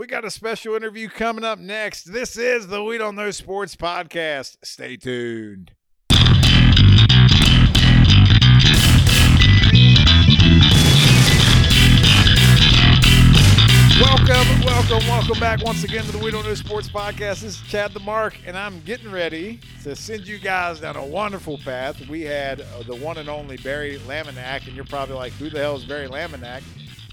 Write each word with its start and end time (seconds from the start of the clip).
We 0.00 0.06
got 0.06 0.24
a 0.24 0.30
special 0.30 0.74
interview 0.76 1.10
coming 1.10 1.44
up 1.44 1.58
next. 1.58 2.10
This 2.10 2.38
is 2.38 2.68
the 2.68 2.82
We 2.82 2.96
Don't 2.96 3.16
Know 3.16 3.30
Sports 3.32 3.76
podcast. 3.76 4.56
Stay 4.62 4.96
tuned. 4.96 5.72
Welcome, 14.00 14.62
welcome, 14.64 15.06
welcome 15.06 15.38
back 15.38 15.62
once 15.62 15.84
again 15.84 16.04
to 16.04 16.12
the 16.12 16.18
We 16.24 16.30
Don't 16.30 16.46
Know 16.46 16.54
Sports 16.54 16.88
podcast. 16.88 17.42
This 17.42 17.60
is 17.60 17.60
Chad 17.68 17.92
the 17.92 18.00
Mark, 18.00 18.38
and 18.46 18.56
I'm 18.56 18.80
getting 18.80 19.12
ready 19.12 19.60
to 19.82 19.94
send 19.94 20.26
you 20.26 20.38
guys 20.38 20.80
down 20.80 20.96
a 20.96 21.04
wonderful 21.04 21.58
path. 21.58 22.08
We 22.08 22.22
had 22.22 22.64
the 22.86 22.96
one 22.96 23.18
and 23.18 23.28
only 23.28 23.58
Barry 23.58 23.98
Laminack, 24.06 24.66
and 24.66 24.74
you're 24.74 24.86
probably 24.86 25.16
like, 25.16 25.34
who 25.34 25.50
the 25.50 25.58
hell 25.58 25.76
is 25.76 25.84
Barry 25.84 26.08
Laminack? 26.08 26.62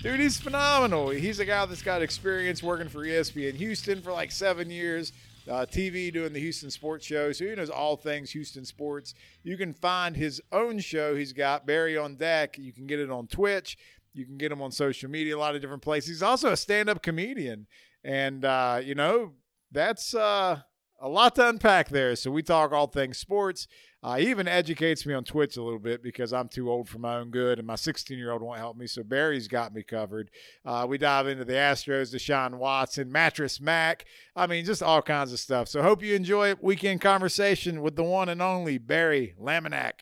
Dude, 0.03 0.19
he's 0.19 0.39
phenomenal. 0.39 1.09
He's 1.09 1.39
a 1.39 1.45
guy 1.45 1.65
that's 1.65 1.81
got 1.81 2.03
experience 2.03 2.61
working 2.61 2.87
for 2.87 2.99
ESPN 2.99 3.55
Houston 3.55 4.01
for 4.01 4.11
like 4.11 4.31
seven 4.31 4.69
years, 4.69 5.11
uh, 5.49 5.65
TV 5.65 6.13
doing 6.13 6.33
the 6.33 6.39
Houston 6.39 6.69
Sports 6.69 7.03
Show. 7.03 7.31
So 7.31 7.45
he 7.45 7.55
knows 7.55 7.71
all 7.71 7.95
things 7.95 8.29
Houston 8.31 8.63
sports. 8.63 9.15
You 9.43 9.57
can 9.57 9.73
find 9.73 10.15
his 10.15 10.39
own 10.51 10.77
show 10.79 11.15
he's 11.15 11.33
got, 11.33 11.65
Barry 11.65 11.97
on 11.97 12.15
Deck. 12.15 12.59
You 12.59 12.71
can 12.71 12.85
get 12.85 12.99
it 12.99 13.09
on 13.09 13.25
Twitch. 13.25 13.75
You 14.13 14.25
can 14.25 14.37
get 14.37 14.51
him 14.51 14.61
on 14.61 14.71
social 14.71 15.09
media, 15.09 15.35
a 15.35 15.39
lot 15.39 15.55
of 15.55 15.61
different 15.61 15.81
places. 15.81 16.09
He's 16.09 16.23
also 16.23 16.51
a 16.51 16.57
stand 16.57 16.89
up 16.89 17.01
comedian. 17.01 17.65
And, 18.03 18.45
uh, 18.45 18.79
you 18.83 18.93
know, 18.93 19.33
that's 19.71 20.13
uh, 20.13 20.61
a 21.01 21.09
lot 21.09 21.35
to 21.35 21.49
unpack 21.49 21.89
there. 21.89 22.15
So 22.15 22.29
we 22.29 22.43
talk 22.43 22.71
all 22.71 22.87
things 22.87 23.17
sports. 23.17 23.67
Uh, 24.03 24.15
he 24.17 24.29
even 24.29 24.47
educates 24.47 25.05
me 25.05 25.13
on 25.13 25.23
Twitch 25.23 25.57
a 25.57 25.63
little 25.63 25.79
bit 25.79 26.03
because 26.03 26.31
I'm 26.31 26.47
too 26.47 26.69
old 26.69 26.87
for 26.87 26.99
my 26.99 27.15
own 27.15 27.31
good, 27.31 27.57
and 27.57 27.67
my 27.67 27.75
16 27.75 28.17
year 28.17 28.31
old 28.31 28.41
won't 28.43 28.59
help 28.59 28.77
me. 28.77 28.85
So 28.85 29.03
Barry's 29.03 29.47
got 29.47 29.73
me 29.73 29.81
covered. 29.81 30.29
Uh, 30.63 30.85
we 30.87 30.97
dive 30.97 31.27
into 31.27 31.45
the 31.45 31.53
Astros, 31.53 32.13
Deshaun 32.13 32.55
Watson, 32.55 33.11
Mattress 33.11 33.59
Mac. 33.59 34.05
I 34.35 34.45
mean, 34.45 34.65
just 34.65 34.83
all 34.83 35.01
kinds 35.01 35.33
of 35.33 35.39
stuff. 35.39 35.67
So 35.67 35.81
hope 35.81 36.03
you 36.03 36.13
enjoy 36.13 36.55
weekend 36.61 37.01
conversation 37.01 37.81
with 37.81 37.95
the 37.95 38.03
one 38.03 38.29
and 38.29 38.41
only 38.41 38.77
Barry 38.77 39.35
Laminack. 39.41 39.93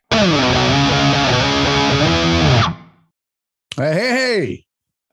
Hey, 3.78 3.94
hey, 3.94 4.10
hey. 4.10 4.66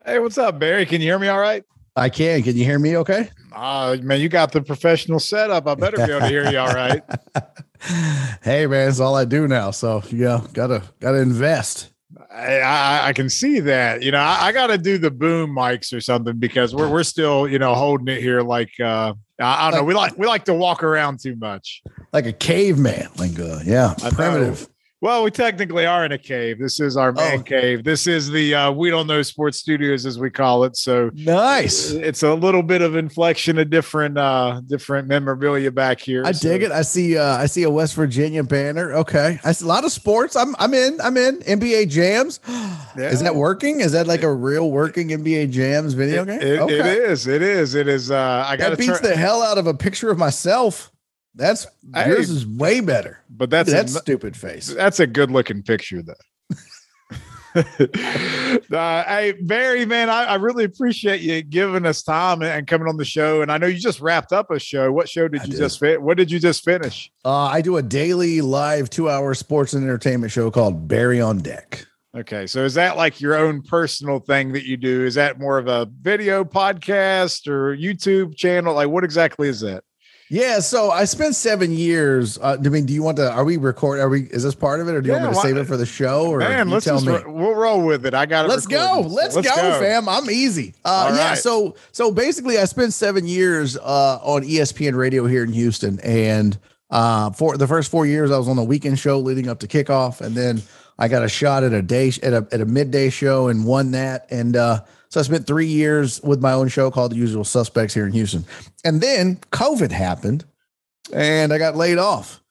Hey, 0.05 0.19
what's 0.19 0.37
up, 0.37 0.59
Barry? 0.59 0.85
Can 0.85 0.99
you 0.99 1.07
hear 1.07 1.19
me 1.19 1.29
all 1.29 1.39
right? 1.39 1.63
I 1.95 2.09
can. 2.09 2.41
Can 2.41 2.57
you 2.57 2.65
hear 2.65 2.79
me 2.79 2.97
okay? 2.97 3.29
Uh, 3.51 3.97
man, 4.01 4.19
you 4.19 4.29
got 4.29 4.51
the 4.51 4.61
professional 4.61 5.19
setup. 5.19 5.67
I 5.67 5.75
better 5.75 5.97
be 5.97 6.11
able 6.11 6.21
to 6.21 6.27
hear 6.27 6.49
you 6.49 6.57
all 6.57 6.73
right. 6.73 7.03
hey, 8.43 8.65
man, 8.65 8.89
it's 8.89 8.99
all 8.99 9.15
I 9.15 9.25
do 9.25 9.47
now. 9.47 9.71
So, 9.71 10.01
yeah, 10.09 10.41
gotta 10.53 10.83
gotta 10.99 11.19
invest. 11.19 11.91
I, 12.31 12.59
I, 12.59 13.07
I 13.09 13.13
can 13.13 13.29
see 13.29 13.59
that. 13.59 14.01
You 14.01 14.11
know, 14.11 14.19
I, 14.19 14.47
I 14.47 14.51
got 14.51 14.67
to 14.67 14.77
do 14.77 14.97
the 14.97 15.11
boom 15.11 15.51
mics 15.51 15.93
or 15.93 16.01
something 16.01 16.37
because 16.37 16.73
we're 16.73 16.89
we're 16.89 17.03
still 17.03 17.47
you 17.47 17.59
know 17.59 17.75
holding 17.75 18.07
it 18.07 18.21
here 18.21 18.41
like 18.41 18.71
uh, 18.79 19.13
I, 19.39 19.67
I 19.67 19.71
don't 19.71 19.81
know. 19.81 19.85
We 19.85 19.93
like 19.93 20.17
we 20.17 20.25
like 20.25 20.45
to 20.45 20.53
walk 20.53 20.83
around 20.83 21.19
too 21.19 21.35
much, 21.35 21.83
like 22.11 22.25
a 22.25 22.33
caveman. 22.33 23.07
Like, 23.17 23.39
uh, 23.39 23.59
yeah, 23.63 23.93
primitive. 24.13 24.67
Well, 25.03 25.25
we 25.25 25.31
technically 25.31 25.85
are 25.85 26.05
in 26.05 26.13
a 26.13 26.17
cave. 26.17 26.59
This 26.59 26.79
is 26.79 26.95
our 26.95 27.11
man 27.11 27.39
oh. 27.39 27.43
cave. 27.43 27.83
This 27.83 28.07
is 28.07 28.29
the 28.29 28.55
uh, 28.55 28.71
we 28.71 28.89
don't 28.89 29.05
know 29.05 29.21
sports 29.21 29.57
studios 29.57 30.05
as 30.05 30.17
we 30.17 30.29
call 30.29 30.63
it. 30.63 30.77
So 30.77 31.11
nice. 31.13 31.91
It's 31.91 32.23
a 32.23 32.33
little 32.33 32.63
bit 32.63 32.81
of 32.81 32.95
inflection, 32.95 33.57
a 33.57 33.65
different 33.65 34.17
uh 34.17 34.61
different 34.65 35.09
memorabilia 35.09 35.71
back 35.71 35.99
here. 35.99 36.23
I 36.25 36.31
so. 36.31 36.47
dig 36.47 36.63
it. 36.63 36.71
I 36.71 36.83
see 36.83 37.17
uh 37.17 37.35
I 37.35 37.47
see 37.47 37.63
a 37.63 37.69
West 37.69 37.95
Virginia 37.95 38.45
banner. 38.45 38.93
Okay. 38.93 39.41
I 39.43 39.51
see 39.51 39.65
a 39.65 39.67
lot 39.67 39.83
of 39.83 39.91
sports. 39.91 40.37
I'm 40.37 40.55
I'm 40.57 40.73
in. 40.73 41.01
I'm 41.01 41.17
in. 41.17 41.39
NBA 41.39 41.89
jams. 41.89 42.39
Yeah. 42.95 43.09
Is 43.09 43.21
that 43.21 43.35
working? 43.35 43.79
Is 43.79 43.93
that 43.93 44.05
like 44.05 44.21
a 44.21 44.31
real 44.31 44.69
working 44.69 45.09
NBA 45.09 45.49
jams 45.49 45.95
video 45.95 46.23
game? 46.25 46.39
It, 46.39 46.59
okay. 46.59 46.77
it 46.77 46.85
is. 46.85 47.25
It 47.25 47.41
is. 47.41 47.73
It 47.73 47.87
is 47.87 48.11
uh 48.11 48.45
I 48.47 48.55
got 48.55 48.69
That 48.69 48.77
beats 48.77 48.99
the 48.99 49.15
hell 49.15 49.41
out 49.41 49.57
of 49.57 49.65
a 49.65 49.73
picture 49.73 50.11
of 50.11 50.19
myself. 50.19 50.92
That's 51.35 51.65
hey, 51.93 52.09
yours 52.09 52.29
is 52.29 52.45
way 52.45 52.79
better. 52.79 53.19
But 53.29 53.49
that's 53.49 53.71
that 53.71 53.89
stupid 53.89 54.37
face. 54.37 54.67
That's 54.67 54.99
a 54.99 55.07
good 55.07 55.31
looking 55.31 55.63
picture, 55.63 56.03
though. 56.03 56.13
uh, 57.55 59.03
hey, 59.03 59.35
Barry, 59.41 59.85
man, 59.85 60.09
I, 60.09 60.23
I, 60.23 60.35
really 60.35 60.63
appreciate 60.63 61.21
you 61.21 61.43
giving 61.43 61.85
us 61.85 62.01
time 62.01 62.41
and 62.41 62.65
coming 62.65 62.87
on 62.87 62.97
the 62.97 63.05
show. 63.05 63.43
And 63.43 63.51
I 63.51 63.59
know 63.59 63.67
you 63.67 63.77
just 63.77 64.01
wrapped 64.01 64.33
up 64.33 64.49
a 64.49 64.57
show. 64.57 64.91
What 64.91 65.07
show 65.07 65.27
did 65.27 65.41
I 65.41 65.43
you 65.43 65.51
did. 65.51 65.57
just 65.57 65.79
fit? 65.79 66.01
What 66.01 66.17
did 66.17 66.31
you 66.31 66.39
just 66.39 66.63
finish? 66.63 67.11
Uh, 67.23 67.45
I 67.45 67.61
do 67.61 67.77
a 67.77 67.83
daily 67.83 68.41
live 68.41 68.89
two 68.89 69.07
hour 69.07 69.35
sports 69.35 69.73
and 69.73 69.83
entertainment 69.83 70.31
show 70.31 70.49
called 70.49 70.87
Barry 70.87 71.21
on 71.21 71.39
Deck. 71.39 71.85
Okay. 72.17 72.47
So 72.47 72.63
is 72.65 72.73
that 72.73 72.97
like 72.97 73.21
your 73.21 73.35
own 73.35 73.61
personal 73.61 74.19
thing 74.19 74.53
that 74.53 74.65
you 74.65 74.75
do? 74.75 75.05
Is 75.05 75.13
that 75.15 75.39
more 75.39 75.59
of 75.59 75.67
a 75.67 75.87
video 76.01 76.43
podcast 76.43 77.47
or 77.47 77.77
YouTube 77.77 78.35
channel? 78.35 78.73
Like 78.73 78.89
what 78.89 79.03
exactly 79.03 79.47
is 79.47 79.61
that? 79.61 79.83
Yeah, 80.29 80.59
so 80.59 80.89
I 80.89 81.05
spent 81.05 81.35
seven 81.35 81.71
years. 81.71 82.37
Uh, 82.37 82.57
I 82.63 82.69
mean, 82.69 82.85
do 82.85 82.93
you 82.93 83.03
want 83.03 83.17
to? 83.17 83.31
Are 83.31 83.43
we 83.43 83.57
record? 83.57 83.99
Are 83.99 84.09
we? 84.09 84.23
Is 84.23 84.43
this 84.43 84.55
part 84.55 84.79
of 84.79 84.87
it, 84.87 84.95
or 84.95 85.01
do 85.01 85.07
you 85.07 85.13
yeah, 85.13 85.21
want 85.21 85.35
me 85.35 85.41
to 85.41 85.47
save 85.47 85.57
it 85.57 85.65
for 85.65 85.77
the 85.77 85.85
show? 85.85 86.31
Or 86.31 86.39
man, 86.39 86.69
let's 86.69 86.85
tell 86.85 87.01
me. 87.01 87.11
we'll 87.25 87.53
roll 87.53 87.85
with 87.85 88.05
it. 88.05 88.13
I 88.13 88.25
got 88.25 88.45
it. 88.45 88.47
Let's 88.47 88.65
go. 88.65 89.05
Let's, 89.07 89.35
let's 89.35 89.47
go, 89.47 89.55
go, 89.55 89.79
fam. 89.79 90.07
I'm 90.07 90.29
easy. 90.29 90.73
Uh, 90.83 91.13
yeah. 91.15 91.29
Right. 91.29 91.37
So 91.37 91.75
so 91.91 92.11
basically, 92.11 92.57
I 92.57 92.65
spent 92.65 92.93
seven 92.93 93.27
years 93.27 93.77
uh, 93.77 94.19
on 94.23 94.43
ESPN 94.43 94.95
Radio 94.95 95.27
here 95.27 95.43
in 95.43 95.51
Houston, 95.51 95.99
and 95.99 96.57
uh, 96.89 97.31
for 97.31 97.57
the 97.57 97.67
first 97.67 97.91
four 97.91 98.05
years, 98.05 98.31
I 98.31 98.37
was 98.37 98.47
on 98.47 98.55
the 98.55 98.63
weekend 98.63 98.99
show 98.99 99.19
leading 99.19 99.49
up 99.49 99.59
to 99.59 99.67
kickoff, 99.67 100.21
and 100.21 100.35
then 100.35 100.61
I 100.97 101.09
got 101.09 101.23
a 101.23 101.29
shot 101.29 101.63
at 101.63 101.73
a 101.73 101.81
day 101.81 102.07
at 102.23 102.33
a 102.33 102.47
at 102.51 102.61
a 102.61 102.65
midday 102.65 103.09
show 103.09 103.49
and 103.49 103.65
won 103.65 103.91
that, 103.91 104.27
and. 104.31 104.55
So 105.13 105.19
I 105.19 105.23
spent 105.23 105.45
three 105.45 105.67
years 105.67 106.19
with 106.23 106.41
my 106.41 106.53
own 106.53 106.69
show 106.69 106.89
called 106.89 107.11
The 107.11 107.17
Usual 107.17 107.43
Suspects 107.43 107.93
here 107.93 108.07
in 108.07 108.13
Houston. 108.13 108.45
And 108.83 108.99
then 108.99 109.35
COVID 109.51 109.91
happened 109.91 110.43
and 111.13 111.53
I 111.53 111.59
got 111.59 111.75
laid 111.75 111.99
off. 111.99 112.41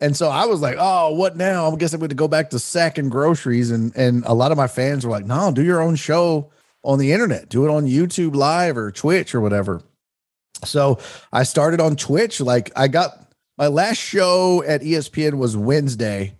And 0.00 0.14
so 0.14 0.28
I 0.28 0.44
was 0.44 0.60
like, 0.60 0.76
oh, 0.78 1.14
what 1.14 1.38
now? 1.38 1.72
I 1.72 1.76
guess 1.76 1.94
I'm 1.94 1.98
going 1.98 2.10
to 2.10 2.14
go 2.14 2.28
back 2.28 2.50
to 2.50 2.58
sacking 2.58 3.08
groceries. 3.08 3.70
And 3.70 3.96
and 3.96 4.22
a 4.26 4.34
lot 4.34 4.52
of 4.52 4.58
my 4.58 4.66
fans 4.66 5.06
were 5.06 5.10
like, 5.10 5.24
no, 5.24 5.50
do 5.50 5.64
your 5.64 5.80
own 5.80 5.94
show 5.94 6.50
on 6.84 6.98
the 6.98 7.10
internet. 7.10 7.48
Do 7.48 7.64
it 7.64 7.70
on 7.70 7.86
YouTube 7.86 8.34
live 8.34 8.76
or 8.76 8.92
Twitch 8.92 9.34
or 9.34 9.40
whatever. 9.40 9.80
So 10.62 10.98
I 11.32 11.44
started 11.44 11.80
on 11.80 11.96
Twitch. 11.96 12.38
Like 12.38 12.70
I 12.76 12.88
got 12.88 13.32
my 13.56 13.68
last 13.68 13.96
show 13.96 14.62
at 14.64 14.82
ESPN 14.82 15.38
was 15.38 15.56
Wednesday 15.56 16.34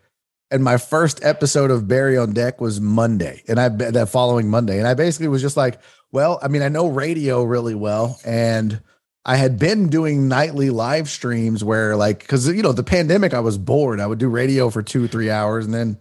and 0.51 0.65
my 0.65 0.77
first 0.77 1.25
episode 1.25 1.71
of 1.71 1.87
Barry 1.87 2.17
on 2.17 2.33
Deck 2.33 2.61
was 2.61 2.81
Monday, 2.81 3.43
and 3.49 3.61
I 3.61 3.69
that 3.69 4.09
following 4.09 4.49
Monday, 4.49 4.79
and 4.79 4.87
I 4.87 4.95
basically 4.95 5.29
was 5.29 5.43
just 5.43 5.57
like, 5.57 5.81
well, 6.13 6.39
I 6.43 6.49
mean, 6.49 6.63
I 6.63 6.69
know 6.69 6.89
radio 6.89 7.43
really 7.43 7.75
well, 7.75 8.19
and 8.25 8.81
I 9.25 9.37
had 9.37 9.59
been 9.59 9.89
doing 9.89 10.29
nightly 10.29 10.71
live 10.71 11.09
streams 11.09 11.63
where, 11.63 11.97
like, 11.97 12.21
because 12.21 12.49
you 12.49 12.63
know, 12.63 12.73
the 12.73 12.83
pandemic, 12.83 13.35
I 13.35 13.41
was 13.41 13.59
bored. 13.59 14.01
I 14.01 14.07
would 14.07 14.19
do 14.19 14.29
radio 14.29 14.71
for 14.71 14.83
two, 14.83 15.07
three 15.09 15.31
hours, 15.31 15.65
and 15.65 15.75
then 15.75 15.99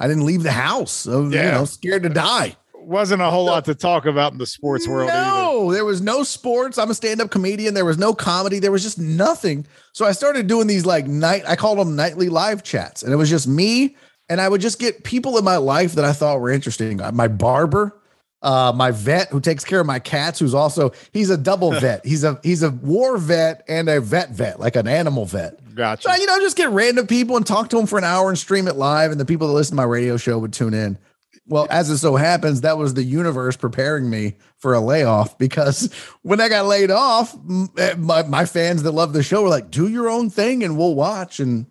I 0.00 0.08
didn't 0.08 0.26
leave 0.26 0.42
the 0.42 0.52
house. 0.52 0.92
So, 0.92 1.28
yeah. 1.28 1.44
you 1.44 1.50
know, 1.52 1.64
scared 1.64 2.02
to 2.02 2.08
die 2.08 2.56
wasn't 2.86 3.22
a 3.22 3.30
whole 3.30 3.46
lot 3.46 3.64
to 3.66 3.74
talk 3.74 4.06
about 4.06 4.32
in 4.32 4.38
the 4.38 4.46
sports 4.46 4.86
world. 4.86 5.08
No, 5.08 5.66
either. 5.66 5.74
there 5.74 5.84
was 5.84 6.00
no 6.00 6.22
sports. 6.22 6.78
I'm 6.78 6.90
a 6.90 6.94
stand-up 6.94 7.30
comedian. 7.30 7.74
There 7.74 7.84
was 7.84 7.98
no 7.98 8.14
comedy. 8.14 8.58
There 8.58 8.72
was 8.72 8.82
just 8.82 8.98
nothing. 8.98 9.66
So 9.92 10.04
I 10.04 10.12
started 10.12 10.46
doing 10.46 10.66
these 10.66 10.86
like 10.86 11.06
night. 11.06 11.44
I 11.46 11.56
called 11.56 11.78
them 11.78 11.96
nightly 11.96 12.28
live 12.28 12.62
chats, 12.62 13.02
and 13.02 13.12
it 13.12 13.16
was 13.16 13.30
just 13.30 13.46
me. 13.46 13.96
And 14.28 14.40
I 14.40 14.48
would 14.48 14.60
just 14.60 14.78
get 14.78 15.04
people 15.04 15.36
in 15.36 15.44
my 15.44 15.58
life 15.58 15.94
that 15.94 16.04
I 16.04 16.12
thought 16.12 16.40
were 16.40 16.50
interesting. 16.50 17.00
Uh, 17.00 17.12
my 17.12 17.28
barber, 17.28 18.00
uh, 18.40 18.72
my 18.74 18.90
vet 18.90 19.28
who 19.28 19.40
takes 19.40 19.64
care 19.64 19.80
of 19.80 19.86
my 19.86 19.98
cats, 19.98 20.38
who's 20.38 20.54
also 20.54 20.92
he's 21.12 21.30
a 21.30 21.36
double 21.36 21.72
vet. 21.80 22.04
He's 22.06 22.24
a 22.24 22.40
he's 22.42 22.62
a 22.62 22.70
war 22.70 23.18
vet 23.18 23.64
and 23.68 23.88
a 23.88 24.00
vet 24.00 24.30
vet, 24.30 24.60
like 24.60 24.76
an 24.76 24.88
animal 24.88 25.26
vet. 25.26 25.74
Gotcha. 25.74 26.08
So 26.08 26.14
you 26.14 26.26
know, 26.26 26.38
just 26.38 26.56
get 26.56 26.70
random 26.70 27.06
people 27.06 27.36
and 27.36 27.46
talk 27.46 27.68
to 27.70 27.76
them 27.76 27.86
for 27.86 27.98
an 27.98 28.04
hour 28.04 28.28
and 28.28 28.38
stream 28.38 28.68
it 28.68 28.76
live, 28.76 29.10
and 29.10 29.20
the 29.20 29.24
people 29.24 29.48
that 29.48 29.54
listen 29.54 29.72
to 29.72 29.76
my 29.76 29.84
radio 29.84 30.16
show 30.16 30.38
would 30.38 30.52
tune 30.52 30.74
in 30.74 30.98
well, 31.46 31.66
as 31.70 31.90
it 31.90 31.98
so 31.98 32.16
happens, 32.16 32.62
that 32.62 32.78
was 32.78 32.94
the 32.94 33.02
universe 33.02 33.56
preparing 33.56 34.08
me 34.08 34.36
for 34.58 34.74
a 34.74 34.80
layoff 34.80 35.36
because 35.38 35.92
when 36.22 36.40
I 36.40 36.48
got 36.48 36.66
laid 36.66 36.90
off, 36.90 37.36
eh, 37.78 37.94
my, 37.98 38.22
my 38.22 38.46
fans 38.46 38.82
that 38.82 38.92
love 38.92 39.12
the 39.12 39.22
show 39.22 39.42
were 39.42 39.48
like, 39.48 39.70
do 39.70 39.88
your 39.88 40.08
own 40.08 40.30
thing 40.30 40.64
and 40.64 40.78
we'll 40.78 40.94
watch. 40.94 41.40
And 41.40 41.66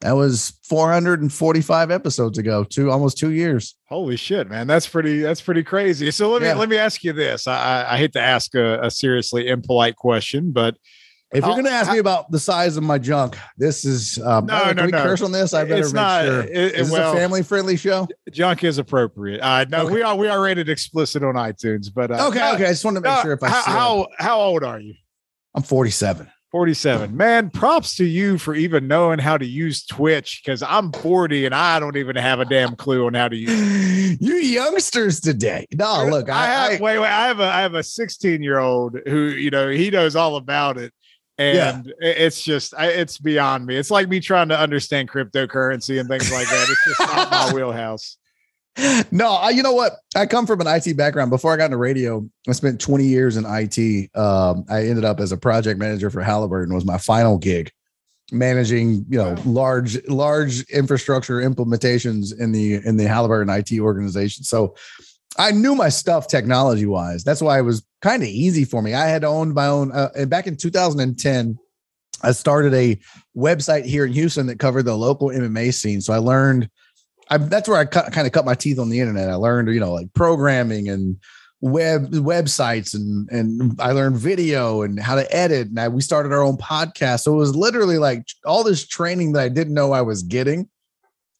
that 0.00 0.12
was 0.12 0.54
445 0.62 1.90
episodes 1.90 2.38
ago, 2.38 2.62
two 2.62 2.90
almost 2.90 3.18
two 3.18 3.32
years. 3.32 3.74
Holy 3.86 4.16
shit, 4.16 4.48
man. 4.48 4.66
That's 4.66 4.86
pretty, 4.86 5.20
that's 5.20 5.40
pretty 5.40 5.64
crazy. 5.64 6.10
So 6.12 6.30
let 6.30 6.42
me, 6.42 6.48
yeah. 6.48 6.54
let 6.54 6.68
me 6.68 6.78
ask 6.78 7.02
you 7.02 7.12
this. 7.12 7.48
I, 7.48 7.86
I 7.90 7.96
hate 7.96 8.12
to 8.12 8.20
ask 8.20 8.54
a, 8.54 8.80
a 8.80 8.90
seriously 8.90 9.48
impolite 9.48 9.96
question, 9.96 10.52
but 10.52 10.76
if 11.32 11.44
you're 11.44 11.52
going 11.52 11.64
to 11.64 11.70
ask 11.70 11.92
me 11.92 11.98
about 11.98 12.30
the 12.30 12.38
size 12.38 12.76
of 12.76 12.82
my 12.82 12.98
junk, 12.98 13.36
this 13.56 13.84
is 13.84 14.18
um, 14.18 14.46
no, 14.46 14.72
no, 14.72 14.86
no. 14.86 15.02
curse 15.02 15.22
on 15.22 15.30
this. 15.30 15.54
I 15.54 15.64
better 15.64 15.82
it's 15.82 15.92
make 15.92 16.00
not, 16.00 16.24
sure. 16.24 16.40
It, 16.40 16.50
it, 16.50 16.74
is 16.74 16.90
well, 16.90 17.12
a 17.12 17.16
family 17.16 17.42
friendly 17.42 17.76
show? 17.76 18.08
Junk 18.32 18.64
is 18.64 18.78
appropriate. 18.78 19.40
Uh, 19.40 19.64
no, 19.68 19.84
okay. 19.84 19.94
we 19.94 20.02
are 20.02 20.16
we 20.16 20.28
are 20.28 20.40
rated 20.42 20.68
explicit 20.68 21.22
on 21.22 21.34
iTunes, 21.34 21.92
but 21.92 22.10
uh, 22.10 22.28
okay, 22.28 22.54
okay. 22.54 22.64
I 22.64 22.70
just 22.70 22.84
want 22.84 22.96
to 22.96 23.00
make 23.00 23.22
sure 23.22 23.32
if 23.32 23.42
I 23.42 23.48
how, 23.48 23.62
how 23.62 24.08
how 24.18 24.40
old 24.40 24.64
are 24.64 24.80
you? 24.80 24.94
I'm 25.54 25.62
47. 25.62 26.28
47. 26.50 27.16
Man, 27.16 27.48
props 27.48 27.94
to 27.96 28.04
you 28.04 28.36
for 28.36 28.56
even 28.56 28.88
knowing 28.88 29.20
how 29.20 29.38
to 29.38 29.46
use 29.46 29.86
Twitch 29.86 30.42
because 30.44 30.64
I'm 30.64 30.90
40 30.90 31.46
and 31.46 31.54
I 31.54 31.78
don't 31.78 31.96
even 31.96 32.16
have 32.16 32.40
a 32.40 32.44
damn 32.44 32.74
clue 32.74 33.06
on 33.06 33.14
how 33.14 33.28
to 33.28 33.36
use 33.36 34.20
You 34.20 34.34
youngsters 34.34 35.20
today. 35.20 35.66
No, 35.72 36.06
look, 36.06 36.28
I, 36.28 36.42
I, 36.42 36.46
have 36.46 36.70
I 36.72 36.82
wait, 36.82 36.98
wait, 36.98 37.08
I 37.08 37.26
have 37.28 37.38
a 37.38 37.44
I 37.44 37.60
have 37.60 37.74
a 37.74 37.84
16 37.84 38.42
year 38.42 38.58
old 38.58 38.98
who, 39.06 39.26
you 39.28 39.50
know, 39.50 39.68
he 39.68 39.90
knows 39.90 40.16
all 40.16 40.36
about 40.36 40.76
it. 40.76 40.92
And 41.40 41.86
it- 41.86 41.94
it's 42.18 42.42
just 42.42 42.74
it's 42.78 43.18
beyond 43.18 43.66
me. 43.66 43.76
It's 43.76 43.90
like 43.90 44.08
me 44.08 44.20
trying 44.20 44.48
to 44.50 44.58
understand 44.58 45.08
cryptocurrency 45.10 45.98
and 45.98 46.08
things 46.08 46.30
like 46.30 46.46
that. 46.48 46.66
It's 46.70 46.84
just 46.98 47.00
not 47.00 47.30
my 47.30 47.52
wheelhouse. 47.54 48.16
no, 49.10 49.32
I, 49.32 49.50
you 49.50 49.62
know 49.62 49.72
what? 49.72 49.94
I 50.14 50.26
come 50.26 50.46
from 50.46 50.60
an 50.60 50.66
IT 50.68 50.96
background. 50.96 51.30
Before 51.30 51.52
I 51.52 51.56
got 51.56 51.66
into 51.66 51.76
radio, 51.76 52.24
I 52.48 52.52
spent 52.52 52.80
20 52.80 53.04
years 53.04 53.36
in 53.36 53.44
IT. 53.46 54.14
Um, 54.16 54.64
I 54.70 54.86
ended 54.86 55.04
up 55.04 55.18
as 55.18 55.32
a 55.32 55.36
project 55.36 55.78
manager 55.80 56.08
for 56.10 56.22
Halliburton. 56.22 56.72
Was 56.74 56.84
my 56.84 56.98
final 56.98 57.36
gig, 57.36 57.70
managing 58.32 59.04
you 59.08 59.18
know 59.18 59.30
Wow. 59.34 59.42
large 59.44 60.08
large 60.08 60.62
infrastructure 60.70 61.38
implementations 61.40 62.38
in 62.38 62.52
the 62.52 62.74
in 62.86 62.96
the 62.96 63.08
Halliburton 63.08 63.48
IT 63.52 63.80
organization. 63.80 64.44
So 64.44 64.76
I 65.38 65.50
knew 65.52 65.74
my 65.74 65.88
stuff 65.88 66.28
technology 66.28 66.86
wise. 66.86 67.24
That's 67.24 67.40
why 67.42 67.58
I 67.58 67.62
was 67.62 67.82
kind 68.00 68.22
of 68.22 68.28
easy 68.28 68.64
for 68.64 68.82
me. 68.82 68.94
I 68.94 69.06
had 69.06 69.24
owned 69.24 69.54
my 69.54 69.66
own. 69.66 69.92
Uh, 69.92 70.10
and 70.16 70.30
back 70.30 70.46
in 70.46 70.56
2010, 70.56 71.58
I 72.22 72.32
started 72.32 72.74
a 72.74 72.98
website 73.36 73.84
here 73.84 74.04
in 74.04 74.12
Houston 74.12 74.46
that 74.46 74.58
covered 74.58 74.84
the 74.84 74.96
local 74.96 75.28
MMA 75.28 75.72
scene. 75.72 76.00
So 76.00 76.12
I 76.12 76.18
learned. 76.18 76.68
I, 77.32 77.38
that's 77.38 77.68
where 77.68 77.78
I 77.78 77.84
cut, 77.84 78.12
kind 78.12 78.26
of 78.26 78.32
cut 78.32 78.44
my 78.44 78.56
teeth 78.56 78.80
on 78.80 78.88
the 78.88 78.98
internet. 78.98 79.30
I 79.30 79.34
learned, 79.34 79.72
you 79.72 79.78
know, 79.78 79.92
like 79.92 80.12
programming 80.14 80.88
and 80.88 81.16
web 81.60 82.10
websites, 82.10 82.92
and 82.92 83.30
and 83.30 83.80
I 83.80 83.92
learned 83.92 84.16
video 84.16 84.82
and 84.82 84.98
how 84.98 85.14
to 85.14 85.32
edit. 85.34 85.68
And 85.68 85.78
I, 85.78 85.88
we 85.88 86.02
started 86.02 86.32
our 86.32 86.42
own 86.42 86.56
podcast. 86.56 87.20
So 87.20 87.32
it 87.32 87.36
was 87.36 87.54
literally 87.54 87.98
like 87.98 88.26
all 88.44 88.64
this 88.64 88.84
training 88.84 89.32
that 89.32 89.42
I 89.42 89.48
didn't 89.48 89.74
know 89.74 89.92
I 89.92 90.02
was 90.02 90.24
getting. 90.24 90.68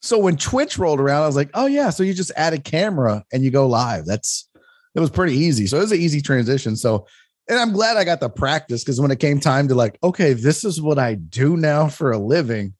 So 0.03 0.17
when 0.19 0.37
Twitch 0.37 0.79
rolled 0.79 1.01
around, 1.01 1.25
I 1.25 1.27
was 1.27 1.37
like, 1.37 1.51
oh 1.55 1.67
yeah, 1.67 1.91
so 1.91 2.03
you 2.03 2.15
just 2.15 2.33
add 2.37 2.55
a 2.55 2.59
camera 2.59 3.25
and 3.33 3.43
you 3.43 3.51
go 3.51 3.67
live. 3.67 4.07
That's 4.07 4.49
it 4.94 5.00
was 5.00 5.10
pretty 5.10 5.37
easy. 5.37 5.66
So 5.66 5.78
it 5.78 5.82
was 5.82 5.92
an 5.92 6.00
easy 6.00 6.20
transition. 6.20 6.76
So 6.76 7.06
and 7.50 7.58
I'm 7.58 7.72
glad 7.72 7.96
I 7.96 8.04
got 8.04 8.20
the 8.20 8.31
practice 8.31 8.84
because 8.84 9.00
when 9.00 9.10
it 9.10 9.19
came 9.19 9.40
time 9.40 9.66
to 9.69 9.75
like, 9.75 9.98
okay, 10.04 10.34
this 10.34 10.64
is 10.64 10.81
what 10.81 11.00
I 11.00 11.14
do 11.14 11.56
now 11.56 11.88
for 11.88 12.12
a 12.12 12.19
living. 12.19 12.75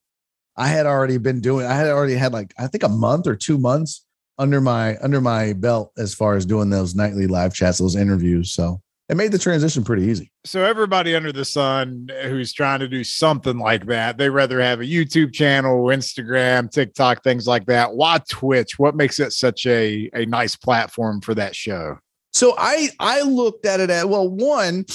I 0.55 0.67
had 0.67 0.85
already 0.85 1.17
been 1.17 1.41
doing, 1.41 1.65
I 1.65 1.73
had 1.73 1.87
already 1.87 2.15
had 2.15 2.31
like, 2.31 2.53
I 2.57 2.67
think 2.67 2.83
a 2.83 2.89
month 2.89 3.27
or 3.27 3.35
two 3.35 3.57
months 3.57 4.05
under 4.37 4.61
my 4.61 4.97
under 4.97 5.19
my 5.19 5.53
belt 5.53 5.91
as 5.97 6.13
far 6.13 6.35
as 6.35 6.45
doing 6.45 6.69
those 6.69 6.95
nightly 6.95 7.27
live 7.27 7.53
chats, 7.53 7.79
those 7.79 7.97
interviews. 7.97 8.53
So 8.53 8.81
it 9.11 9.17
made 9.17 9.33
the 9.33 9.37
transition 9.37 9.83
pretty 9.83 10.03
easy. 10.03 10.31
So 10.45 10.63
everybody 10.63 11.15
under 11.15 11.33
the 11.33 11.43
sun 11.43 12.09
who's 12.23 12.53
trying 12.53 12.79
to 12.79 12.87
do 12.87 13.03
something 13.03 13.59
like 13.59 13.85
that, 13.87 14.17
they 14.17 14.29
rather 14.29 14.61
have 14.61 14.79
a 14.79 14.85
YouTube 14.85 15.33
channel, 15.33 15.83
Instagram, 15.87 16.71
TikTok, 16.71 17.21
things 17.21 17.45
like 17.45 17.65
that. 17.65 17.93
Why 17.93 18.19
Twitch? 18.29 18.79
What 18.79 18.95
makes 18.95 19.19
it 19.19 19.33
such 19.33 19.67
a 19.67 20.09
a 20.13 20.25
nice 20.27 20.55
platform 20.55 21.19
for 21.19 21.35
that 21.35 21.57
show? 21.57 21.97
So 22.31 22.55
I 22.57 22.87
I 23.01 23.21
looked 23.23 23.65
at 23.65 23.81
it 23.81 23.89
at 23.89 24.07
well, 24.07 24.29
one, 24.29 24.85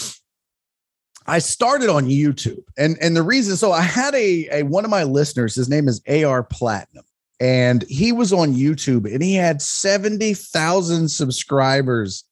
I 1.27 1.39
started 1.39 1.91
on 1.91 2.07
YouTube, 2.07 2.65
and 2.79 2.97
and 3.03 3.15
the 3.15 3.23
reason 3.23 3.55
so 3.59 3.71
I 3.71 3.83
had 3.83 4.15
a 4.15 4.49
a 4.51 4.63
one 4.63 4.87
of 4.87 4.91
my 4.91 5.03
listeners, 5.03 5.55
his 5.55 5.69
name 5.69 5.89
is 5.89 6.01
AR 6.09 6.43
Platinum, 6.43 7.05
and 7.39 7.85
he 7.91 8.13
was 8.13 8.33
on 8.33 8.55
YouTube, 8.55 9.13
and 9.13 9.23
he 9.23 9.35
had 9.35 9.61
seventy 9.61 10.33
thousand 10.33 11.11
subscribers 11.11 12.25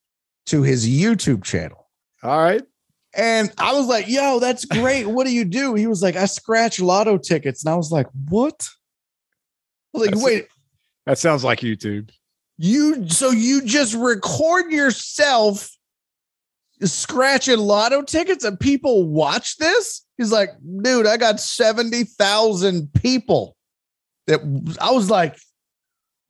to 0.46 0.62
his 0.62 0.86
YouTube 0.88 1.42
channel. 1.44 1.88
All 2.22 2.38
right. 2.38 2.62
And 3.16 3.52
I 3.58 3.72
was 3.72 3.86
like, 3.86 4.08
yo, 4.08 4.40
that's 4.40 4.64
great. 4.64 5.06
What 5.06 5.26
do 5.26 5.32
you 5.32 5.44
do? 5.44 5.74
He 5.74 5.86
was 5.86 6.02
like, 6.02 6.16
I 6.16 6.26
scratch 6.26 6.80
lotto 6.80 7.16
tickets. 7.18 7.64
And 7.64 7.72
I 7.72 7.76
was 7.76 7.92
like, 7.92 8.06
what? 8.28 8.68
I 9.94 9.98
was 9.98 10.06
like, 10.06 10.10
That's- 10.10 10.24
wait, 10.24 10.48
That 11.06 11.18
sounds 11.18 11.44
like 11.44 11.60
YouTube. 11.60 12.10
you 12.58 13.08
so 13.08 13.30
you 13.30 13.62
just 13.64 13.94
record 13.94 14.72
yourself 14.72 15.70
scratching 16.82 17.58
lotto 17.58 18.02
tickets 18.02 18.44
and 18.44 18.58
people 18.58 19.06
watch 19.08 19.56
this? 19.58 20.04
He's 20.18 20.32
like, 20.32 20.50
dude, 20.82 21.06
I 21.06 21.16
got 21.16 21.40
70,000 21.40 22.92
people 22.94 23.56
that 24.26 24.40
I 24.80 24.90
was 24.90 25.08
like, 25.10 25.36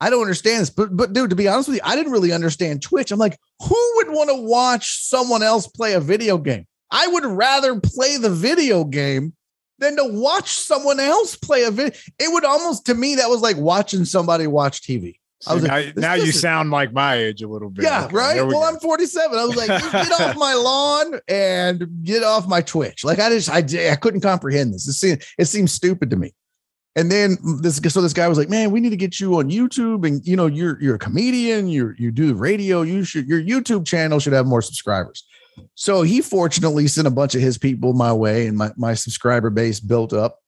I 0.05 0.09
don't 0.11 0.21
understand 0.21 0.61
this. 0.61 0.69
But 0.69 0.95
but 0.95 1.13
dude, 1.13 1.31
to 1.31 1.35
be 1.35 1.47
honest 1.47 1.67
with 1.69 1.77
you, 1.77 1.81
I 1.83 1.95
didn't 1.95 2.11
really 2.11 2.31
understand 2.31 2.81
Twitch. 2.83 3.11
I'm 3.11 3.17
like, 3.19 3.37
who 3.67 3.91
would 3.95 4.09
want 4.09 4.29
to 4.29 4.35
watch 4.35 4.99
someone 5.03 5.41
else 5.41 5.65
play 5.67 5.93
a 5.93 5.99
video 5.99 6.37
game? 6.37 6.67
I 6.91 7.07
would 7.07 7.25
rather 7.25 7.79
play 7.79 8.17
the 8.17 8.29
video 8.29 8.83
game 8.83 9.33
than 9.79 9.95
to 9.97 10.05
watch 10.05 10.49
someone 10.53 10.99
else 10.99 11.35
play 11.35 11.63
a 11.63 11.71
video. 11.71 11.97
It 12.19 12.31
would 12.31 12.45
almost 12.45 12.85
to 12.85 12.93
me 12.93 13.15
that 13.15 13.29
was 13.29 13.41
like 13.41 13.57
watching 13.57 14.05
somebody 14.05 14.45
watch 14.47 14.81
TV. 14.81 15.15
I 15.47 15.53
was 15.53 15.63
See, 15.63 15.69
like, 15.69 15.97
now, 15.97 16.13
you 16.13 16.23
is- 16.23 16.39
sound 16.39 16.71
like 16.71 16.93
my 16.93 17.15
age 17.15 17.41
a 17.41 17.47
little 17.47 17.69
bit. 17.69 17.83
Yeah, 17.83 18.05
Okay, 18.05 18.15
right. 18.15 18.35
we 18.35 18.53
Well, 18.53 18.61
go. 18.61 18.67
I'm 18.67 18.79
47. 18.79 19.37
I 19.37 19.43
was 19.45 19.55
like, 19.55 19.67
get 19.91 20.11
off 20.21 20.37
my 20.37 20.53
lawn 20.53 21.19
and 21.27 21.87
get 22.03 22.23
off 22.23 22.47
my 22.47 22.61
Twitch. 22.61 23.03
Like 23.03 23.19
I 23.19 23.29
just, 23.29 23.49
I, 23.49 23.57
I 23.91 23.95
couldn't 23.95 24.21
comprehend 24.21 24.73
this. 24.73 24.87
It 24.87 24.93
seemed, 24.93 25.23
it 25.37 25.45
seemed 25.45 25.69
stupid 25.69 26.09
to 26.11 26.15
me. 26.15 26.33
And 26.97 27.11
then 27.11 27.37
this, 27.61 27.77
so 27.77 28.01
this 28.01 28.13
guy 28.13 28.27
was 28.27 28.37
like, 28.37 28.49
"Man, 28.49 28.71
we 28.71 28.79
need 28.79 28.91
to 28.91 28.97
get 28.97 29.19
you 29.19 29.37
on 29.37 29.49
YouTube, 29.49 30.07
and 30.07 30.25
you 30.25 30.35
know, 30.35 30.45
you're 30.45 30.81
you're 30.81 30.95
a 30.95 30.99
comedian. 30.99 31.67
You 31.67 31.93
you 31.97 32.11
do 32.11 32.33
radio. 32.33 32.83
You 32.83 33.03
should 33.03 33.27
your 33.27 33.41
YouTube 33.41 33.85
channel 33.85 34.19
should 34.19 34.33
have 34.33 34.45
more 34.45 34.61
subscribers." 34.61 35.25
So 35.75 36.01
he 36.01 36.21
fortunately 36.21 36.87
sent 36.87 37.07
a 37.07 37.11
bunch 37.11 37.35
of 37.35 37.41
his 37.41 37.57
people 37.57 37.93
my 37.93 38.13
way, 38.13 38.47
and 38.47 38.57
my 38.57 38.71
my 38.77 38.93
subscriber 38.93 39.49
base 39.49 39.79
built 39.79 40.13
up. 40.13 40.39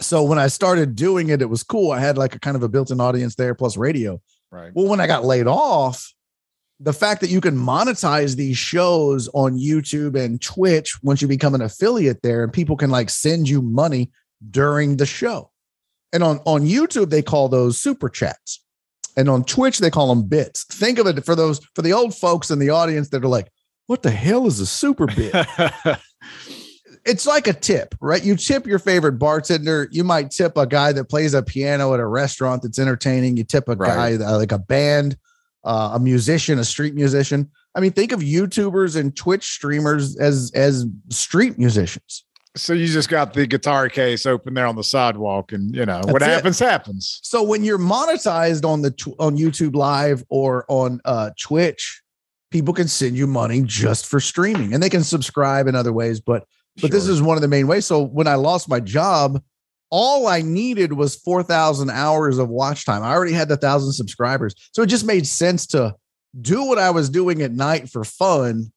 So 0.00 0.22
when 0.22 0.38
I 0.38 0.48
started 0.48 0.94
doing 0.94 1.28
it, 1.28 1.42
it 1.42 1.50
was 1.50 1.62
cool. 1.62 1.90
I 1.90 2.00
had 2.00 2.16
like 2.16 2.34
a 2.34 2.40
kind 2.40 2.56
of 2.56 2.62
a 2.62 2.68
built-in 2.68 3.00
audience 3.00 3.34
there, 3.34 3.54
plus 3.54 3.76
radio. 3.76 4.20
right. 4.50 4.72
Well, 4.74 4.86
when 4.86 5.00
I 5.00 5.06
got 5.06 5.24
laid 5.24 5.46
off, 5.46 6.12
the 6.80 6.92
fact 6.92 7.20
that 7.20 7.30
you 7.30 7.40
can 7.40 7.56
monetize 7.56 8.34
these 8.34 8.58
shows 8.58 9.28
on 9.34 9.58
YouTube 9.58 10.16
and 10.16 10.40
Twitch 10.40 10.98
once 11.02 11.22
you 11.22 11.28
become 11.28 11.54
an 11.54 11.62
affiliate 11.62 12.22
there, 12.22 12.42
and 12.42 12.52
people 12.52 12.76
can 12.76 12.90
like 12.90 13.10
send 13.10 13.48
you 13.48 13.62
money 13.62 14.10
during 14.50 14.96
the 14.96 15.06
show. 15.06 15.51
And 16.12 16.22
on, 16.22 16.38
on 16.44 16.62
YouTube, 16.62 17.10
they 17.10 17.22
call 17.22 17.48
those 17.48 17.78
super 17.78 18.08
chats. 18.08 18.62
And 19.16 19.28
on 19.28 19.44
Twitch, 19.44 19.78
they 19.78 19.90
call 19.90 20.08
them 20.08 20.26
bits. 20.28 20.64
Think 20.64 20.98
of 20.98 21.06
it 21.06 21.24
for 21.24 21.34
those 21.34 21.60
for 21.74 21.82
the 21.82 21.92
old 21.92 22.14
folks 22.14 22.50
in 22.50 22.58
the 22.58 22.70
audience 22.70 23.10
that 23.10 23.24
are 23.24 23.28
like, 23.28 23.50
what 23.86 24.02
the 24.02 24.10
hell 24.10 24.46
is 24.46 24.58
a 24.60 24.66
super 24.66 25.06
bit? 25.06 25.34
it's 27.04 27.26
like 27.26 27.46
a 27.46 27.52
tip, 27.52 27.94
right? 28.00 28.24
You 28.24 28.36
tip 28.36 28.66
your 28.66 28.78
favorite 28.78 29.18
bartender. 29.18 29.88
You 29.90 30.04
might 30.04 30.30
tip 30.30 30.56
a 30.56 30.66
guy 30.66 30.92
that 30.92 31.08
plays 31.10 31.34
a 31.34 31.42
piano 31.42 31.92
at 31.94 32.00
a 32.00 32.06
restaurant 32.06 32.62
that's 32.62 32.78
entertaining. 32.78 33.36
You 33.36 33.44
tip 33.44 33.68
a 33.68 33.74
Right. 33.74 33.88
guy 33.88 34.16
that- 34.16 34.30
like 34.32 34.52
a 34.52 34.58
band, 34.58 35.16
uh, 35.64 35.90
a 35.94 36.00
musician, 36.00 36.58
a 36.58 36.64
street 36.64 36.94
musician. 36.94 37.50
I 37.74 37.80
mean, 37.80 37.92
think 37.92 38.12
of 38.12 38.20
YouTubers 38.20 38.96
and 38.96 39.14
Twitch 39.16 39.44
streamers 39.50 40.16
as 40.16 40.52
as 40.54 40.86
street 41.10 41.58
musicians. 41.58 42.24
So 42.56 42.72
you 42.72 42.86
just 42.86 43.08
got 43.08 43.32
the 43.32 43.46
guitar 43.46 43.88
case 43.88 44.26
open 44.26 44.54
there 44.54 44.66
on 44.66 44.76
the 44.76 44.84
sidewalk, 44.84 45.52
and 45.52 45.74
you 45.74 45.86
know 45.86 46.00
what 46.04 46.20
That's 46.20 46.30
it. 46.30 46.34
happens 46.34 46.58
happens. 46.58 47.20
So 47.22 47.42
when 47.42 47.64
you're 47.64 47.78
monetized 47.78 48.64
on 48.64 48.82
the 48.82 48.90
tw- 48.90 49.18
on 49.18 49.36
YouTube 49.36 49.74
Live 49.74 50.24
or 50.28 50.64
on 50.68 51.00
uh, 51.04 51.30
Twitch, 51.40 52.02
people 52.50 52.74
can 52.74 52.88
send 52.88 53.16
you 53.16 53.26
money 53.26 53.62
just 53.64 54.06
for 54.06 54.20
streaming, 54.20 54.74
and 54.74 54.82
they 54.82 54.90
can 54.90 55.04
subscribe 55.04 55.66
in 55.66 55.74
other 55.74 55.92
ways. 55.92 56.20
But 56.20 56.44
but 56.80 56.90
this 56.90 57.06
is 57.06 57.20
one 57.20 57.36
of 57.36 57.42
the 57.42 57.48
main 57.48 57.66
ways. 57.66 57.86
So 57.86 58.02
when 58.02 58.26
I 58.26 58.34
lost 58.34 58.68
my 58.68 58.80
job, 58.80 59.42
all 59.90 60.26
I 60.26 60.40
needed 60.40 60.94
was 60.94 61.16
4,000 61.16 61.90
hours 61.90 62.38
of 62.38 62.48
watch 62.48 62.86
time. 62.86 63.02
I 63.02 63.10
already 63.10 63.34
had 63.34 63.48
the 63.48 63.58
thousand 63.58 63.92
subscribers. 63.92 64.54
So 64.72 64.82
it 64.82 64.86
just 64.86 65.04
made 65.04 65.26
sense 65.26 65.66
to 65.68 65.94
do 66.40 66.64
what 66.64 66.78
I 66.78 66.90
was 66.90 67.10
doing 67.10 67.42
at 67.42 67.52
night 67.52 67.90
for 67.90 68.04
fun, 68.04 68.72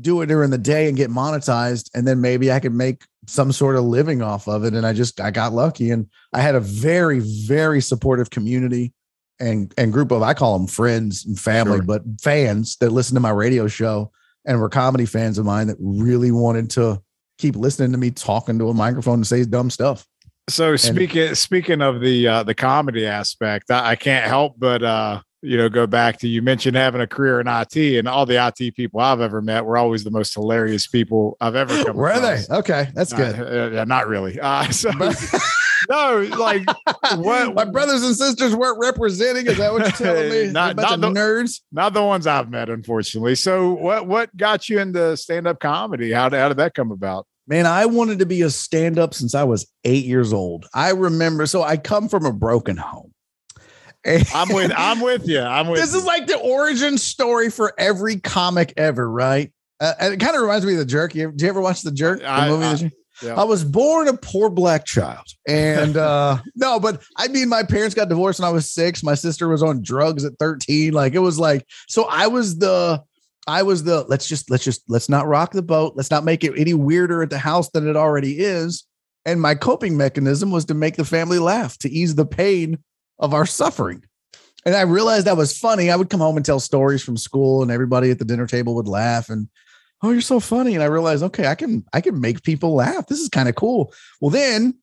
do 0.00 0.20
it 0.20 0.26
during 0.26 0.50
the 0.50 0.58
day 0.58 0.88
and 0.88 0.96
get 0.96 1.10
monetized. 1.10 1.90
And 1.94 2.06
then 2.06 2.20
maybe 2.20 2.52
I 2.52 2.60
could 2.60 2.74
make 2.74 3.04
some 3.26 3.52
sort 3.52 3.76
of 3.76 3.84
living 3.84 4.22
off 4.22 4.46
of 4.48 4.64
it. 4.64 4.74
And 4.74 4.86
I 4.86 4.92
just, 4.92 5.20
I 5.20 5.30
got 5.30 5.52
lucky 5.52 5.90
and 5.90 6.08
I 6.32 6.40
had 6.40 6.54
a 6.54 6.60
very, 6.60 7.20
very 7.20 7.80
supportive 7.80 8.30
community 8.30 8.92
and, 9.40 9.72
and 9.76 9.92
group 9.92 10.10
of, 10.12 10.22
I 10.22 10.34
call 10.34 10.58
them 10.58 10.68
friends 10.68 11.24
and 11.24 11.38
family, 11.38 11.78
Sure. 11.78 11.82
but 11.84 12.02
fans 12.20 12.76
that 12.76 12.90
listen 12.90 13.14
to 13.14 13.20
my 13.20 13.30
radio 13.30 13.66
show 13.66 14.12
and 14.44 14.60
were 14.60 14.68
comedy 14.68 15.06
fans 15.06 15.38
of 15.38 15.44
mine 15.44 15.66
that 15.66 15.76
really 15.80 16.30
wanted 16.30 16.70
to 16.70 17.02
keep 17.38 17.56
listening 17.56 17.92
to 17.92 17.98
me 17.98 18.10
talking 18.10 18.58
to 18.58 18.68
a 18.68 18.74
microphone 18.74 19.14
and 19.14 19.26
say 19.26 19.44
dumb 19.44 19.70
stuff. 19.70 20.06
So 20.48 20.76
speaking 20.76 21.34
speaking 21.34 21.82
of 21.82 22.00
the 22.00 22.28
uh, 22.28 22.42
the 22.44 22.54
comedy 22.54 23.04
aspect, 23.04 23.68
I, 23.68 23.90
I 23.90 23.96
can't 23.96 24.24
help 24.26 24.54
but 24.56 24.80
uh, 24.82 25.20
you 25.46 25.56
know 25.56 25.68
go 25.68 25.86
back 25.86 26.18
to 26.18 26.28
you 26.28 26.42
mentioned 26.42 26.76
having 26.76 27.00
a 27.00 27.06
career 27.06 27.40
in 27.40 27.46
IT, 27.48 27.76
and 27.76 28.08
all 28.08 28.26
the 28.26 28.44
IT 28.46 28.74
people 28.74 29.00
I've 29.00 29.20
ever 29.20 29.40
met 29.40 29.64
were 29.64 29.76
always 29.76 30.04
the 30.04 30.10
most 30.10 30.34
hilarious 30.34 30.86
people 30.86 31.36
I've 31.40 31.54
ever 31.54 31.84
come 31.84 31.96
Where 31.96 32.12
are 32.12 32.16
across. 32.18 32.46
they? 32.48 32.54
Okay, 32.56 32.88
that's 32.94 33.12
Uh, 33.12 33.16
good. 33.16 33.40
uh, 33.40 33.74
yeah, 33.76 33.84
not 33.84 34.08
really. 34.08 34.38
Uh, 34.40 34.64
so 34.70 34.90
no, 35.88 36.28
like 36.38 36.64
what? 37.16 37.54
My 37.54 37.64
brothers 37.64 38.02
and 38.02 38.14
sisters 38.16 38.54
weren't 38.54 38.78
representing. 38.80 39.46
Is 39.46 39.58
that 39.58 39.72
what 39.72 39.82
you're 39.82 39.90
telling 39.92 40.30
me? 40.30 40.50
Not- 40.52 40.76
not 40.76 41.00
the- 41.00 41.08
nerds. 41.10 41.60
Not 41.72 41.92
the 41.94 42.02
ones 42.02 42.26
I've 42.26 42.50
met, 42.50 42.68
unfortunately. 42.68 43.34
So 43.36 43.72
what 43.74 44.06
what 44.06 44.36
got 44.36 44.68
you 44.68 44.80
into 44.80 45.16
stand 45.16 45.46
up 45.46 45.60
comedy? 45.60 46.12
How 46.12 46.28
did, 46.28 46.38
how 46.40 46.48
did 46.48 46.56
that 46.58 46.74
come 46.74 46.90
about? 46.90 47.26
Man, 47.48 47.64
I 47.64 47.86
wanted 47.86 48.18
to 48.18 48.26
be 48.26 48.42
a 48.42 48.50
stand 48.50 48.98
up 48.98 49.14
since 49.14 49.32
I 49.32 49.44
was 49.44 49.70
eight 49.84 50.04
years 50.04 50.32
old. 50.32 50.66
I 50.74 50.90
remember, 50.90 51.46
so 51.46 51.62
I 51.62 51.76
come 51.76 52.08
from 52.08 52.26
a 52.26 52.32
broken 52.32 52.76
home. 52.76 53.12
I'm 54.34 54.48
with 54.54 54.72
I'm 54.76 55.00
with 55.00 55.26
you. 55.28 55.40
I'm 55.40 55.68
with 55.68 55.80
This 55.80 55.92
you. 55.92 55.98
is 56.00 56.04
like 56.06 56.26
the 56.26 56.38
origin 56.38 56.98
story 56.98 57.50
for 57.50 57.72
every 57.78 58.18
comic 58.20 58.72
ever, 58.76 59.10
right? 59.10 59.52
Uh, 59.80 59.92
and 60.00 60.14
it 60.14 60.20
kind 60.20 60.34
of 60.36 60.42
reminds 60.42 60.64
me 60.64 60.72
of 60.72 60.78
the 60.78 60.84
jerk. 60.86 61.14
You 61.14 61.24
ever, 61.24 61.32
did 61.32 61.42
you 61.42 61.48
ever 61.48 61.60
watch 61.60 61.82
the 61.82 61.92
jerk? 61.92 62.20
The 62.20 62.28
I- 62.30 62.48
movie 62.48 62.64
I- 62.86 62.90
yeah. 63.22 63.34
I 63.34 63.44
was 63.44 63.64
born 63.64 64.08
a 64.08 64.12
poor 64.14 64.50
black 64.50 64.84
child. 64.84 65.24
And 65.48 65.96
uh 65.96 66.36
no, 66.54 66.78
but 66.78 67.02
I 67.16 67.28
mean 67.28 67.48
my 67.48 67.62
parents 67.62 67.94
got 67.94 68.08
divorced 68.10 68.40
when 68.40 68.48
I 68.48 68.52
was 68.52 68.70
6. 68.72 69.02
My 69.02 69.14
sister 69.14 69.48
was 69.48 69.62
on 69.62 69.80
drugs 69.82 70.24
at 70.24 70.32
13. 70.38 70.92
Like 70.92 71.14
it 71.14 71.20
was 71.20 71.38
like 71.38 71.66
so 71.88 72.04
I 72.10 72.26
was 72.26 72.58
the 72.58 73.02
I 73.48 73.62
was 73.62 73.84
the 73.84 74.02
let's 74.08 74.28
just 74.28 74.50
let's 74.50 74.64
just 74.64 74.82
let's 74.88 75.08
not 75.08 75.26
rock 75.26 75.52
the 75.52 75.62
boat. 75.62 75.94
Let's 75.96 76.10
not 76.10 76.24
make 76.24 76.44
it 76.44 76.52
any 76.58 76.74
weirder 76.74 77.22
at 77.22 77.30
the 77.30 77.38
house 77.38 77.70
than 77.70 77.88
it 77.88 77.96
already 77.96 78.38
is. 78.38 78.84
And 79.24 79.40
my 79.40 79.54
coping 79.54 79.96
mechanism 79.96 80.50
was 80.50 80.66
to 80.66 80.74
make 80.74 80.96
the 80.96 81.04
family 81.04 81.38
laugh, 81.38 81.78
to 81.78 81.88
ease 81.90 82.16
the 82.16 82.26
pain 82.26 82.78
of 83.18 83.34
our 83.34 83.46
suffering. 83.46 84.04
And 84.64 84.74
I 84.74 84.82
realized 84.82 85.26
that 85.26 85.36
was 85.36 85.56
funny. 85.56 85.90
I 85.90 85.96
would 85.96 86.10
come 86.10 86.20
home 86.20 86.36
and 86.36 86.44
tell 86.44 86.58
stories 86.60 87.02
from 87.02 87.16
school 87.16 87.62
and 87.62 87.70
everybody 87.70 88.10
at 88.10 88.18
the 88.18 88.24
dinner 88.24 88.46
table 88.46 88.74
would 88.74 88.88
laugh 88.88 89.28
and 89.28 89.48
oh 90.02 90.10
you're 90.10 90.20
so 90.20 90.38
funny 90.38 90.74
and 90.74 90.82
i 90.82 90.86
realized 90.86 91.22
okay 91.22 91.46
i 91.46 91.54
can 91.54 91.82
i 91.94 92.02
can 92.02 92.20
make 92.20 92.42
people 92.42 92.74
laugh 92.74 93.06
this 93.06 93.18
is 93.18 93.30
kind 93.30 93.48
of 93.48 93.54
cool 93.54 93.90
well 94.20 94.28
then 94.30 94.74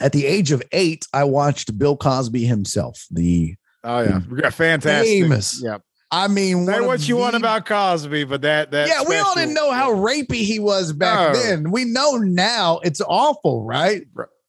at 0.00 0.12
the 0.12 0.24
age 0.26 0.52
of 0.52 0.62
eight 0.70 1.04
i 1.12 1.24
watched 1.24 1.76
bill 1.76 1.96
cosby 1.96 2.44
himself 2.44 3.04
the 3.10 3.56
oh 3.82 4.00
yeah, 4.00 4.20
we 4.30 4.40
got 4.40 4.54
fantastic. 4.54 5.22
Famous. 5.22 5.60
Yeah, 5.60 5.78
i 6.12 6.28
mean 6.28 6.66
say 6.66 6.80
what 6.80 7.08
you 7.08 7.16
want 7.16 7.34
about 7.34 7.66
Cosby, 7.66 8.24
but 8.24 8.42
that 8.42 8.70
that 8.70 8.86
yeah 8.88 9.02
we 9.08 9.16
all 9.16 9.34
didn't 9.34 9.54
know 9.54 9.72
how 9.72 9.90
rapey 9.92 10.44
he 10.44 10.60
was 10.60 10.92
back 10.92 11.34
No. 11.34 11.40
then 11.42 11.72
we 11.72 11.84
know 11.84 12.16
now 12.16 12.78
it's 12.84 13.00
awful 13.00 13.64
Right. 13.64 14.02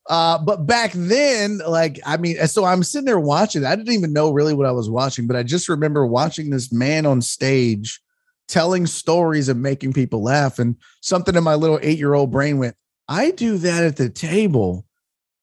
Uh 0.09 0.37
but 0.39 0.65
back 0.65 0.91
then 0.93 1.59
like 1.67 1.99
i 2.05 2.17
mean 2.17 2.35
so 2.47 2.65
i'm 2.65 2.83
sitting 2.83 3.05
there 3.05 3.19
watching 3.19 3.63
i 3.63 3.75
didn't 3.75 3.93
even 3.93 4.11
know 4.11 4.31
really 4.31 4.53
what 4.53 4.65
i 4.65 4.71
was 4.71 4.89
watching 4.89 5.27
but 5.27 5.35
i 5.35 5.43
just 5.43 5.69
remember 5.69 6.05
watching 6.05 6.49
this 6.49 6.71
man 6.73 7.05
on 7.05 7.21
stage 7.21 8.01
telling 8.47 8.87
stories 8.87 9.47
and 9.47 9.61
making 9.61 9.93
people 9.93 10.23
laugh 10.23 10.57
and 10.59 10.75
something 11.01 11.35
in 11.35 11.43
my 11.43 11.55
little 11.55 11.79
eight 11.81 11.99
year 11.99 12.15
old 12.15 12.31
brain 12.31 12.57
went 12.57 12.75
i 13.07 13.31
do 13.31 13.57
that 13.57 13.83
at 13.83 13.95
the 13.95 14.09
table 14.09 14.85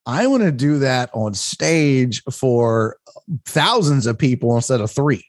i 0.04 0.26
want 0.26 0.42
to 0.42 0.52
do 0.52 0.80
that 0.80 1.08
on 1.14 1.32
stage 1.32 2.22
for 2.24 2.96
thousands 3.44 4.06
of 4.06 4.18
people 4.18 4.54
instead 4.56 4.80
of 4.80 4.90
three 4.90 5.24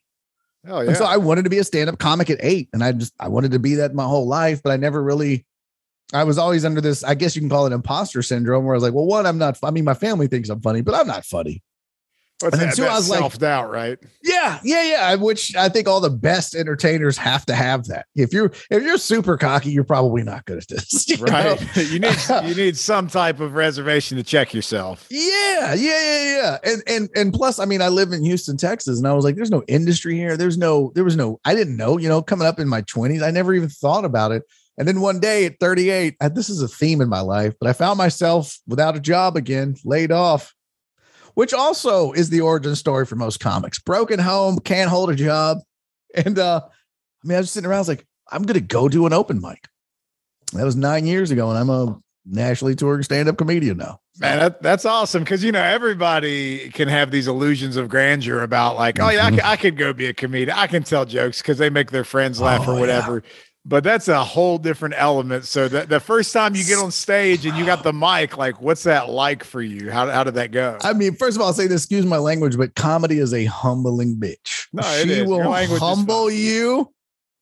Oh 0.69 0.81
yeah. 0.81 0.89
and 0.89 0.97
so 0.97 1.05
I 1.05 1.15
wanted 1.15 1.43
to 1.45 1.49
be 1.49 1.59
a 1.59 1.63
stand-up 1.63 1.97
comic 1.97 2.29
at 2.29 2.39
eight. 2.41 2.67
And 2.73 2.83
I 2.83 2.91
just 2.91 3.13
I 3.21 3.29
wanted 3.29 3.51
to 3.51 3.59
be 3.59 3.75
that 3.75 3.95
my 3.95 4.03
whole 4.03 4.27
life, 4.27 4.61
but 4.61 4.71
I 4.71 4.75
never 4.75 5.01
really 5.01 5.45
I 6.13 6.23
was 6.23 6.37
always 6.37 6.63
under 6.63 6.81
this, 6.81 7.03
I 7.03 7.15
guess 7.15 7.35
you 7.35 7.41
can 7.41 7.49
call 7.49 7.65
it 7.65 7.73
imposter 7.73 8.21
syndrome, 8.21 8.65
where 8.65 8.75
I 8.75 8.77
was 8.77 8.83
like, 8.83 8.93
well, 8.93 9.05
one, 9.05 9.25
I'm 9.25 9.37
not 9.37 9.57
I 9.63 9.71
mean, 9.71 9.83
my 9.83 9.93
family 9.93 10.27
thinks 10.27 10.49
I'm 10.49 10.61
funny, 10.61 10.81
but 10.81 10.95
I'm 10.95 11.07
not 11.07 11.25
funny. 11.25 11.63
But 12.39 12.53
and 12.53 12.61
then 12.61 12.69
that, 12.69 12.75
two, 12.75 12.85
I 12.85 12.93
was 12.93 13.09
like- 13.09 13.19
self 13.19 13.39
doubt, 13.39 13.71
right? 13.71 13.97
Yeah, 14.23 14.59
yeah, 14.63 14.83
yeah. 14.83 15.15
Which 15.15 15.55
I 15.55 15.69
think 15.69 15.87
all 15.87 15.99
the 15.99 16.11
best 16.11 16.53
entertainers 16.53 17.17
have 17.17 17.47
to 17.47 17.55
have 17.55 17.85
that. 17.87 18.05
If 18.15 18.31
you're 18.31 18.51
if 18.69 18.83
you're 18.83 18.99
super 18.99 19.37
cocky, 19.37 19.71
you're 19.71 19.83
probably 19.83 20.21
not 20.21 20.45
good 20.45 20.59
at 20.59 20.67
this. 20.67 21.09
you? 21.09 21.17
Right. 21.17 21.59
you 21.75 21.97
need 21.97 22.15
you 22.43 22.53
need 22.53 22.77
some 22.77 23.07
type 23.07 23.39
of 23.39 23.55
reservation 23.55 24.17
to 24.17 24.23
check 24.23 24.53
yourself. 24.53 25.07
Yeah, 25.09 25.73
yeah, 25.73 25.75
yeah, 25.75 26.35
yeah. 26.35 26.57
And 26.63 26.83
and 26.85 27.09
and 27.15 27.33
plus, 27.33 27.57
I 27.57 27.65
mean, 27.65 27.81
I 27.81 27.87
live 27.87 28.11
in 28.11 28.23
Houston, 28.23 28.55
Texas, 28.55 28.99
and 28.99 29.07
I 29.07 29.13
was 29.13 29.25
like, 29.25 29.35
there's 29.35 29.49
no 29.51 29.63
industry 29.67 30.15
here. 30.15 30.37
There's 30.37 30.59
no, 30.59 30.91
there 30.93 31.03
was 31.03 31.17
no, 31.17 31.39
I 31.43 31.55
didn't 31.55 31.75
know, 31.75 31.97
you 31.97 32.07
know, 32.07 32.21
coming 32.21 32.47
up 32.47 32.59
in 32.59 32.67
my 32.67 32.83
20s, 32.83 33.23
I 33.23 33.31
never 33.31 33.55
even 33.55 33.69
thought 33.69 34.05
about 34.05 34.31
it. 34.31 34.43
And 34.77 34.87
then 34.87 35.01
one 35.01 35.19
day 35.19 35.45
at 35.45 35.59
38, 35.59 36.15
I, 36.21 36.29
this 36.29 36.49
is 36.49 36.61
a 36.61 36.67
theme 36.67 37.01
in 37.01 37.09
my 37.09 37.21
life, 37.21 37.53
but 37.59 37.67
I 37.69 37.73
found 37.73 37.97
myself 37.97 38.59
without 38.67 38.95
a 38.95 38.99
job 38.99 39.35
again, 39.35 39.75
laid 39.83 40.11
off, 40.11 40.53
which 41.33 41.53
also 41.53 42.11
is 42.11 42.29
the 42.29 42.41
origin 42.41 42.75
story 42.75 43.05
for 43.05 43.15
most 43.15 43.39
comics. 43.39 43.79
Broken 43.79 44.19
home, 44.19 44.59
can't 44.59 44.89
hold 44.89 45.09
a 45.09 45.15
job. 45.15 45.57
And 46.15 46.39
uh, 46.39 46.61
I 46.63 47.27
mean, 47.27 47.35
I 47.35 47.41
was 47.41 47.51
sitting 47.51 47.67
around, 47.69 47.77
I 47.77 47.81
was 47.81 47.87
like, 47.89 48.07
I'm 48.31 48.43
gonna 48.43 48.61
go 48.61 48.87
do 48.87 49.05
an 49.05 49.13
open 49.13 49.41
mic. 49.41 49.67
That 50.53 50.63
was 50.63 50.75
nine 50.77 51.05
years 51.05 51.31
ago, 51.31 51.49
and 51.49 51.59
I'm 51.59 51.69
a 51.69 51.99
nationally 52.25 52.75
touring 52.75 53.03
stand-up 53.03 53.37
comedian 53.37 53.77
now. 53.77 53.99
Man, 54.19 54.39
that, 54.39 54.61
that's 54.61 54.85
awesome 54.85 55.23
because 55.23 55.43
you 55.43 55.51
know 55.51 55.61
everybody 55.61 56.69
can 56.69 56.87
have 56.87 57.11
these 57.11 57.27
illusions 57.27 57.75
of 57.75 57.89
grandeur 57.89 58.41
about 58.41 58.77
like, 58.77 58.99
oh 59.01 59.09
yeah, 59.09 59.27
I, 59.27 59.29
Mhm. 59.31 59.35
could, 59.35 59.43
I 59.45 59.55
could 59.57 59.77
go 59.77 59.91
be 59.93 60.05
a 60.07 60.13
comedian. 60.13 60.57
I 60.57 60.65
can 60.67 60.83
tell 60.83 61.05
jokes 61.05 61.41
because 61.41 61.57
they 61.57 61.69
make 61.69 61.91
their 61.91 62.05
friends 62.05 62.39
laugh 62.39 62.67
Oh, 62.67 62.77
or 62.77 62.87
yeah. 62.87 63.19
But 63.67 63.83
that's 63.83 64.07
a 64.07 64.23
whole 64.23 64.57
different 64.57 64.95
element. 64.97 65.43
So 65.43 65.67
the, 65.67 65.85
the 65.85 65.99
first 65.99 66.31
time 66.31 66.55
you 66.55 66.63
get 66.63 66.79
on 66.79 66.89
stage 66.89 67.45
and 67.45 67.57
you 67.57 67.65
got 67.65 67.83
the 67.83 67.91
mic, 67.91 68.37
like, 68.37 68.61
what's 68.61 68.83
that 68.83 69.09
like 69.09 69.43
for 69.43 69.61
you? 69.61 69.91
How, 69.91 70.09
how 70.09 70.23
did 70.23 70.35
that 70.35 70.51
go? 70.51 70.77
I 70.81 70.93
mean, 70.93 71.15
first 71.15 71.35
of 71.35 71.41
all, 71.41 71.47
I'll 71.47 71.53
say 71.53 71.67
this, 71.67 71.81
excuse 71.83 72.05
my 72.05 72.17
language, 72.17 72.57
but 72.57 72.75
comedy 72.75 73.19
is 73.19 73.33
a 73.33 73.43
humbling 73.43 74.15
bitch. 74.15 74.67
No, 74.71 74.83
it 74.83 75.09
she 75.09 75.21
will 75.21 75.51
humble 75.79 76.31
you. 76.31 76.93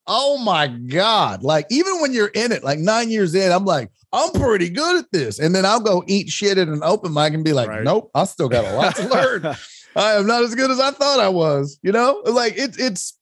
Oh 0.08 0.40
my 0.40 0.66
God. 0.66 1.44
Like, 1.44 1.68
even 1.70 2.02
when 2.02 2.12
you're 2.12 2.32
in 2.34 2.52
it, 2.52 2.64
like 2.64 2.80
nine 2.80 3.12
years 3.12 3.36
in, 3.36 3.52
I'm 3.52 3.66
like, 3.66 3.92
I'm 4.12 4.32
pretty 4.32 4.70
good 4.70 4.98
at 4.98 5.12
this. 5.12 5.38
And 5.38 5.54
then 5.54 5.64
I'll 5.64 5.80
go 5.80 6.04
eat 6.08 6.30
shit 6.30 6.58
at 6.58 6.68
an 6.68 6.82
open 6.82 7.14
mic 7.14 7.36
and 7.36 7.44
be 7.44 7.54
like, 7.54 7.70
Right. 7.70 7.84
nope, 7.84 8.10
I 8.16 8.24
still 8.26 8.50
got 8.50 8.66
a 8.66 8.76
lot 8.76 8.96
to 8.96 9.08
learn. 9.08 9.46
I 9.96 10.14
am 10.14 10.26
not 10.26 10.42
as 10.42 10.56
good 10.56 10.72
as 10.72 10.80
I 10.80 10.90
thought 10.90 11.20
I 11.20 11.30
was, 11.30 11.80
you 11.84 11.92
know? 11.92 12.24
Like 12.26 12.58
it, 12.58 12.78
it's 12.80 13.18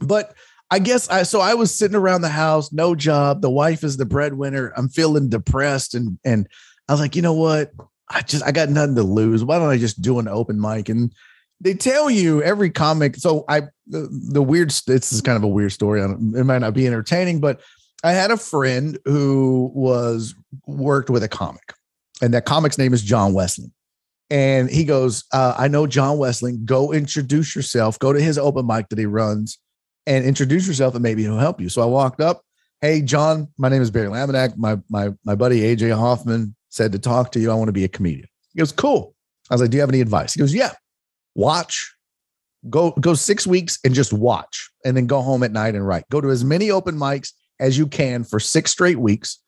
but 0.00 0.34
I 0.70 0.78
guess 0.78 1.08
I 1.08 1.24
so 1.24 1.40
I 1.40 1.54
was 1.54 1.76
sitting 1.76 1.96
around 1.96 2.22
the 2.22 2.28
house, 2.28 2.72
no 2.72 2.94
job. 2.94 3.42
The 3.42 3.50
wife 3.50 3.82
is 3.82 3.96
the 3.96 4.06
breadwinner. 4.06 4.72
I'm 4.76 4.88
feeling 4.88 5.28
depressed 5.28 5.94
and 5.94 6.18
and 6.24 6.46
I 6.88 6.92
was 6.92 7.00
like, 7.00 7.16
you 7.16 7.22
know 7.22 7.34
what? 7.34 7.72
I 8.08 8.22
just 8.22 8.44
I 8.44 8.52
got 8.52 8.68
nothing 8.68 8.94
to 8.96 9.02
lose. 9.02 9.44
Why 9.44 9.58
don't 9.58 9.70
I 9.70 9.78
just 9.78 10.00
do 10.00 10.18
an 10.18 10.28
open 10.28 10.60
mic? 10.60 10.88
And 10.88 11.12
they 11.60 11.74
tell 11.74 12.08
you 12.08 12.42
every 12.42 12.70
comic. 12.70 13.16
So 13.16 13.44
I 13.48 13.62
the, 13.86 14.08
the 14.32 14.42
weird 14.42 14.70
this 14.70 15.12
is 15.12 15.20
kind 15.20 15.36
of 15.36 15.42
a 15.42 15.48
weird 15.48 15.72
story. 15.72 16.00
It 16.02 16.44
might 16.44 16.58
not 16.58 16.74
be 16.74 16.86
entertaining, 16.86 17.40
but 17.40 17.60
I 18.02 18.12
had 18.12 18.30
a 18.30 18.36
friend 18.36 18.98
who 19.04 19.70
was 19.74 20.34
worked 20.66 21.10
with 21.10 21.22
a 21.22 21.28
comic, 21.28 21.74
and 22.22 22.32
that 22.32 22.46
comic's 22.46 22.78
name 22.78 22.94
is 22.94 23.02
John 23.02 23.34
Westling. 23.34 23.72
And 24.30 24.70
he 24.70 24.84
goes, 24.84 25.24
uh, 25.32 25.54
I 25.58 25.66
know 25.66 25.88
John 25.88 26.16
Westling. 26.16 26.64
Go 26.64 26.92
introduce 26.92 27.56
yourself. 27.56 27.98
Go 27.98 28.12
to 28.12 28.20
his 28.20 28.38
open 28.38 28.66
mic 28.66 28.88
that 28.88 28.98
he 28.98 29.06
runs 29.06 29.58
and 30.10 30.24
introduce 30.24 30.66
yourself, 30.66 30.94
and 30.94 31.02
maybe 31.04 31.22
he'll 31.22 31.38
help 31.38 31.60
you. 31.60 31.68
So 31.68 31.80
I 31.80 31.84
walked 31.84 32.20
up. 32.20 32.42
Hey, 32.80 33.00
John, 33.00 33.46
my 33.56 33.68
name 33.68 33.80
is 33.80 33.92
Barry 33.92 34.08
Laminack. 34.08 34.56
My 34.56 34.76
my 34.88 35.10
my 35.24 35.36
buddy 35.36 35.60
AJ 35.60 35.96
Hoffman 35.96 36.56
said 36.68 36.90
to 36.92 36.98
talk 36.98 37.30
to 37.32 37.40
you. 37.40 37.50
I 37.50 37.54
want 37.54 37.68
to 37.68 37.72
be 37.72 37.84
a 37.84 37.88
comedian. 37.88 38.26
He 38.52 38.58
goes, 38.58 38.72
cool. 38.72 39.14
I 39.50 39.54
was 39.54 39.60
like, 39.60 39.70
do 39.70 39.76
you 39.76 39.80
have 39.80 39.90
any 39.90 40.00
advice? 40.00 40.34
He 40.34 40.40
goes, 40.40 40.52
yeah. 40.52 40.72
Watch. 41.36 41.94
Go 42.68 42.90
go 42.90 43.14
six 43.14 43.46
weeks 43.46 43.78
and 43.84 43.94
just 43.94 44.12
watch, 44.12 44.68
and 44.84 44.96
then 44.96 45.06
go 45.06 45.22
home 45.22 45.44
at 45.44 45.52
night 45.52 45.76
and 45.76 45.86
write. 45.86 46.08
Go 46.10 46.20
to 46.20 46.28
as 46.30 46.44
many 46.44 46.72
open 46.72 46.96
mics 46.96 47.32
as 47.60 47.78
you 47.78 47.86
can 47.86 48.24
for 48.24 48.40
six 48.40 48.72
straight 48.72 48.98
weeks. 48.98 49.38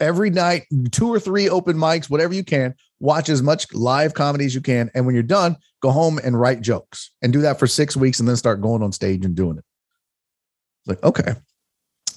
Every 0.00 0.30
night, 0.30 0.64
two 0.90 1.12
or 1.12 1.20
three 1.20 1.48
open 1.48 1.76
mics, 1.76 2.08
whatever 2.08 2.34
you 2.34 2.44
can. 2.44 2.74
Watch 3.00 3.28
as 3.28 3.42
much 3.42 3.72
live 3.74 4.14
comedy 4.14 4.46
as 4.46 4.54
you 4.54 4.62
can, 4.62 4.90
and 4.94 5.04
when 5.04 5.14
you're 5.14 5.22
done, 5.22 5.56
go 5.82 5.90
home 5.90 6.18
and 6.24 6.40
write 6.40 6.62
jokes, 6.62 7.10
and 7.20 7.34
do 7.34 7.42
that 7.42 7.58
for 7.58 7.66
six 7.66 7.94
weeks, 7.96 8.18
and 8.18 8.28
then 8.28 8.36
start 8.36 8.62
going 8.62 8.82
on 8.82 8.92
stage 8.92 9.24
and 9.24 9.34
doing 9.34 9.58
it. 9.58 9.64
Like, 10.86 11.02
okay. 11.02 11.34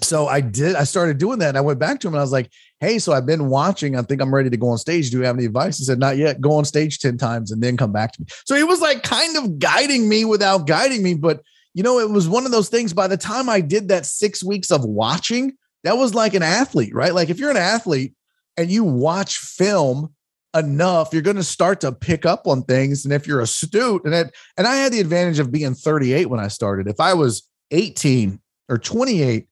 So 0.01 0.27
I 0.27 0.41
did, 0.41 0.75
I 0.75 0.85
started 0.85 1.17
doing 1.17 1.39
that. 1.39 1.49
And 1.49 1.57
I 1.57 1.61
went 1.61 1.79
back 1.79 1.99
to 1.99 2.07
him 2.07 2.13
and 2.13 2.19
I 2.19 2.23
was 2.23 2.31
like, 2.31 2.49
Hey, 2.79 2.99
so 2.99 3.11
I've 3.11 3.25
been 3.25 3.49
watching. 3.49 3.95
I 3.95 4.01
think 4.01 4.21
I'm 4.21 4.33
ready 4.33 4.49
to 4.49 4.57
go 4.57 4.69
on 4.69 4.77
stage. 4.77 5.09
Do 5.09 5.17
you 5.17 5.25
have 5.25 5.35
any 5.35 5.45
advice? 5.45 5.77
He 5.77 5.83
said, 5.83 5.99
Not 5.99 6.17
yet. 6.17 6.41
Go 6.41 6.53
on 6.53 6.65
stage 6.65 6.99
10 6.99 7.17
times 7.17 7.51
and 7.51 7.61
then 7.61 7.77
come 7.77 7.91
back 7.91 8.13
to 8.13 8.21
me. 8.21 8.27
So 8.45 8.55
he 8.55 8.63
was 8.63 8.81
like 8.81 9.03
kind 9.03 9.37
of 9.37 9.59
guiding 9.59 10.07
me 10.07 10.25
without 10.25 10.67
guiding 10.67 11.03
me. 11.03 11.15
But, 11.15 11.41
you 11.73 11.83
know, 11.83 11.99
it 11.99 12.09
was 12.09 12.29
one 12.29 12.45
of 12.45 12.51
those 12.51 12.69
things. 12.69 12.93
By 12.93 13.07
the 13.07 13.17
time 13.17 13.49
I 13.49 13.61
did 13.61 13.89
that 13.89 14.05
six 14.05 14.43
weeks 14.43 14.71
of 14.71 14.85
watching, 14.85 15.53
that 15.83 15.97
was 15.97 16.13
like 16.13 16.33
an 16.33 16.43
athlete, 16.43 16.93
right? 16.93 17.13
Like 17.13 17.29
if 17.29 17.39
you're 17.39 17.51
an 17.51 17.57
athlete 17.57 18.13
and 18.57 18.69
you 18.69 18.83
watch 18.83 19.37
film 19.37 20.13
enough, 20.55 21.09
you're 21.13 21.21
going 21.21 21.35
to 21.35 21.43
start 21.43 21.81
to 21.81 21.91
pick 21.91 22.25
up 22.25 22.47
on 22.47 22.63
things. 22.63 23.05
And 23.05 23.13
if 23.13 23.27
you're 23.27 23.41
astute, 23.41 24.03
and 24.05 24.13
it, 24.13 24.35
and 24.57 24.65
I 24.65 24.75
had 24.75 24.91
the 24.91 24.99
advantage 24.99 25.39
of 25.39 25.51
being 25.51 25.75
38 25.75 26.29
when 26.29 26.39
I 26.39 26.47
started. 26.47 26.87
If 26.87 26.99
I 26.99 27.13
was 27.13 27.47
18 27.71 28.39
or 28.69 28.77
28 28.77 29.47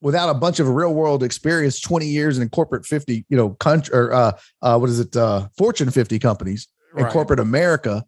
without 0.00 0.28
a 0.28 0.34
bunch 0.34 0.60
of 0.60 0.68
real 0.68 0.94
world 0.94 1.22
experience 1.22 1.80
20 1.80 2.06
years 2.06 2.38
in 2.38 2.48
corporate 2.50 2.86
50 2.86 3.26
you 3.28 3.36
know 3.36 3.50
country 3.50 3.94
or 3.94 4.12
uh, 4.12 4.32
uh 4.62 4.78
what 4.78 4.88
is 4.90 5.00
it 5.00 5.16
uh 5.16 5.48
fortune 5.56 5.90
50 5.90 6.18
companies 6.18 6.68
in 6.96 7.04
Right. 7.04 7.12
corporate 7.12 7.40
america 7.40 8.04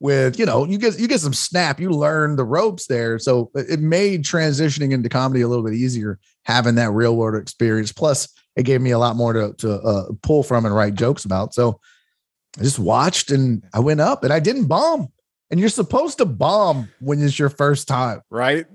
with 0.00 0.38
you 0.38 0.46
know 0.46 0.64
you 0.64 0.78
get 0.78 0.98
you 0.98 1.08
get 1.08 1.20
some 1.20 1.32
snap 1.32 1.80
you 1.80 1.90
learn 1.90 2.36
the 2.36 2.44
ropes 2.44 2.86
there. 2.86 3.18
So 3.18 3.50
it 3.54 3.70
it 3.70 3.80
made 3.80 4.24
transitioning 4.24 4.92
into 4.92 5.08
comedy 5.08 5.40
a 5.40 5.48
little 5.48 5.64
bit 5.64 5.74
easier 5.74 6.18
having 6.44 6.76
that 6.76 6.92
real 6.92 7.16
world 7.16 7.40
experience. 7.40 7.92
Plus 7.92 8.28
it 8.56 8.62
gave 8.62 8.80
me 8.80 8.90
a 8.90 8.98
lot 8.98 9.16
more 9.16 9.32
to 9.32 9.54
to 9.58 9.72
uh, 9.80 10.04
pull 10.22 10.42
from 10.42 10.64
and 10.64 10.74
write 10.74 10.94
jokes 10.94 11.24
about. 11.24 11.54
So 11.54 11.80
i 12.58 12.62
just 12.62 12.78
watched 12.78 13.30
and 13.30 13.64
i 13.74 13.80
went 13.80 14.00
up 14.00 14.24
and 14.24 14.32
i 14.32 14.40
didn't 14.40 14.66
bomb. 14.66 15.08
And 15.50 15.58
you're 15.58 15.70
supposed 15.70 16.18
to 16.18 16.26
bomb 16.26 16.90
when 17.00 17.22
it's 17.22 17.38
your 17.38 17.48
first 17.48 17.88
time. 17.88 18.20
Right? 18.30 18.66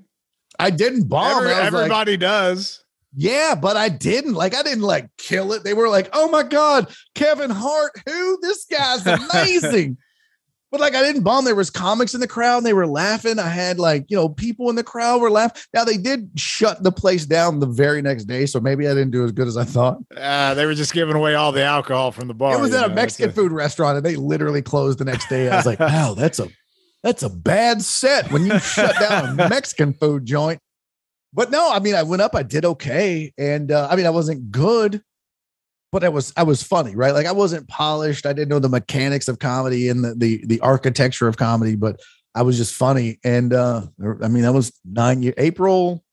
I 0.60 0.70
didn't 0.70 1.08
bomb 1.08 1.38
Every- 1.38 1.54
I 1.54 1.64
was 1.66 1.74
like, 1.74 1.82
everybody 1.84 2.18
does. 2.18 2.84
Yeah, 3.16 3.56
but 3.56 3.78
I 3.78 3.90
didn't. 3.90 4.34
Like, 4.34 4.56
I 4.56 4.64
didn't 4.64 4.84
like 4.84 5.08
kill 5.18 5.54
it. 5.54 5.64
They 5.64 5.74
were 5.76 5.88
like, 5.90 6.10
oh 6.14 6.30
my 6.30 6.44
God, 6.44 6.92
Kevin 7.14 7.52
Hart, 7.52 7.92
who? 8.08 8.40
This 8.42 8.66
guy's 8.66 9.06
amazing. 9.34 9.98
but 10.72 10.82
like, 10.82 10.96
I 10.96 11.04
didn't 11.04 11.22
bomb. 11.22 11.46
There 11.46 11.54
was 11.54 11.70
comics 11.70 12.16
in 12.16 12.22
the 12.22 12.28
crowd 12.28 12.58
and 12.58 12.66
they 12.66 12.74
were 12.74 12.88
laughing. 12.88 13.38
I 13.38 13.50
had 13.50 13.78
like, 13.78 14.06
you 14.08 14.18
know, 14.18 14.30
people 14.30 14.72
in 14.72 14.76
the 14.76 14.84
crowd 14.84 15.22
were 15.22 15.30
laughing. 15.30 15.62
Now 15.76 15.84
they 15.84 15.98
did 15.98 16.32
shut 16.36 16.82
the 16.82 16.92
place 16.92 17.28
down 17.28 17.60
the 17.60 17.68
very 17.68 18.02
next 18.02 18.26
day. 18.26 18.48
So 18.48 18.60
maybe 18.60 18.88
I 18.88 18.96
didn't 18.96 19.12
do 19.12 19.24
as 19.24 19.32
good 19.32 19.48
as 19.48 19.58
I 19.58 19.64
thought. 19.64 20.00
Uh, 20.18 20.56
they 20.56 20.66
were 20.66 20.74
just 20.74 20.94
giving 20.94 21.16
away 21.16 21.36
all 21.36 21.52
the 21.52 21.64
alcohol 21.64 22.12
from 22.12 22.28
the 22.28 22.34
bar. 22.34 22.58
It 22.58 22.62
was 22.62 22.74
at 22.74 22.88
know, 22.88 22.94
a 22.94 22.96
Mexican 22.96 23.32
food 23.32 23.52
restaurant 23.52 23.98
and 23.98 24.06
they 24.06 24.16
literally 24.16 24.64
closed 24.64 24.98
the 24.98 25.06
next 25.06 25.30
day. 25.30 25.50
I 25.50 25.56
was 25.56 25.68
like, 25.68 25.80
wow, 25.80 26.16
that's 26.16 26.40
a 26.40 26.48
that's 27.04 27.22
a 27.22 27.30
bad 27.30 27.82
set 27.82 28.32
when 28.32 28.46
you 28.46 28.58
shut 28.60 28.98
down 29.00 29.40
a 29.40 29.50
Mexican 29.50 29.94
food 29.94 30.26
joint. 30.26 30.60
But 31.34 31.52
no, 31.52 31.70
I 31.72 31.80
mean, 31.80 31.96
I 31.96 32.04
went 32.04 32.22
up, 32.22 32.36
I 32.36 32.44
did 32.44 32.64
okay. 32.64 33.34
And 33.38 33.72
uh, 33.72 33.88
I 33.92 33.96
mean, 33.96 34.06
I 34.06 34.12
wasn't 34.12 34.52
good, 34.52 35.02
but 35.92 36.04
I 36.04 36.10
was, 36.10 36.32
I 36.38 36.44
was 36.44 36.64
funny, 36.64 36.96
right? 36.96 37.14
Like 37.14 37.26
I 37.26 37.32
wasn't 37.32 37.68
polished. 37.68 38.26
I 38.26 38.34
didn't 38.34 38.50
know 38.50 38.60
the 38.60 38.70
mechanics 38.70 39.28
of 39.28 39.40
comedy 39.40 39.90
and 39.90 40.04
the, 40.04 40.16
the, 40.16 40.46
the 40.46 40.60
architecture 40.62 41.28
of 41.28 41.38
comedy, 41.38 41.76
but 41.76 42.00
I 42.36 42.44
was 42.44 42.58
just 42.58 42.74
funny. 42.74 43.20
And 43.24 43.54
uh, 43.54 43.82
I 44.22 44.28
mean, 44.28 44.44
that 44.44 44.54
was 44.54 44.72
nine 44.86 45.22
years, 45.22 45.36
April, 45.38 46.04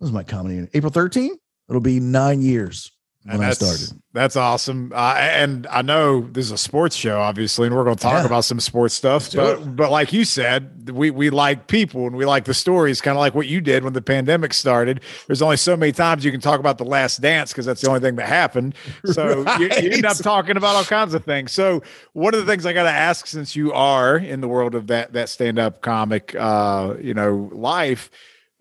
was 0.00 0.12
my 0.12 0.22
comedy? 0.22 0.68
April 0.74 0.92
13? 0.92 1.36
It'll 1.68 1.80
be 1.80 2.00
nine 2.00 2.40
years 2.40 2.92
when 3.30 3.42
I 3.42 3.52
started. 3.52 4.00
That's 4.14 4.36
awesome. 4.36 4.92
Uh, 4.94 5.14
and 5.18 5.66
I 5.68 5.82
know 5.82 6.22
this 6.22 6.46
is 6.46 6.50
a 6.50 6.58
sports 6.58 6.96
show, 6.96 7.20
obviously, 7.20 7.66
and 7.66 7.76
we're 7.76 7.84
going 7.84 7.96
to 7.96 8.02
talk 8.02 8.20
yeah. 8.20 8.26
about 8.26 8.44
some 8.44 8.58
sports 8.58 8.94
stuff. 8.94 9.30
But 9.32 9.76
but 9.76 9.90
like 9.90 10.12
you 10.12 10.24
said, 10.24 10.90
we 10.90 11.10
we 11.10 11.30
like 11.30 11.66
people 11.66 12.06
and 12.06 12.16
we 12.16 12.24
like 12.24 12.44
the 12.44 12.54
stories, 12.54 13.00
kind 13.00 13.16
of 13.16 13.20
like 13.20 13.34
what 13.34 13.46
you 13.46 13.60
did 13.60 13.84
when 13.84 13.92
the 13.92 14.02
pandemic 14.02 14.54
started. 14.54 15.02
There's 15.26 15.42
only 15.42 15.58
so 15.58 15.76
many 15.76 15.92
times 15.92 16.24
you 16.24 16.32
can 16.32 16.40
talk 16.40 16.58
about 16.58 16.78
the 16.78 16.84
Last 16.84 17.20
Dance 17.20 17.52
because 17.52 17.66
that's 17.66 17.82
the 17.82 17.88
only 17.88 18.00
thing 18.00 18.16
that 18.16 18.26
happened. 18.26 18.74
So 19.04 19.42
right. 19.42 19.60
you, 19.60 19.66
you, 19.88 19.90
end 19.90 20.06
up 20.06 20.16
talking 20.16 20.56
about 20.56 20.74
all 20.74 20.84
kinds 20.84 21.14
of 21.14 21.24
things. 21.24 21.52
So 21.52 21.82
one 22.14 22.34
of 22.34 22.40
the 22.40 22.46
things 22.50 22.66
I 22.66 22.72
got 22.72 22.84
to 22.84 22.90
ask, 22.90 23.26
since 23.26 23.54
you 23.54 23.72
are 23.72 24.16
in 24.16 24.40
the 24.40 24.48
world 24.48 24.74
of 24.74 24.86
that 24.88 25.12
that 25.12 25.28
stand 25.28 25.58
up 25.58 25.82
comic, 25.82 26.34
uh, 26.34 26.94
you 27.00 27.14
know, 27.14 27.50
life 27.52 28.10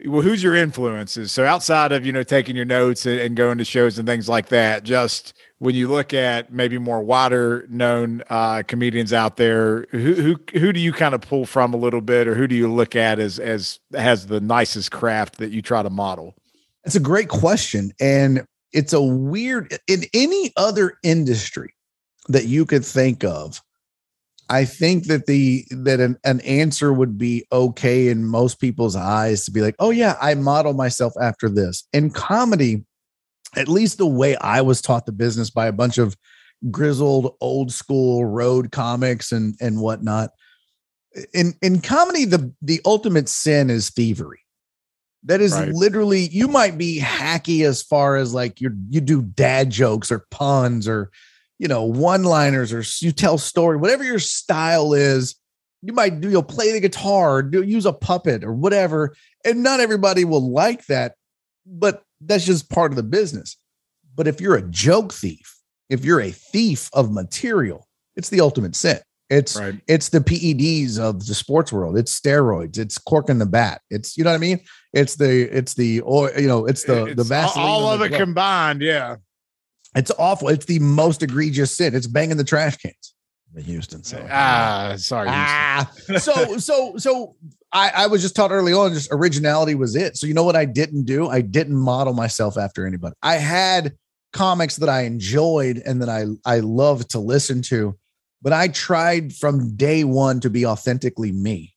well, 0.06 0.22
who's 0.22 0.44
your 0.44 0.56
influences? 0.56 1.32
So 1.32 1.46
outside 1.46 1.92
of 1.92 2.06
you 2.06 2.12
know 2.12 2.24
taking 2.24 2.56
your 2.56 2.66
notes 2.66 3.06
and, 3.06 3.20
and, 3.20 3.36
going 3.36 3.58
to 3.58 3.66
shows 3.66 3.98
and 3.98 4.08
things 4.08 4.30
like 4.30 4.50
that, 4.50 4.84
just 4.84 5.34
when 5.58 5.74
you 5.74 5.88
look 5.88 6.13
at 6.13 6.54
maybe 6.54 6.77
more 6.77 7.01
wider 7.01 7.66
known 7.70 8.24
uh, 8.30 8.62
comedians 8.68 9.12
out 9.12 9.38
there, 9.38 9.88
who 9.89 10.13
who 10.13 10.36
who 10.60 10.72
do 10.72 10.80
you 10.80 10.94
kind 10.94 11.16
of 11.16 11.22
pull 11.22 11.46
from 11.46 11.74
a 11.74 11.77
little 11.77 12.01
bit, 12.01 12.27
or 12.27 12.36
who 12.36 12.48
do 12.48 12.56
you 12.56 12.72
look 12.72 12.96
at 12.96 13.18
as 13.18 13.39
as 13.39 13.80
has 13.94 14.27
the 14.27 14.39
nicest 14.39 14.92
craft 14.92 15.38
that 15.38 15.50
you 15.50 15.62
try 15.63 15.82
to 15.82 15.89
model? 15.89 16.36
It's 16.84 16.96
a 16.96 17.00
great 17.00 17.30
question, 17.30 17.92
and 18.00 18.46
it's 18.74 18.94
a 18.94 19.01
weird 19.01 19.80
in 19.88 20.04
any 20.13 20.54
other 20.58 21.00
industry 21.01 21.74
that 22.30 22.46
you 22.46 22.66
could 22.66 22.86
think 22.86 23.24
of 23.24 23.63
I 24.50 24.66
think 24.66 25.06
that 25.06 25.25
the 25.25 25.66
that 25.72 26.00
an, 26.00 26.18
an 26.24 26.39
answer 26.42 26.94
would 26.94 27.18
be 27.18 27.46
okay 27.51 28.08
in 28.08 28.25
most 28.25 28.60
people's 28.60 28.96
eyes 28.96 29.44
to 29.46 29.51
be 29.51 29.62
like, 29.62 29.75
oh 29.80 29.89
yeah, 29.89 30.16
I 30.22 30.36
model 30.36 30.74
myself 30.74 31.13
after 31.22 31.50
this. 31.50 31.86
In 31.92 32.10
comedy, 32.10 32.86
at 33.56 33.68
least 33.68 33.98
the 33.98 34.06
way 34.06 34.38
I 34.38 34.62
was 34.62 34.82
taught 34.82 35.06
the 35.06 35.12
business 35.12 35.50
by 35.50 35.68
a 35.68 35.74
bunch 35.74 35.98
of 35.98 36.16
grizzled 36.72 37.36
old 37.42 37.72
school 37.72 38.25
road 38.25 38.72
comics 38.72 39.32
and 39.32 39.56
and 39.60 39.82
whatnot. 39.82 40.30
In 41.34 41.54
in 41.62 41.82
comedy, 41.82 42.24
the 42.24 42.54
the 42.62 42.80
ultimate 42.86 43.27
sin 43.27 43.70
is 43.70 43.89
thievery. 43.89 44.39
That 45.24 45.42
is 45.42 45.54
right. 45.54 45.74
literally 45.74 46.22
you 46.22 46.48
might 46.48 46.77
be 46.77 47.01
hacky 47.01 47.66
as 47.66 47.84
far 47.84 48.16
as 48.16 48.34
like 48.34 48.62
you 48.62 48.72
you 48.89 49.01
do 49.01 49.22
dad 49.22 49.72
jokes 49.72 50.10
or 50.10 50.25
puns 50.32 50.88
or 50.88 51.12
you 51.59 51.67
know, 51.67 51.83
one 51.83 52.23
liners 52.23 52.73
or 52.73 52.83
you 53.05 53.11
tell 53.11 53.37
story, 53.37 53.77
whatever 53.77 54.03
your 54.03 54.19
style 54.19 54.93
is, 54.93 55.35
you 55.81 55.93
might 55.93 56.21
do, 56.21 56.29
you'll 56.29 56.43
play 56.43 56.71
the 56.71 56.79
guitar, 56.79 57.43
do, 57.43 57.61
use 57.61 57.85
a 57.85 57.93
puppet 57.93 58.43
or 58.43 58.53
whatever. 58.53 59.15
And 59.45 59.63
not 59.63 59.79
everybody 59.79 60.25
will 60.25 60.51
like 60.51 60.85
that, 60.87 61.15
but 61.65 62.03
that's 62.21 62.45
just 62.45 62.69
part 62.69 62.91
of 62.91 62.95
the 62.95 63.03
business. 63.03 63.57
But 64.15 64.27
if 64.27 64.41
you're 64.41 64.55
a 64.55 64.69
joke 64.69 65.13
thief, 65.13 65.55
if 65.89 66.03
you're 66.03 66.21
a 66.21 66.31
thief 66.31 66.89
of 66.93 67.11
material, 67.11 67.87
it's 68.15 68.29
the 68.29 68.41
ultimate 68.41 68.75
sin. 68.75 69.00
It's 69.29 69.57
right. 69.57 69.75
it's 69.87 70.09
the 70.09 70.20
PEDs 70.20 70.98
of 70.98 71.25
the 71.25 71.35
sports 71.35 71.74
world. 71.74 71.98
It's 71.98 72.17
steroids. 72.17 72.77
It's 72.77 72.98
cork 72.98 73.29
in 73.29 73.39
the 73.39 73.46
bat. 73.46 73.81
It's 73.89 74.17
you 74.17 74.24
know 74.24 74.29
what 74.29 74.37
I 74.37 74.39
mean. 74.39 74.61
It's 74.93 75.15
the 75.15 75.53
it's 75.55 75.74
the 75.74 76.00
or 76.01 76.31
you 76.37 76.48
know 76.48 76.65
it's 76.65 76.83
the 76.83 77.07
it's 77.07 77.15
the 77.17 77.24
Vaseline 77.25 77.65
all 77.65 77.91
of 77.91 78.01
it 78.01 78.13
combined. 78.13 78.81
Yeah, 78.81 79.17
it's 79.98 80.12
awful. 80.18 80.50
It's 80.50 80.66
the 80.66 80.79
most 80.79 81.24
egregious 81.24 81.75
sin. 81.75 81.96
It's 81.96 82.07
banging 82.07 82.38
the 82.38 82.44
trash 82.44 82.77
cans. 82.77 83.14
The 83.53 83.62
Houston. 83.62 84.03
So 84.03 84.25
ah, 84.29 84.94
sorry. 84.98 85.29
Ah, 85.31 85.92
so 86.20 86.57
so 86.57 86.98
so 86.98 87.36
I, 87.72 87.92
I 87.96 88.07
was 88.07 88.22
just 88.22 88.36
taught 88.36 88.51
early 88.51 88.74
on, 88.74 88.94
just 88.94 89.10
originality 89.12 89.75
was 89.75 89.96
it. 89.96 90.18
So 90.18 90.27
you 90.27 90.33
know 90.33 90.44
what 90.44 90.55
I 90.55 90.66
didn't 90.66 91.05
do? 91.05 91.27
I 91.27 91.42
didn't 91.42 91.75
model 91.75 92.14
myself 92.14 92.57
after 92.57 92.86
anybody. 92.86 93.16
I 93.24 93.36
had 93.36 93.96
comics 94.33 94.75
that 94.77 94.90
I 94.90 95.01
enjoyed 95.01 95.81
and 95.86 96.01
that 96.01 96.10
I 96.10 96.25
I 96.46 96.60
loved 96.60 97.12
to 97.12 97.20
listen 97.20 97.62
to, 97.64 97.98
but 98.42 98.53
I 98.53 98.68
tried 98.68 99.33
from 99.33 99.75
day 99.75 100.03
one 100.03 100.40
to 100.42 100.50
be 100.50 100.66
authentically 100.66 101.31
me. 101.31 101.74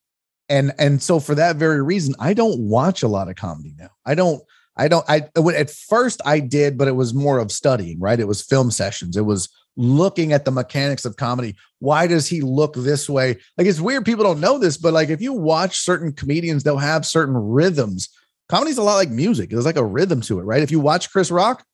And 0.49 0.73
and 0.79 1.03
so 1.03 1.21
for 1.21 1.35
that 1.37 1.57
very 1.57 1.83
reason, 1.83 2.15
I 2.19 2.35
don't 2.35 2.61
watch 2.69 3.03
a 3.03 3.09
lot 3.09 3.29
of 3.29 3.37
comedy 3.37 3.75
now. 3.79 3.91
I 4.05 4.15
don't 4.15 4.43
I 4.77 4.89
don't, 4.89 5.05
I, 5.09 5.29
at 5.55 5.71
first 5.71 6.21
I 6.25 6.41
did, 6.41 6.79
but 6.79 6.89
it 6.89 6.97
was 6.97 7.13
more 7.13 7.39
of 7.39 7.53
studying, 7.53 8.01
right? 8.01 8.19
It 8.19 8.29
was 8.29 8.43
film 8.43 8.71
sessions. 8.71 9.17
It 9.17 9.25
was 9.25 9.49
looking 9.77 10.33
at 10.33 10.45
the 10.45 10.51
mechanics 10.51 11.05
of 11.05 11.17
comedy. 11.17 11.57
Why 11.79 12.07
does 12.07 12.27
he 12.27 12.41
look 12.41 12.75
this 12.75 13.09
way? 13.09 13.39
Like 13.57 13.67
it's 13.67 13.81
weird. 13.81 14.05
People 14.05 14.25
don't 14.25 14.41
know 14.41 14.59
this, 14.59 14.77
but 14.77 14.93
like 14.93 15.09
if 15.09 15.21
you 15.21 15.33
watch 15.33 15.79
certain 15.79 16.13
comedians, 16.13 16.63
they'll 16.63 16.79
have 16.79 17.07
certain 17.07 17.35
rhythms. 17.37 18.09
Comedy's 18.49 18.79
a 18.79 18.83
lot 18.83 18.97
like 18.97 19.11
music. 19.11 19.51
There's 19.51 19.65
like 19.65 19.77
a 19.77 19.85
rhythm 19.85 20.21
to 20.23 20.41
it, 20.41 20.45
right? 20.45 20.63
If 20.63 20.71
you 20.71 20.81
watch 20.81 21.11
Chris 21.11 21.31
Rock, 21.31 21.65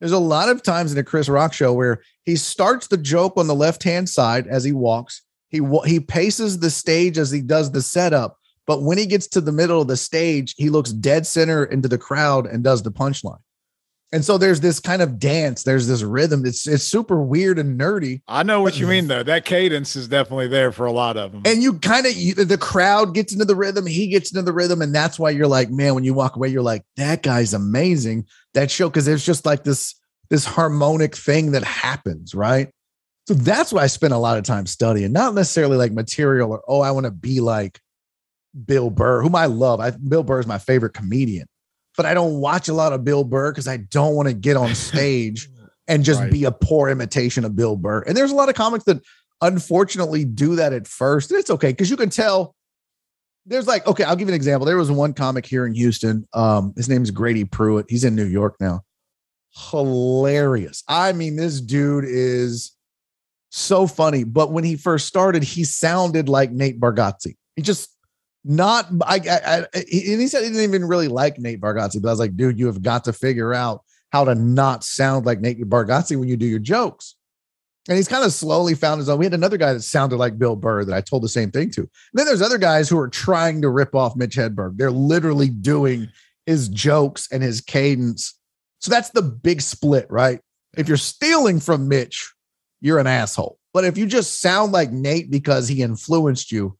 there's 0.00 0.12
a 0.12 0.18
lot 0.18 0.48
of 0.48 0.62
times 0.62 0.92
in 0.92 0.98
a 0.98 1.04
Chris 1.04 1.28
Rock 1.28 1.52
show 1.52 1.72
where 1.72 2.02
he 2.24 2.36
starts 2.36 2.86
the 2.86 2.96
joke 2.96 3.34
on 3.36 3.46
the 3.46 3.54
left 3.54 3.82
hand 3.82 4.08
side 4.08 4.46
as 4.46 4.64
he 4.64 4.72
walks. 4.72 5.22
He 5.48 5.60
he 5.84 6.00
paces 6.00 6.58
the 6.58 6.70
stage 6.70 7.18
as 7.18 7.30
he 7.30 7.40
does 7.40 7.70
the 7.70 7.82
setup 7.82 8.38
but 8.66 8.82
when 8.82 8.98
he 8.98 9.06
gets 9.06 9.26
to 9.28 9.40
the 9.40 9.52
middle 9.52 9.80
of 9.80 9.88
the 9.88 9.96
stage, 9.96 10.54
he 10.56 10.70
looks 10.70 10.92
dead 10.92 11.26
center 11.26 11.64
into 11.64 11.88
the 11.88 11.98
crowd 11.98 12.46
and 12.46 12.64
does 12.64 12.82
the 12.82 12.92
punchline. 12.92 13.38
And 14.12 14.24
so 14.24 14.38
there's 14.38 14.60
this 14.60 14.78
kind 14.78 15.02
of 15.02 15.18
dance, 15.18 15.64
there's 15.64 15.88
this 15.88 16.02
rhythm. 16.02 16.46
It's 16.46 16.66
it's 16.68 16.84
super 16.84 17.20
weird 17.20 17.58
and 17.58 17.78
nerdy. 17.78 18.22
I 18.28 18.44
know 18.44 18.62
what 18.62 18.78
you 18.78 18.86
mean 18.94 19.08
though. 19.08 19.22
That 19.22 19.44
cadence 19.44 19.96
is 19.96 20.06
definitely 20.06 20.46
there 20.48 20.70
for 20.70 20.86
a 20.86 20.92
lot 20.92 21.16
of 21.16 21.32
them. 21.32 21.42
And 21.44 21.62
you 21.62 21.78
kind 21.80 22.06
of 22.06 22.14
the 22.14 22.58
crowd 22.58 23.14
gets 23.14 23.32
into 23.32 23.44
the 23.44 23.56
rhythm, 23.56 23.84
he 23.84 24.06
gets 24.06 24.30
into 24.30 24.42
the 24.42 24.52
rhythm, 24.52 24.80
and 24.80 24.94
that's 24.94 25.18
why 25.18 25.30
you're 25.30 25.48
like, 25.48 25.70
man, 25.70 25.94
when 25.94 26.04
you 26.04 26.14
walk 26.14 26.36
away, 26.36 26.48
you're 26.48 26.62
like, 26.62 26.82
that 26.96 27.22
guy's 27.22 27.52
amazing. 27.52 28.26
That 28.54 28.70
show 28.70 28.88
because 28.88 29.06
there's 29.06 29.26
just 29.26 29.44
like 29.44 29.64
this 29.64 29.96
this 30.30 30.44
harmonic 30.44 31.16
thing 31.16 31.52
that 31.52 31.64
happens, 31.64 32.34
right? 32.34 32.70
So 33.26 33.34
that's 33.34 33.72
why 33.72 33.82
I 33.82 33.86
spend 33.88 34.12
a 34.12 34.18
lot 34.18 34.38
of 34.38 34.44
time 34.44 34.66
studying, 34.66 35.12
not 35.12 35.34
necessarily 35.34 35.76
like 35.76 35.92
material 35.92 36.52
or 36.52 36.62
oh, 36.68 36.80
I 36.80 36.92
want 36.92 37.06
to 37.06 37.10
be 37.10 37.40
like 37.40 37.80
Bill 38.64 38.90
Burr, 38.90 39.22
whom 39.22 39.34
I 39.34 39.46
love. 39.46 39.80
I, 39.80 39.90
Bill 39.90 40.22
Burr 40.22 40.40
is 40.40 40.46
my 40.46 40.58
favorite 40.58 40.94
comedian, 40.94 41.46
but 41.96 42.06
I 42.06 42.14
don't 42.14 42.40
watch 42.40 42.68
a 42.68 42.74
lot 42.74 42.92
of 42.92 43.04
Bill 43.04 43.24
Burr 43.24 43.52
because 43.52 43.68
I 43.68 43.78
don't 43.78 44.14
want 44.14 44.28
to 44.28 44.34
get 44.34 44.56
on 44.56 44.74
stage 44.74 45.48
and 45.88 46.04
just 46.04 46.20
right. 46.20 46.30
be 46.30 46.44
a 46.44 46.52
poor 46.52 46.88
imitation 46.88 47.44
of 47.44 47.56
Bill 47.56 47.76
Burr. 47.76 48.02
And 48.02 48.16
there's 48.16 48.30
a 48.30 48.34
lot 48.34 48.48
of 48.48 48.54
comics 48.54 48.84
that 48.84 49.02
unfortunately 49.40 50.24
do 50.24 50.56
that 50.56 50.72
at 50.72 50.86
first. 50.86 51.30
And 51.30 51.38
it's 51.38 51.50
okay 51.50 51.70
because 51.70 51.90
you 51.90 51.96
can 51.96 52.10
tell 52.10 52.54
there's 53.46 53.66
like, 53.66 53.86
okay, 53.86 54.04
I'll 54.04 54.16
give 54.16 54.28
you 54.28 54.34
an 54.34 54.36
example. 54.36 54.66
There 54.66 54.76
was 54.76 54.90
one 54.90 55.12
comic 55.12 55.46
here 55.46 55.66
in 55.66 55.74
Houston. 55.74 56.26
Um, 56.32 56.72
his 56.76 56.88
name 56.88 57.02
is 57.02 57.12
Grady 57.12 57.44
Pruitt. 57.44 57.86
He's 57.88 58.04
in 58.04 58.16
New 58.16 58.26
York 58.26 58.56
now. 58.60 58.80
Hilarious. 59.70 60.82
I 60.88 61.12
mean, 61.12 61.36
this 61.36 61.60
dude 61.60 62.04
is 62.06 62.76
so 63.50 63.86
funny. 63.86 64.24
But 64.24 64.52
when 64.52 64.64
he 64.64 64.76
first 64.76 65.06
started, 65.06 65.44
he 65.44 65.64
sounded 65.64 66.28
like 66.28 66.50
Nate 66.50 66.80
Bargatze. 66.80 67.36
He 67.54 67.62
just 67.62 67.95
not 68.46 68.86
I, 69.02 69.20
I, 69.28 69.66
I 69.74 69.84
he 69.88 70.26
said 70.28 70.42
he 70.42 70.48
didn't 70.50 70.62
even 70.62 70.84
really 70.84 71.08
like 71.08 71.38
Nate 71.38 71.60
Bargatze, 71.60 72.00
but 72.00 72.08
I 72.08 72.12
was 72.12 72.20
like, 72.20 72.36
dude, 72.36 72.58
you 72.58 72.66
have 72.66 72.82
got 72.82 73.04
to 73.04 73.12
figure 73.12 73.52
out 73.52 73.82
how 74.12 74.24
to 74.24 74.34
not 74.34 74.84
sound 74.84 75.26
like 75.26 75.40
Nate 75.40 75.60
Bargatze 75.68 76.18
when 76.18 76.28
you 76.28 76.36
do 76.36 76.46
your 76.46 76.60
jokes. 76.60 77.16
And 77.88 77.96
he's 77.96 78.08
kind 78.08 78.24
of 78.24 78.32
slowly 78.32 78.74
found 78.74 78.98
his 78.98 79.08
own. 79.08 79.18
We 79.18 79.26
had 79.26 79.34
another 79.34 79.56
guy 79.56 79.72
that 79.72 79.82
sounded 79.82 80.16
like 80.16 80.38
Bill 80.38 80.56
Burr 80.56 80.84
that 80.84 80.94
I 80.94 81.00
told 81.00 81.22
the 81.22 81.28
same 81.28 81.50
thing 81.50 81.70
to. 81.72 81.82
And 81.82 81.90
then 82.14 82.26
there's 82.26 82.42
other 82.42 82.58
guys 82.58 82.88
who 82.88 82.98
are 82.98 83.08
trying 83.08 83.62
to 83.62 83.68
rip 83.68 83.94
off 83.94 84.16
Mitch 84.16 84.36
Hedberg. 84.36 84.76
They're 84.76 84.90
literally 84.90 85.48
doing 85.48 86.08
his 86.46 86.68
jokes 86.68 87.28
and 87.30 87.42
his 87.42 87.60
cadence. 87.60 88.34
So 88.80 88.90
that's 88.90 89.10
the 89.10 89.22
big 89.22 89.60
split, 89.60 90.06
right? 90.10 90.40
If 90.76 90.88
you're 90.88 90.96
stealing 90.96 91.60
from 91.60 91.88
Mitch, 91.88 92.32
you're 92.80 92.98
an 92.98 93.06
asshole. 93.06 93.58
But 93.72 93.84
if 93.84 93.96
you 93.96 94.06
just 94.06 94.40
sound 94.40 94.72
like 94.72 94.90
Nate 94.90 95.30
because 95.30 95.68
he 95.68 95.82
influenced 95.82 96.50
you, 96.50 96.76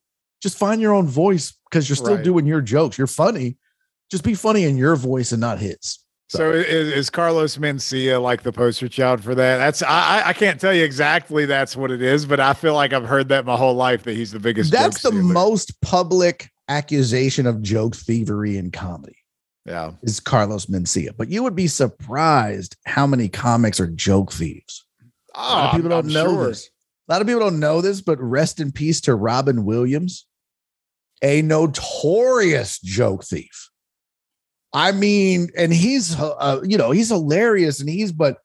just 0.47 0.59
find 0.59 0.81
your 0.81 0.95
own 0.95 1.09
voice 1.09 1.59
because 1.69 1.89
you're 1.89 1.97
still 1.97 2.15
right. 2.15 2.25
doing 2.25 2.47
your 2.47 2.61
jokes. 2.61 2.97
You're 2.97 3.09
funny. 3.09 3.57
Just 4.13 4.23
be 4.23 4.35
funny 4.35 4.63
in 4.63 4.77
your 4.77 4.95
voice 4.95 5.33
and 5.33 5.41
not 5.41 5.59
his. 5.59 5.99
So, 6.29 6.39
so 6.39 6.51
is, 6.53 6.93
is, 6.93 7.11
Carlos 7.11 7.57
Mencia 7.57 8.23
like 8.23 8.43
the 8.43 8.53
poster 8.53 8.89
child 8.89 9.25
for 9.25 9.35
that? 9.35 9.59
That's 9.59 9.83
I 9.83 10.23
I 10.27 10.33
can't 10.33 10.61
tell 10.61 10.73
you 10.73 10.85
exactly 10.85 11.47
that's 11.47 11.77
what 11.77 11.91
it 11.91 12.01
is, 12.01 12.27
but 12.27 12.39
I 12.39 12.53
feel 12.53 12.75
like 12.75 12.93
I've 12.93 13.05
heard 13.05 13.29
that 13.31 13.45
my 13.45 13.57
whole 13.57 13.75
life 13.75 14.05
that 14.05 14.15
he's 14.15 14.31
the 14.31 14.39
biggest. 14.39 14.71
That's 14.71 15.03
the 15.03 15.13
most 15.13 15.81
public 15.81 16.49
accusation 16.69 17.47
of 17.47 17.63
joke 17.63 17.97
thievery 17.97 18.57
in 18.57 18.71
comedy. 18.71 19.17
Yeah, 19.65 19.93
is 20.03 20.21
Carlos 20.21 20.67
Mencia. 20.67 21.11
But 21.17 21.29
you 21.29 21.43
would 21.43 21.57
be 21.57 21.67
surprised 21.67 22.77
how 22.87 23.07
many 23.07 23.29
comics 23.29 23.81
are 23.81 23.89
joke 23.89 24.33
thieves. 24.33 24.85
Oh, 25.35 25.41
a 25.41 25.43
lot 25.43 25.65
of 25.65 25.69
ah, 25.69 25.73
people 25.75 25.91
don't 25.91 26.07
I'm 26.07 26.13
know 26.13 26.29
sure. 26.29 26.49
this. 26.49 26.71
A 27.09 27.13
lot 27.13 27.21
of 27.21 27.29
people 27.29 27.41
don't 27.41 27.61
know 27.61 27.81
this, 27.81 28.01
but 28.01 28.21
rest 28.21 28.59
in 28.59 28.73
peace 28.73 29.01
to 29.03 29.15
Robin 29.15 29.65
Williams, 29.65 30.26
a 31.23 31.43
notorious 31.43 32.79
joke 32.81 33.25
thief. 33.25 33.71
I 34.73 34.93
mean, 34.93 35.49
and 35.57 35.73
he's 35.73 36.19
uh, 36.19 36.61
you 36.65 36.77
know 36.77 36.91
he's 36.91 37.09
hilarious, 37.09 37.81
and 37.81 37.89
he's 37.89 38.13
but 38.13 38.39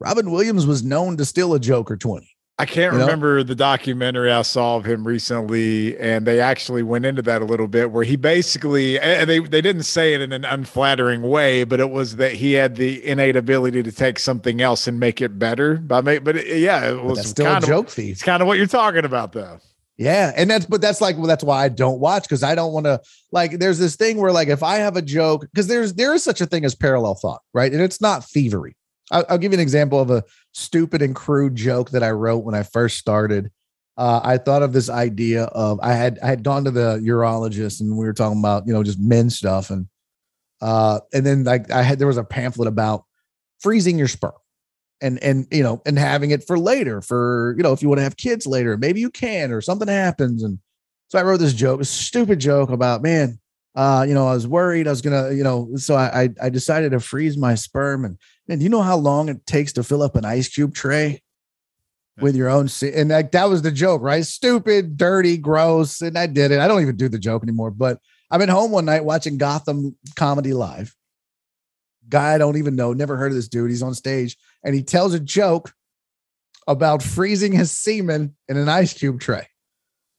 Robin 0.00 0.30
Williams 0.30 0.66
was 0.66 0.82
known 0.82 1.16
to 1.16 1.24
steal 1.24 1.54
a 1.54 1.60
joke 1.60 1.90
or 1.90 1.96
twenty. 1.96 2.30
I 2.60 2.66
can't 2.66 2.92
you 2.92 3.00
remember 3.00 3.36
know? 3.36 3.42
the 3.44 3.54
documentary 3.54 4.32
I 4.32 4.42
saw 4.42 4.76
of 4.76 4.84
him 4.84 5.06
recently, 5.06 5.96
and 5.96 6.26
they 6.26 6.40
actually 6.40 6.82
went 6.82 7.06
into 7.06 7.22
that 7.22 7.40
a 7.40 7.44
little 7.44 7.68
bit, 7.68 7.92
where 7.92 8.02
he 8.02 8.16
basically 8.16 8.98
and 8.98 9.30
they 9.30 9.38
they 9.38 9.60
didn't 9.60 9.84
say 9.84 10.12
it 10.12 10.20
in 10.20 10.32
an 10.32 10.44
unflattering 10.44 11.22
way, 11.22 11.62
but 11.62 11.78
it 11.78 11.90
was 11.90 12.16
that 12.16 12.32
he 12.32 12.54
had 12.54 12.74
the 12.74 13.04
innate 13.06 13.36
ability 13.36 13.84
to 13.84 13.92
take 13.92 14.18
something 14.18 14.60
else 14.60 14.88
and 14.88 14.98
make 14.98 15.22
it 15.22 15.38
better. 15.38 15.76
By 15.76 16.00
make, 16.00 16.24
but 16.24 16.36
it, 16.36 16.58
yeah, 16.58 16.90
it 16.90 17.02
was 17.02 17.30
still 17.30 17.46
kind 17.46 17.62
a 17.62 17.66
joke 17.66 17.88
thief. 17.88 18.14
It's 18.14 18.22
kind 18.24 18.42
of 18.42 18.48
what 18.48 18.58
you're 18.58 18.66
talking 18.66 19.04
about, 19.04 19.32
though. 19.32 19.60
Yeah, 19.98 20.32
and 20.36 20.48
that's 20.48 20.64
but 20.64 20.80
that's 20.80 21.00
like 21.00 21.16
well, 21.16 21.26
that's 21.26 21.42
why 21.42 21.64
I 21.64 21.68
don't 21.68 21.98
watch 21.98 22.22
because 22.22 22.44
I 22.44 22.54
don't 22.54 22.72
want 22.72 22.86
to 22.86 23.00
like. 23.32 23.58
There's 23.58 23.80
this 23.80 23.96
thing 23.96 24.16
where 24.18 24.30
like 24.30 24.46
if 24.46 24.62
I 24.62 24.76
have 24.76 24.96
a 24.96 25.02
joke 25.02 25.44
because 25.52 25.66
there's 25.66 25.94
there 25.94 26.14
is 26.14 26.22
such 26.22 26.40
a 26.40 26.46
thing 26.46 26.64
as 26.64 26.76
parallel 26.76 27.16
thought, 27.16 27.42
right? 27.52 27.72
And 27.72 27.82
it's 27.82 28.00
not 28.00 28.24
thievery. 28.24 28.76
I'll, 29.10 29.24
I'll 29.28 29.38
give 29.38 29.50
you 29.50 29.58
an 29.58 29.62
example 29.62 29.98
of 30.00 30.10
a 30.10 30.22
stupid 30.52 31.02
and 31.02 31.16
crude 31.16 31.56
joke 31.56 31.90
that 31.90 32.04
I 32.04 32.12
wrote 32.12 32.44
when 32.44 32.54
I 32.54 32.62
first 32.62 32.98
started. 32.98 33.50
Uh, 33.96 34.20
I 34.22 34.38
thought 34.38 34.62
of 34.62 34.72
this 34.72 34.88
idea 34.88 35.44
of 35.46 35.80
I 35.82 35.94
had 35.94 36.20
I 36.22 36.28
had 36.28 36.44
gone 36.44 36.64
to 36.64 36.70
the 36.70 36.98
urologist 36.98 37.80
and 37.80 37.96
we 37.96 38.06
were 38.06 38.12
talking 38.12 38.38
about 38.38 38.68
you 38.68 38.72
know 38.72 38.84
just 38.84 39.00
men 39.00 39.30
stuff 39.30 39.70
and 39.70 39.88
uh 40.60 41.00
and 41.12 41.26
then 41.26 41.42
like 41.42 41.72
I 41.72 41.82
had 41.82 41.98
there 41.98 42.06
was 42.06 42.18
a 42.18 42.24
pamphlet 42.24 42.68
about 42.68 43.04
freezing 43.58 43.98
your 43.98 44.06
sperm 44.06 44.32
and 45.00 45.22
and 45.22 45.46
you 45.50 45.62
know 45.62 45.80
and 45.86 45.98
having 45.98 46.30
it 46.30 46.46
for 46.46 46.58
later 46.58 47.00
for 47.00 47.54
you 47.56 47.62
know 47.62 47.72
if 47.72 47.82
you 47.82 47.88
want 47.88 47.98
to 47.98 48.02
have 48.02 48.16
kids 48.16 48.46
later 48.46 48.76
maybe 48.76 49.00
you 49.00 49.10
can 49.10 49.52
or 49.52 49.60
something 49.60 49.88
happens 49.88 50.42
and 50.42 50.58
so 51.08 51.18
i 51.18 51.22
wrote 51.22 51.38
this 51.38 51.52
joke 51.52 51.80
a 51.80 51.84
stupid 51.84 52.38
joke 52.38 52.70
about 52.70 53.02
man 53.02 53.38
uh 53.76 54.04
you 54.06 54.14
know 54.14 54.26
i 54.26 54.34
was 54.34 54.46
worried 54.46 54.86
i 54.86 54.90
was 54.90 55.02
gonna 55.02 55.32
you 55.32 55.44
know 55.44 55.70
so 55.76 55.94
i 55.94 56.28
i 56.42 56.48
decided 56.48 56.90
to 56.90 57.00
freeze 57.00 57.36
my 57.36 57.54
sperm 57.54 58.04
and 58.04 58.18
and 58.48 58.62
you 58.62 58.68
know 58.68 58.82
how 58.82 58.96
long 58.96 59.28
it 59.28 59.44
takes 59.46 59.72
to 59.72 59.82
fill 59.82 60.02
up 60.02 60.16
an 60.16 60.24
ice 60.24 60.48
cube 60.48 60.74
tray 60.74 61.22
with 62.20 62.34
your 62.34 62.48
own 62.48 62.68
and 62.82 63.10
like 63.10 63.32
that 63.32 63.48
was 63.48 63.62
the 63.62 63.70
joke 63.70 64.02
right? 64.02 64.24
Stupid 64.24 64.96
dirty 64.96 65.36
gross 65.36 66.00
and 66.00 66.18
i 66.18 66.26
did 66.26 66.50
it. 66.50 66.58
I 66.58 66.66
don't 66.66 66.82
even 66.82 66.96
do 66.96 67.08
the 67.08 67.18
joke 67.18 67.42
anymore 67.42 67.70
but 67.70 68.00
i've 68.30 68.40
been 68.40 68.48
home 68.48 68.72
one 68.72 68.84
night 68.84 69.04
watching 69.04 69.38
gotham 69.38 69.96
comedy 70.16 70.52
live. 70.52 70.94
Guy 72.08 72.34
i 72.34 72.38
don't 72.38 72.56
even 72.56 72.74
know 72.74 72.92
never 72.92 73.16
heard 73.16 73.30
of 73.30 73.36
this 73.36 73.48
dude 73.48 73.70
he's 73.70 73.82
on 73.82 73.94
stage 73.94 74.36
and 74.64 74.74
he 74.74 74.82
tells 74.82 75.14
a 75.14 75.20
joke 75.20 75.72
about 76.66 77.02
freezing 77.02 77.52
his 77.52 77.70
semen 77.70 78.36
in 78.48 78.56
an 78.56 78.68
ice 78.68 78.92
cube 78.92 79.20
tray. 79.20 79.46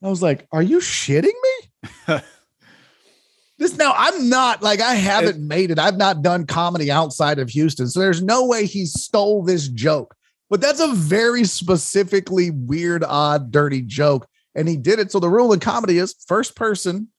I 0.03 0.09
was 0.09 0.21
like, 0.21 0.47
"Are 0.51 0.63
you 0.63 0.79
shitting 0.79 1.25
me?" 1.25 1.89
this 3.57 3.77
now 3.77 3.93
I'm 3.95 4.29
not 4.29 4.63
like 4.63 4.81
I 4.81 4.95
haven't 4.95 5.35
it, 5.35 5.41
made 5.41 5.71
it. 5.71 5.79
I've 5.79 5.97
not 5.97 6.21
done 6.21 6.45
comedy 6.45 6.91
outside 6.91 7.39
of 7.39 7.49
Houston, 7.49 7.87
so 7.87 7.99
there's 7.99 8.23
no 8.23 8.45
way 8.45 8.65
he 8.65 8.85
stole 8.85 9.43
this 9.43 9.67
joke. 9.67 10.15
But 10.49 10.61
that's 10.61 10.79
a 10.79 10.93
very 10.93 11.43
specifically 11.43 12.49
weird, 12.49 13.03
odd, 13.03 13.51
dirty 13.51 13.81
joke, 13.81 14.27
and 14.55 14.67
he 14.67 14.77
did 14.77 14.97
it. 14.97 15.11
So 15.11 15.19
the 15.19 15.29
rule 15.29 15.53
in 15.53 15.59
comedy 15.59 15.99
is 15.99 16.15
first 16.27 16.55
person 16.55 17.09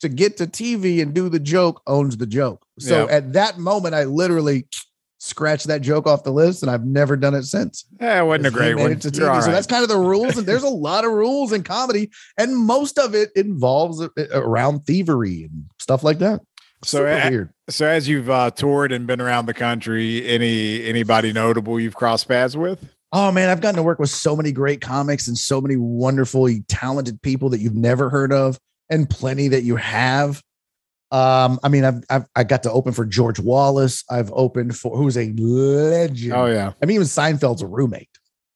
to 0.00 0.08
get 0.08 0.36
to 0.36 0.46
TV 0.46 1.02
and 1.02 1.14
do 1.14 1.28
the 1.28 1.40
joke 1.40 1.82
owns 1.86 2.16
the 2.16 2.26
joke. 2.26 2.64
So 2.78 3.06
yeah. 3.06 3.16
at 3.16 3.32
that 3.32 3.58
moment, 3.58 3.94
I 3.94 4.04
literally 4.04 4.68
scratch 5.18 5.64
that 5.64 5.80
joke 5.80 6.06
off 6.06 6.24
the 6.24 6.32
list, 6.32 6.62
and 6.62 6.70
I've 6.70 6.84
never 6.84 7.16
done 7.16 7.34
it 7.34 7.44
since. 7.44 7.84
Yeah, 8.00 8.22
it 8.22 8.26
wasn't 8.26 8.46
a 8.46 8.50
great 8.50 8.76
one. 8.76 8.98
To 8.98 9.24
Right. 9.24 9.42
So 9.42 9.50
that's 9.50 9.66
kind 9.66 9.82
of 9.82 9.88
the 9.88 9.98
rules, 9.98 10.36
and 10.36 10.46
there's 10.46 10.62
a 10.62 10.68
lot 10.68 11.04
of 11.04 11.12
rules 11.12 11.52
in 11.52 11.62
comedy, 11.62 12.10
and 12.38 12.56
most 12.56 12.98
of 12.98 13.14
it 13.14 13.30
involves 13.34 14.00
uh, 14.00 14.08
uh, 14.18 14.24
around 14.32 14.84
thievery 14.86 15.44
and 15.44 15.66
stuff 15.78 16.02
like 16.02 16.18
that. 16.18 16.40
So, 16.84 17.04
weird. 17.04 17.50
so 17.68 17.86
as 17.86 18.06
you've 18.06 18.28
uh, 18.28 18.50
toured 18.50 18.92
and 18.92 19.06
been 19.06 19.20
around 19.20 19.46
the 19.46 19.54
country, 19.54 20.26
any 20.26 20.84
anybody 20.84 21.32
notable 21.32 21.80
you've 21.80 21.96
crossed 21.96 22.28
paths 22.28 22.56
with? 22.56 22.86
Oh 23.12 23.32
man, 23.32 23.48
I've 23.48 23.60
gotten 23.60 23.76
to 23.76 23.82
work 23.82 23.98
with 23.98 24.10
so 24.10 24.36
many 24.36 24.52
great 24.52 24.80
comics 24.80 25.26
and 25.26 25.38
so 25.38 25.60
many 25.60 25.76
wonderfully 25.76 26.62
talented 26.68 27.22
people 27.22 27.48
that 27.50 27.60
you've 27.60 27.74
never 27.74 28.10
heard 28.10 28.32
of, 28.32 28.58
and 28.90 29.08
plenty 29.08 29.48
that 29.48 29.62
you 29.62 29.76
have. 29.76 30.42
Um, 31.16 31.58
I 31.62 31.68
mean, 31.68 31.84
I've, 31.84 32.04
I've 32.10 32.26
I 32.36 32.44
got 32.44 32.62
to 32.64 32.72
open 32.72 32.92
for 32.92 33.06
George 33.06 33.40
Wallace. 33.40 34.04
I've 34.10 34.30
opened 34.32 34.76
for 34.76 34.94
who's 34.94 35.16
a 35.16 35.32
legend. 35.32 36.34
Oh 36.34 36.44
yeah. 36.44 36.72
I 36.82 36.86
mean, 36.86 36.96
even 36.96 37.06
Seinfeld's 37.06 37.62
a 37.62 37.66
roommate. 37.66 38.10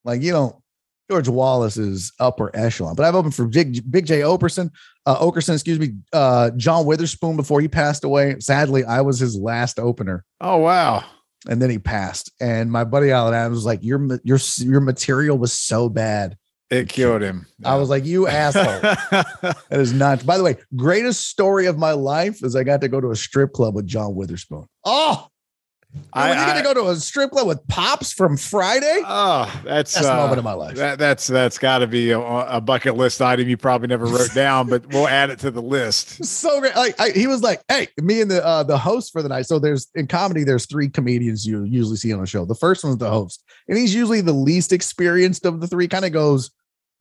Like 0.05 0.21
you 0.21 0.31
know, 0.31 0.61
George 1.09 1.27
Wallace 1.27 1.77
is 1.77 2.13
upper 2.19 2.55
echelon. 2.55 2.95
But 2.95 3.05
I've 3.05 3.15
opened 3.15 3.33
for 3.33 3.47
Big 3.47 3.89
Big 3.89 4.05
Jay 4.05 4.19
Oakerson, 4.19 4.69
uh, 5.07 5.17
Oakerson, 5.17 5.53
excuse 5.53 5.79
me, 5.79 5.93
uh, 6.13 6.51
John 6.51 6.85
Witherspoon 6.85 7.35
before 7.35 7.61
he 7.61 7.67
passed 7.67 8.03
away. 8.03 8.35
Sadly, 8.39 8.83
I 8.83 9.01
was 9.01 9.17
his 9.17 9.35
last 9.35 9.79
opener. 9.79 10.23
Oh 10.39 10.57
wow. 10.57 11.03
And 11.49 11.59
then 11.59 11.71
he 11.71 11.79
passed. 11.79 12.31
And 12.39 12.71
my 12.71 12.83
buddy 12.83 13.09
Alan 13.09 13.33
Adams 13.33 13.55
was 13.55 13.65
like, 13.65 13.83
"Your 13.83 14.19
your 14.23 14.37
your 14.57 14.81
material 14.81 15.39
was 15.39 15.51
so 15.51 15.89
bad 15.89 16.37
it 16.71 16.89
killed 16.89 17.21
him. 17.21 17.45
I 17.65 17.75
was 17.75 17.89
like, 17.89 18.05
you 18.05 18.27
asshole. 18.27 18.63
that 18.81 19.57
is 19.71 19.91
not. 19.93 20.25
By 20.25 20.37
the 20.37 20.43
way, 20.43 20.55
greatest 20.75 21.27
story 21.27 21.65
of 21.65 21.77
my 21.77 21.91
life 21.91 22.43
is 22.43 22.55
I 22.55 22.63
got 22.63 22.81
to 22.81 22.87
go 22.87 23.01
to 23.01 23.11
a 23.11 23.15
strip 23.15 23.51
club 23.51 23.75
with 23.75 23.85
John 23.85 24.15
Witherspoon. 24.15 24.65
Oh, 24.85 25.27
I, 26.13 26.29
you 26.29 26.45
gonna 26.45 26.63
go 26.63 26.73
to 26.73 26.89
a 26.89 26.95
strip 26.95 27.31
club 27.31 27.47
with 27.47 27.65
Pops 27.67 28.13
from 28.13 28.37
Friday? 28.37 29.01
Oh, 29.05 29.61
that's 29.65 29.93
that's 29.93 30.07
uh, 30.07 30.15
moment 30.15 30.37
of 30.37 30.45
my 30.45 30.53
life. 30.53 30.75
That, 30.77 30.97
that's 30.99 31.27
that's 31.27 31.57
got 31.57 31.79
to 31.79 31.87
be 31.87 32.11
a, 32.11 32.19
a, 32.19 32.61
bucket 32.61 32.95
list 32.95 33.21
item 33.21 33.49
you 33.49 33.57
probably 33.57 33.87
never 33.87 34.05
wrote 34.05 34.33
down, 34.33 34.69
but 34.69 34.87
we'll 34.87 35.07
add 35.07 35.29
it 35.29 35.39
to 35.39 35.51
the 35.51 35.61
list. 35.61 36.23
So 36.31 36.61
great! 36.61 36.75
Like 36.75 36.99
I, 36.99 37.09
he 37.09 37.27
was 37.27 37.41
like, 37.41 37.61
"Hey, 37.67 37.89
me 37.97 38.21
and 38.21 38.31
the 38.31 38.45
uh, 38.45 38.63
the 38.63 38.77
host 38.77 39.11
for 39.11 39.21
the 39.21 39.29
night." 39.29 39.47
So 39.47 39.59
there's 39.59 39.89
in 39.95 40.07
comedy, 40.07 40.43
there's 40.43 40.65
three 40.65 40.87
comedians 40.87 41.45
you 41.45 41.63
usually 41.65 41.97
see 41.97 42.13
on 42.13 42.21
a 42.21 42.25
show. 42.25 42.45
The 42.45 42.55
first 42.55 42.83
one's 42.83 42.97
the 42.97 43.09
host, 43.09 43.43
and 43.67 43.77
he's 43.77 43.93
usually 43.93 44.21
the 44.21 44.33
least 44.33 44.71
experienced 44.71 45.45
of 45.45 45.59
the 45.59 45.67
three. 45.67 45.87
Kind 45.87 46.05
of 46.05 46.13
goes 46.13 46.51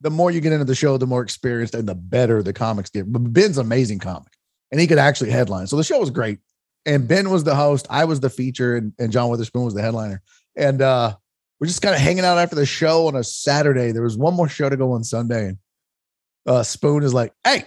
the 0.01 0.11
more 0.11 0.31
you 0.31 0.41
get 0.41 0.53
into 0.53 0.65
the 0.65 0.75
show, 0.75 0.97
the 0.97 1.07
more 1.07 1.23
experienced 1.23 1.75
and 1.75 1.89
the 1.89 1.95
better 1.95 2.43
the 2.43 2.53
comics 2.53 2.91
get. 2.91 3.11
But 3.11 3.33
Ben's 3.33 3.59
amazing 3.59 3.99
comic, 3.99 4.33
and 4.71 4.81
he 4.81 4.87
could 4.87 4.99
actually 4.99 5.31
headline. 5.31 5.67
So 5.67 5.77
the 5.77 5.85
show 5.85 5.99
was 5.99 6.11
great. 6.11 6.39
And 6.87 7.07
Ben 7.07 7.29
was 7.29 7.45
the 7.45 7.55
host, 7.55 7.87
I 7.91 8.07
was 8.07 8.21
the 8.21 8.31
feature, 8.31 8.77
and, 8.77 8.95
and 8.99 9.13
John 9.13 9.29
Witherspoon 9.29 9.65
was 9.65 9.75
the 9.75 9.83
headliner. 9.83 10.23
And 10.57 10.81
uh, 10.81 11.15
we're 11.59 11.67
just 11.67 11.83
kind 11.83 11.95
of 11.95 12.01
hanging 12.01 12.25
out 12.25 12.39
after 12.39 12.57
the 12.57 12.65
show 12.65 13.07
on 13.07 13.17
a 13.17 13.23
Saturday. 13.23 13.93
There 13.93 14.03
was 14.03 14.17
one 14.17 14.35
more 14.35 14.49
show 14.49 14.71
to 14.71 14.77
go 14.77 14.93
on 14.93 15.05
Sunday, 15.05 15.49
and 15.49 15.59
uh, 16.47 16.63
Spoon 16.63 17.03
is 17.03 17.13
like, 17.13 17.35
"Hey, 17.45 17.65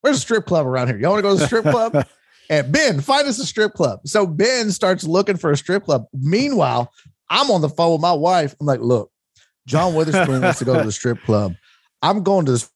where's 0.00 0.18
a 0.18 0.20
strip 0.20 0.46
club 0.46 0.66
around 0.66 0.86
here? 0.86 0.98
Y'all 0.98 1.10
want 1.10 1.18
to 1.18 1.22
go 1.22 1.34
to 1.34 1.40
the 1.40 1.46
strip 1.46 1.64
club?" 1.64 2.06
and 2.50 2.72
Ben, 2.72 3.00
find 3.00 3.26
us 3.26 3.40
a 3.40 3.46
strip 3.46 3.74
club. 3.74 4.00
So 4.06 4.24
Ben 4.24 4.70
starts 4.70 5.02
looking 5.02 5.36
for 5.36 5.50
a 5.50 5.56
strip 5.56 5.84
club. 5.84 6.04
Meanwhile, 6.12 6.92
I'm 7.28 7.50
on 7.50 7.60
the 7.60 7.68
phone 7.68 7.92
with 7.92 8.00
my 8.00 8.12
wife. 8.12 8.54
I'm 8.60 8.66
like, 8.66 8.80
"Look, 8.80 9.10
John 9.66 9.94
Witherspoon 9.94 10.42
wants 10.42 10.60
to 10.60 10.64
go 10.64 10.78
to 10.78 10.84
the 10.84 10.92
strip 10.92 11.20
club. 11.22 11.54
I'm 12.04 12.22
going 12.22 12.44
to 12.44 12.52
this. 12.52 12.70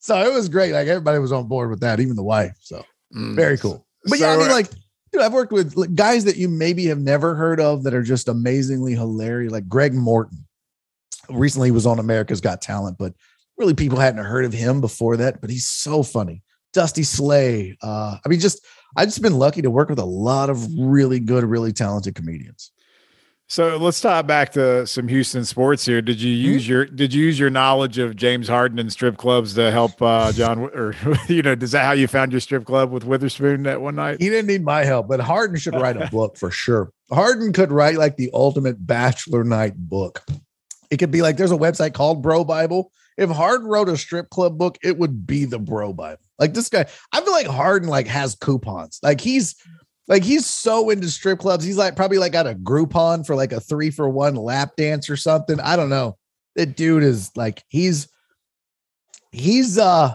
So 0.00 0.18
it 0.18 0.32
was 0.34 0.50
great. 0.50 0.72
Like 0.72 0.86
everybody 0.86 1.18
was 1.18 1.32
on 1.32 1.48
board 1.48 1.70
with 1.70 1.80
that, 1.80 1.98
even 1.98 2.14
the 2.14 2.22
wife. 2.22 2.56
So 2.60 2.84
mm. 3.16 3.34
very 3.34 3.56
cool. 3.56 3.86
But 4.04 4.18
so, 4.18 4.26
yeah, 4.26 4.34
I 4.34 4.36
mean, 4.36 4.50
like, 4.50 4.68
dude, 5.12 5.22
I've 5.22 5.32
worked 5.32 5.52
with 5.52 5.96
guys 5.96 6.24
that 6.24 6.36
you 6.36 6.48
maybe 6.48 6.86
have 6.86 6.98
never 6.98 7.34
heard 7.34 7.58
of 7.58 7.84
that 7.84 7.94
are 7.94 8.02
just 8.02 8.28
amazingly 8.28 8.92
hilarious, 8.92 9.50
like 9.50 9.66
Greg 9.66 9.94
Morton. 9.94 10.46
Recently, 11.30 11.68
he 11.68 11.72
was 11.72 11.86
on 11.86 11.98
America's 11.98 12.42
Got 12.42 12.60
Talent, 12.60 12.98
but 12.98 13.14
really 13.56 13.74
people 13.74 13.98
hadn't 13.98 14.22
heard 14.22 14.44
of 14.44 14.52
him 14.52 14.82
before 14.82 15.16
that. 15.16 15.40
But 15.40 15.48
he's 15.48 15.68
so 15.68 16.02
funny. 16.02 16.42
Dusty 16.74 17.04
Slay. 17.04 17.78
Uh, 17.80 18.18
I 18.22 18.28
mean, 18.28 18.40
just 18.40 18.66
I've 18.94 19.08
just 19.08 19.22
been 19.22 19.38
lucky 19.38 19.62
to 19.62 19.70
work 19.70 19.88
with 19.88 20.00
a 20.00 20.04
lot 20.04 20.50
of 20.50 20.66
really 20.76 21.20
good, 21.20 21.44
really 21.44 21.72
talented 21.72 22.14
comedians. 22.14 22.72
So 23.52 23.76
let's 23.76 24.00
talk 24.00 24.26
back 24.26 24.52
to 24.52 24.86
some 24.86 25.08
Houston 25.08 25.44
sports 25.44 25.84
here. 25.84 26.00
Did 26.00 26.22
you 26.22 26.32
use 26.32 26.62
mm-hmm. 26.62 26.72
your 26.72 26.84
did 26.86 27.12
you 27.12 27.26
use 27.26 27.38
your 27.38 27.50
knowledge 27.50 27.98
of 27.98 28.16
James 28.16 28.48
Harden 28.48 28.78
and 28.78 28.90
strip 28.90 29.18
clubs 29.18 29.52
to 29.56 29.70
help 29.70 30.00
uh, 30.00 30.32
John 30.32 30.60
or 30.60 30.94
you 31.28 31.42
know, 31.42 31.52
is 31.52 31.72
that 31.72 31.84
how 31.84 31.92
you 31.92 32.08
found 32.08 32.32
your 32.32 32.40
strip 32.40 32.64
club 32.64 32.90
with 32.90 33.04
Witherspoon 33.04 33.64
that 33.64 33.82
one 33.82 33.96
night? 33.96 34.22
He 34.22 34.30
didn't 34.30 34.46
need 34.46 34.64
my 34.64 34.84
help, 34.84 35.06
but 35.06 35.20
Harden 35.20 35.58
should 35.58 35.74
write 35.74 35.98
a 35.98 36.08
book 36.10 36.38
for 36.38 36.50
sure. 36.50 36.92
Harden 37.12 37.52
could 37.52 37.70
write 37.70 37.96
like 37.96 38.16
the 38.16 38.30
ultimate 38.32 38.86
bachelor 38.86 39.44
night 39.44 39.74
book. 39.76 40.24
It 40.90 40.96
could 40.96 41.10
be 41.10 41.20
like 41.20 41.36
there's 41.36 41.52
a 41.52 41.56
website 41.58 41.92
called 41.92 42.22
Bro 42.22 42.44
Bible, 42.44 42.90
if 43.16 43.30
Harden 43.30 43.66
wrote 43.66 43.88
a 43.88 43.96
strip 43.96 44.30
club 44.30 44.58
book, 44.58 44.78
it 44.82 44.98
would 44.98 45.26
be 45.26 45.44
the 45.44 45.58
bro 45.58 45.92
Bible. 45.92 46.22
Like 46.38 46.54
this 46.54 46.68
guy, 46.68 46.86
I 47.12 47.20
feel 47.20 47.32
like 47.32 47.46
Harden 47.46 47.88
like 47.88 48.06
has 48.06 48.34
coupons. 48.34 48.98
Like 49.02 49.20
he's 49.20 49.54
like 50.12 50.24
he's 50.24 50.44
so 50.44 50.90
into 50.90 51.08
strip 51.08 51.38
clubs. 51.38 51.64
He's 51.64 51.78
like 51.78 51.96
probably 51.96 52.18
like 52.18 52.32
got 52.32 52.46
a 52.46 52.54
Groupon 52.54 53.26
for 53.26 53.34
like 53.34 53.50
a 53.50 53.60
three 53.60 53.90
for 53.90 54.10
one 54.10 54.34
lap 54.34 54.72
dance 54.76 55.08
or 55.08 55.16
something. 55.16 55.58
I 55.58 55.74
don't 55.74 55.88
know. 55.88 56.18
That 56.54 56.76
dude 56.76 57.02
is 57.02 57.30
like 57.34 57.64
he's 57.70 58.08
he's 59.30 59.78
uh 59.78 60.12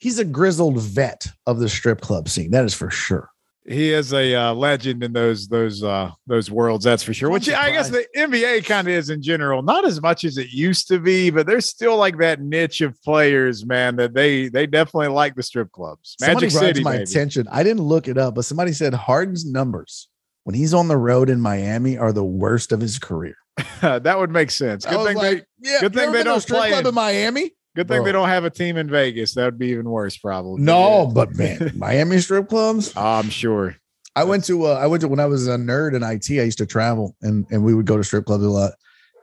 he's 0.00 0.18
a 0.18 0.26
grizzled 0.26 0.78
vet 0.78 1.26
of 1.46 1.60
the 1.60 1.70
strip 1.70 2.02
club 2.02 2.28
scene. 2.28 2.50
That 2.50 2.66
is 2.66 2.74
for 2.74 2.90
sure. 2.90 3.30
He 3.64 3.92
is 3.92 4.12
a 4.12 4.34
uh, 4.34 4.54
legend 4.54 5.04
in 5.04 5.12
those 5.12 5.46
those 5.46 5.84
uh, 5.84 6.10
those 6.26 6.50
worlds, 6.50 6.84
that's 6.84 7.04
for 7.04 7.14
sure. 7.14 7.30
Which 7.30 7.48
I 7.48 7.70
guess 7.70 7.90
the 7.90 8.04
NBA 8.16 8.64
kind 8.64 8.88
of 8.88 8.94
is 8.94 9.08
in 9.08 9.22
general, 9.22 9.62
not 9.62 9.84
as 9.84 10.02
much 10.02 10.24
as 10.24 10.36
it 10.36 10.50
used 10.50 10.88
to 10.88 10.98
be, 10.98 11.30
but 11.30 11.46
there's 11.46 11.66
still 11.66 11.96
like 11.96 12.18
that 12.18 12.40
niche 12.40 12.80
of 12.80 13.00
players, 13.02 13.64
man, 13.64 13.94
that 13.96 14.14
they 14.14 14.48
they 14.48 14.66
definitely 14.66 15.08
like 15.08 15.36
the 15.36 15.44
strip 15.44 15.70
clubs. 15.70 16.16
Magic 16.20 16.50
somebody 16.50 16.74
City, 16.74 16.82
my 16.82 16.92
maybe. 16.92 17.02
attention. 17.04 17.46
I 17.52 17.62
didn't 17.62 17.82
look 17.82 18.08
it 18.08 18.18
up, 18.18 18.34
but 18.34 18.44
somebody 18.44 18.72
said 18.72 18.94
Harden's 18.94 19.46
numbers 19.46 20.08
when 20.42 20.54
he's 20.54 20.74
on 20.74 20.88
the 20.88 20.96
road 20.96 21.30
in 21.30 21.40
Miami 21.40 21.96
are 21.96 22.12
the 22.12 22.24
worst 22.24 22.72
of 22.72 22.80
his 22.80 22.98
career. 22.98 23.36
that 23.80 24.18
would 24.18 24.30
make 24.30 24.50
sense. 24.50 24.84
Good 24.84 25.06
thing 25.06 25.16
like, 25.16 25.46
they, 25.60 25.70
yeah, 25.70 25.80
good 25.80 25.94
thing 25.94 26.10
they 26.10 26.24
don't 26.24 26.40
strip 26.40 26.58
play 26.58 26.70
club 26.70 26.86
in 26.86 26.94
Miami. 26.94 27.52
Good 27.74 27.88
thing 27.88 27.98
Bro. 27.98 28.04
they 28.04 28.12
don't 28.12 28.28
have 28.28 28.44
a 28.44 28.50
team 28.50 28.76
in 28.76 28.90
Vegas. 28.90 29.34
That 29.34 29.46
would 29.46 29.58
be 29.58 29.68
even 29.68 29.88
worse, 29.88 30.16
probably. 30.18 30.60
No, 30.60 31.06
yeah. 31.06 31.12
but 31.14 31.34
man, 31.36 31.72
Miami 31.76 32.18
strip 32.18 32.48
clubs. 32.48 32.94
I'm 32.96 33.30
sure. 33.30 33.76
I 34.14 34.24
went 34.24 34.44
to 34.44 34.66
uh, 34.66 34.74
I 34.74 34.86
went 34.86 35.00
to 35.00 35.08
when 35.08 35.20
I 35.20 35.26
was 35.26 35.48
a 35.48 35.56
nerd 35.56 35.94
in 35.94 36.02
IT. 36.02 36.30
I 36.30 36.44
used 36.44 36.58
to 36.58 36.66
travel 36.66 37.16
and 37.22 37.46
and 37.50 37.64
we 37.64 37.74
would 37.74 37.86
go 37.86 37.96
to 37.96 38.04
strip 38.04 38.26
clubs 38.26 38.44
a 38.44 38.48
lot. 38.48 38.72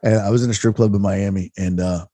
And 0.02 0.16
I 0.16 0.30
was 0.30 0.44
in 0.44 0.50
a 0.50 0.54
strip 0.54 0.78
club 0.78 0.96
in 0.96 1.02
Miami, 1.02 1.52
and 1.58 1.80
uh, 1.80 2.06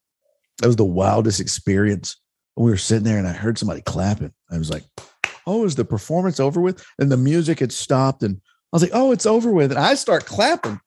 that 0.59 0.67
was 0.67 0.75
the 0.75 0.83
wildest 0.83 1.39
experience. 1.39 2.17
We 2.55 2.71
were 2.71 2.77
sitting 2.77 3.03
there, 3.03 3.17
and 3.17 3.27
I 3.27 3.33
heard 3.33 3.57
somebody 3.57 3.81
clapping. 3.81 4.33
I 4.51 4.57
was 4.57 4.69
like, 4.69 4.83
"Oh, 5.45 5.65
is 5.65 5.75
the 5.75 5.85
performance 5.85 6.39
over 6.39 6.59
with?" 6.59 6.83
And 6.99 7.11
the 7.11 7.17
music 7.17 7.59
had 7.59 7.71
stopped, 7.71 8.23
and 8.23 8.37
I 8.37 8.75
was 8.75 8.81
like, 8.81 8.91
"Oh, 8.93 9.11
it's 9.11 9.27
over 9.27 9.51
with." 9.51 9.71
And 9.71 9.79
I 9.79 9.93
start 9.93 10.25
clapping, 10.25 10.79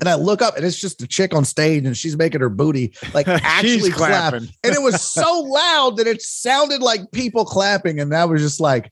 and 0.00 0.08
I 0.08 0.14
look 0.14 0.42
up 0.42 0.56
and 0.56 0.64
it's 0.64 0.78
just 0.78 1.02
a 1.02 1.06
chick 1.06 1.34
on 1.34 1.44
stage 1.44 1.84
and 1.84 1.96
she's 1.96 2.16
making 2.16 2.40
her 2.40 2.48
booty 2.48 2.94
like 3.12 3.28
actually 3.28 3.90
clap. 3.90 4.34
And 4.34 4.50
it 4.62 4.82
was 4.82 5.00
so 5.00 5.40
loud 5.40 5.96
that 5.98 6.06
it 6.06 6.22
sounded 6.22 6.82
like 6.82 7.10
people 7.12 7.44
clapping. 7.44 8.00
And 8.00 8.12
that 8.12 8.28
was 8.28 8.42
just 8.42 8.60
like, 8.60 8.90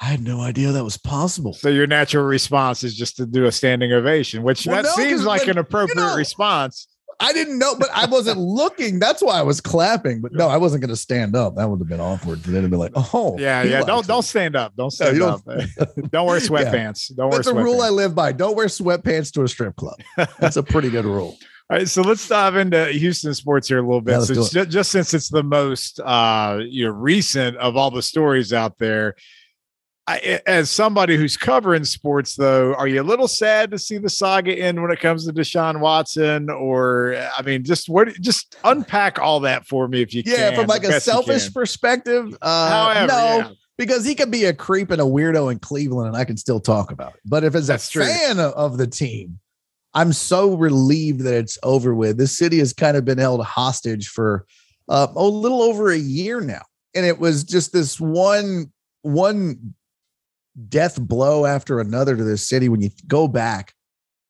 I 0.00 0.06
had 0.06 0.22
no 0.24 0.40
idea 0.40 0.72
that 0.72 0.82
was 0.82 0.96
possible. 0.96 1.52
So 1.52 1.68
your 1.68 1.86
natural 1.86 2.24
response 2.24 2.82
is 2.82 2.96
just 2.96 3.16
to 3.18 3.26
do 3.26 3.44
a 3.44 3.52
standing 3.52 3.92
ovation, 3.92 4.42
which 4.42 4.66
well, 4.66 4.82
that 4.82 4.88
no, 4.96 5.04
seems 5.04 5.24
like 5.24 5.46
an 5.46 5.58
appropriate 5.58 5.94
you 5.94 6.08
know, 6.08 6.16
response. 6.16 6.88
I 7.22 7.32
didn't 7.32 7.58
know, 7.58 7.74
but 7.76 7.88
I 7.94 8.06
wasn't 8.06 8.38
looking. 8.40 8.98
That's 8.98 9.22
why 9.22 9.38
I 9.38 9.42
was 9.42 9.60
clapping. 9.60 10.20
But 10.20 10.32
no, 10.32 10.48
I 10.48 10.56
wasn't 10.56 10.82
going 10.82 10.90
to 10.90 10.96
stand 10.96 11.36
up. 11.36 11.56
That 11.56 11.68
would 11.68 11.78
have 11.78 11.88
been 11.88 12.00
awkward. 12.00 12.42
Then 12.42 12.56
it'd 12.56 12.70
be 12.70 12.76
like, 12.76 12.92
oh, 12.94 13.36
yeah, 13.38 13.62
yeah. 13.62 13.82
Don't 13.82 14.06
don't 14.06 14.22
stand 14.22 14.56
up. 14.56 14.74
Don't 14.76 14.90
stand 14.90 15.18
no, 15.18 15.38
don't, 15.44 15.60
up. 15.80 15.88
don't 16.10 16.26
wear 16.26 16.40
sweatpants. 16.40 17.10
Yeah. 17.10 17.16
Don't 17.16 17.30
That's 17.30 17.46
wear. 17.46 17.54
That's 17.54 17.62
a 17.62 17.64
rule 17.64 17.80
I 17.80 17.90
live 17.90 18.14
by. 18.14 18.32
Don't 18.32 18.56
wear 18.56 18.66
sweatpants 18.66 19.32
to 19.32 19.42
a 19.42 19.48
strip 19.48 19.76
club. 19.76 19.98
That's 20.38 20.56
a 20.56 20.62
pretty 20.62 20.90
good 20.90 21.04
rule. 21.04 21.36
All 21.70 21.78
right, 21.78 21.88
so 21.88 22.02
let's 22.02 22.28
dive 22.28 22.56
into 22.56 22.86
Houston 22.88 23.32
sports 23.32 23.68
here 23.68 23.78
a 23.78 23.82
little 23.82 24.02
bit. 24.02 24.12
Yeah, 24.12 24.24
so 24.24 24.34
just, 24.34 24.70
just 24.70 24.90
since 24.90 25.14
it's 25.14 25.30
the 25.30 25.42
most 25.42 26.00
uh, 26.00 26.60
you 26.62 26.84
know 26.84 26.92
recent 26.92 27.56
of 27.56 27.76
all 27.76 27.90
the 27.90 28.02
stories 28.02 28.52
out 28.52 28.76
there, 28.76 29.14
I, 30.08 30.40
as 30.46 30.68
somebody 30.68 31.16
who's 31.16 31.36
covering 31.36 31.84
sports, 31.84 32.34
though, 32.34 32.74
are 32.74 32.88
you 32.88 33.00
a 33.00 33.04
little 33.04 33.28
sad 33.28 33.70
to 33.70 33.78
see 33.78 33.98
the 33.98 34.10
saga 34.10 34.52
end 34.52 34.82
when 34.82 34.90
it 34.90 34.98
comes 34.98 35.26
to 35.26 35.32
Deshaun 35.32 35.78
Watson? 35.78 36.50
Or, 36.50 37.14
I 37.36 37.42
mean, 37.42 37.62
just 37.62 37.88
what? 37.88 38.08
Just 38.20 38.56
unpack 38.64 39.20
all 39.20 39.40
that 39.40 39.66
for 39.66 39.86
me 39.86 40.02
if 40.02 40.12
you 40.12 40.24
yeah, 40.26 40.34
can. 40.34 40.52
Yeah, 40.52 40.58
from 40.58 40.66
like 40.66 40.82
a 40.82 41.00
selfish 41.00 41.54
perspective, 41.54 42.36
uh, 42.42 42.70
However, 42.70 43.12
no, 43.12 43.36
yeah. 43.38 43.50
because 43.78 44.04
he 44.04 44.16
could 44.16 44.32
be 44.32 44.46
a 44.46 44.52
creep 44.52 44.90
and 44.90 45.00
a 45.00 45.04
weirdo 45.04 45.52
in 45.52 45.60
Cleveland, 45.60 46.08
and 46.08 46.16
I 46.16 46.24
can 46.24 46.36
still 46.36 46.58
talk 46.58 46.90
about 46.90 47.14
it. 47.14 47.20
But 47.24 47.44
if 47.44 47.54
it's 47.54 47.68
That's 47.68 47.88
a 47.88 47.92
true. 47.92 48.04
fan 48.04 48.40
of 48.40 48.78
the 48.78 48.88
team, 48.88 49.38
I'm 49.94 50.12
so 50.12 50.56
relieved 50.56 51.20
that 51.20 51.34
it's 51.34 51.58
over 51.62 51.94
with. 51.94 52.18
This 52.18 52.36
city 52.36 52.58
has 52.58 52.72
kind 52.72 52.96
of 52.96 53.04
been 53.04 53.18
held 53.18 53.44
hostage 53.44 54.08
for 54.08 54.46
uh, 54.88 55.06
a 55.14 55.22
little 55.22 55.62
over 55.62 55.92
a 55.92 55.98
year 55.98 56.40
now, 56.40 56.62
and 56.92 57.06
it 57.06 57.20
was 57.20 57.44
just 57.44 57.72
this 57.72 58.00
one 58.00 58.72
one 59.02 59.74
death 60.68 61.00
blow 61.00 61.46
after 61.46 61.80
another 61.80 62.16
to 62.16 62.24
this 62.24 62.48
city 62.48 62.68
when 62.68 62.80
you 62.80 62.90
go 63.06 63.28
back 63.28 63.74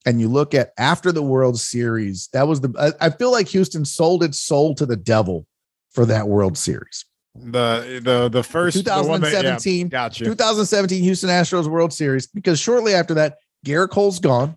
and 0.04 0.20
you 0.20 0.28
look 0.28 0.54
at 0.54 0.72
after 0.78 1.12
the 1.12 1.22
World 1.22 1.58
Series, 1.58 2.28
that 2.32 2.46
was 2.46 2.60
the 2.60 2.72
I, 2.78 3.06
I 3.06 3.10
feel 3.10 3.30
like 3.30 3.48
Houston 3.48 3.84
sold 3.84 4.22
its 4.22 4.40
soul 4.40 4.74
to 4.76 4.86
the 4.86 4.96
devil 4.96 5.46
for 5.90 6.06
that 6.06 6.28
World 6.28 6.58
Series. 6.58 7.04
The 7.34 8.00
the 8.04 8.28
the 8.28 8.42
first 8.42 8.76
2017 8.76 9.88
that, 9.88 9.96
yeah, 9.96 10.08
gotcha. 10.08 10.24
2017 10.24 11.02
Houston 11.02 11.30
Astros 11.30 11.66
World 11.66 11.92
Series 11.92 12.26
because 12.26 12.58
shortly 12.58 12.94
after 12.94 13.14
that 13.14 13.38
Gerrit 13.64 13.90
Cole's 13.90 14.18
gone. 14.18 14.56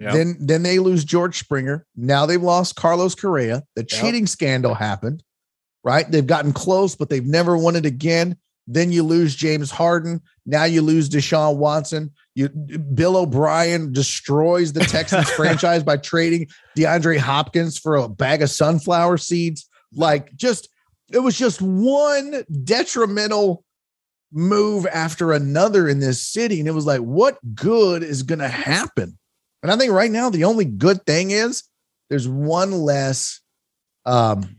Yep. 0.00 0.12
Then 0.12 0.36
then 0.40 0.62
they 0.62 0.78
lose 0.78 1.04
George 1.04 1.38
Springer. 1.38 1.86
Now 1.96 2.26
they've 2.26 2.42
lost 2.42 2.76
Carlos 2.76 3.14
Correa. 3.14 3.64
The 3.76 3.84
cheating 3.84 4.22
yep. 4.22 4.28
scandal 4.28 4.74
happened. 4.74 5.22
Right? 5.84 6.10
They've 6.10 6.26
gotten 6.26 6.52
close, 6.52 6.96
but 6.96 7.08
they've 7.08 7.24
never 7.24 7.56
won 7.56 7.76
it 7.76 7.86
again. 7.86 8.36
Then 8.70 8.92
you 8.92 9.02
lose 9.02 9.34
James 9.34 9.70
Harden. 9.70 10.20
Now 10.44 10.64
you 10.64 10.82
lose 10.82 11.08
Deshaun 11.08 11.56
Watson. 11.56 12.12
You 12.34 12.50
Bill 12.50 13.16
O'Brien 13.16 13.92
destroys 13.92 14.74
the 14.74 14.80
Texans 14.80 15.30
franchise 15.36 15.82
by 15.82 15.96
trading 15.96 16.48
DeAndre 16.76 17.16
Hopkins 17.16 17.78
for 17.78 17.96
a 17.96 18.08
bag 18.08 18.42
of 18.42 18.50
sunflower 18.50 19.16
seeds. 19.16 19.66
Like 19.94 20.36
just 20.36 20.68
it 21.10 21.20
was 21.20 21.38
just 21.38 21.62
one 21.62 22.44
detrimental 22.62 23.64
move 24.30 24.86
after 24.86 25.32
another 25.32 25.88
in 25.88 26.00
this 26.00 26.22
city. 26.22 26.58
And 26.58 26.68
it 26.68 26.72
was 26.72 26.84
like, 26.84 27.00
what 27.00 27.38
good 27.54 28.02
is 28.02 28.22
going 28.22 28.40
to 28.40 28.48
happen? 28.48 29.18
And 29.62 29.72
I 29.72 29.76
think 29.76 29.92
right 29.92 30.10
now 30.10 30.28
the 30.28 30.44
only 30.44 30.66
good 30.66 31.04
thing 31.06 31.30
is 31.30 31.64
there's 32.10 32.28
one 32.28 32.72
less 32.72 33.40
um, 34.04 34.57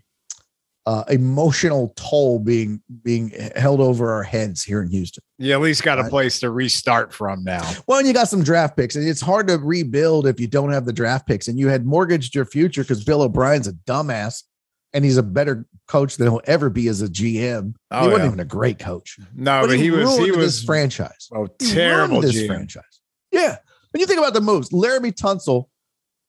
uh, 0.89 1.03
emotional 1.09 1.93
toll 1.95 2.39
being 2.39 2.81
being 3.03 3.29
held 3.55 3.79
over 3.79 4.11
our 4.11 4.23
heads 4.23 4.63
here 4.63 4.81
in 4.81 4.89
Houston. 4.89 5.23
You 5.37 5.53
at 5.53 5.61
least 5.61 5.83
got 5.83 5.99
a 5.99 6.05
place 6.05 6.39
to 6.39 6.49
restart 6.49 7.13
from 7.13 7.43
now. 7.43 7.61
Well, 7.85 7.99
and 7.99 8.07
you 8.07 8.13
got 8.13 8.27
some 8.27 8.43
draft 8.43 8.75
picks, 8.75 8.95
and 8.95 9.07
it's 9.07 9.21
hard 9.21 9.47
to 9.49 9.59
rebuild 9.59 10.25
if 10.25 10.39
you 10.39 10.47
don't 10.47 10.71
have 10.71 10.85
the 10.85 10.93
draft 10.93 11.27
picks. 11.27 11.47
And 11.47 11.59
you 11.59 11.67
had 11.67 11.85
mortgaged 11.85 12.33
your 12.33 12.45
future 12.45 12.81
because 12.81 13.03
Bill 13.03 13.21
O'Brien's 13.21 13.67
a 13.67 13.73
dumbass, 13.73 14.41
and 14.91 15.05
he's 15.05 15.17
a 15.17 15.21
better 15.21 15.67
coach 15.87 16.17
than 16.17 16.27
he'll 16.27 16.41
ever 16.45 16.71
be 16.71 16.87
as 16.87 17.03
a 17.03 17.07
GM. 17.07 17.75
Oh, 17.91 18.01
he 18.01 18.07
wasn't 18.07 18.23
yeah. 18.23 18.25
even 18.25 18.39
a 18.39 18.45
great 18.45 18.79
coach. 18.79 19.19
No, 19.35 19.61
but, 19.61 19.67
but 19.67 19.77
he, 19.77 19.83
he, 19.83 19.91
was 19.91 20.17
he 20.17 20.31
was 20.31 20.39
this 20.39 20.63
franchise. 20.63 21.29
Oh, 21.31 21.45
terrible 21.59 22.19
this 22.19 22.35
GM. 22.35 22.47
franchise. 22.47 22.99
Yeah, 23.31 23.57
when 23.91 24.01
you 24.01 24.07
think 24.07 24.17
about 24.17 24.33
the 24.33 24.41
moves, 24.41 24.71
Laremy 24.71 25.13
Tunsil 25.13 25.67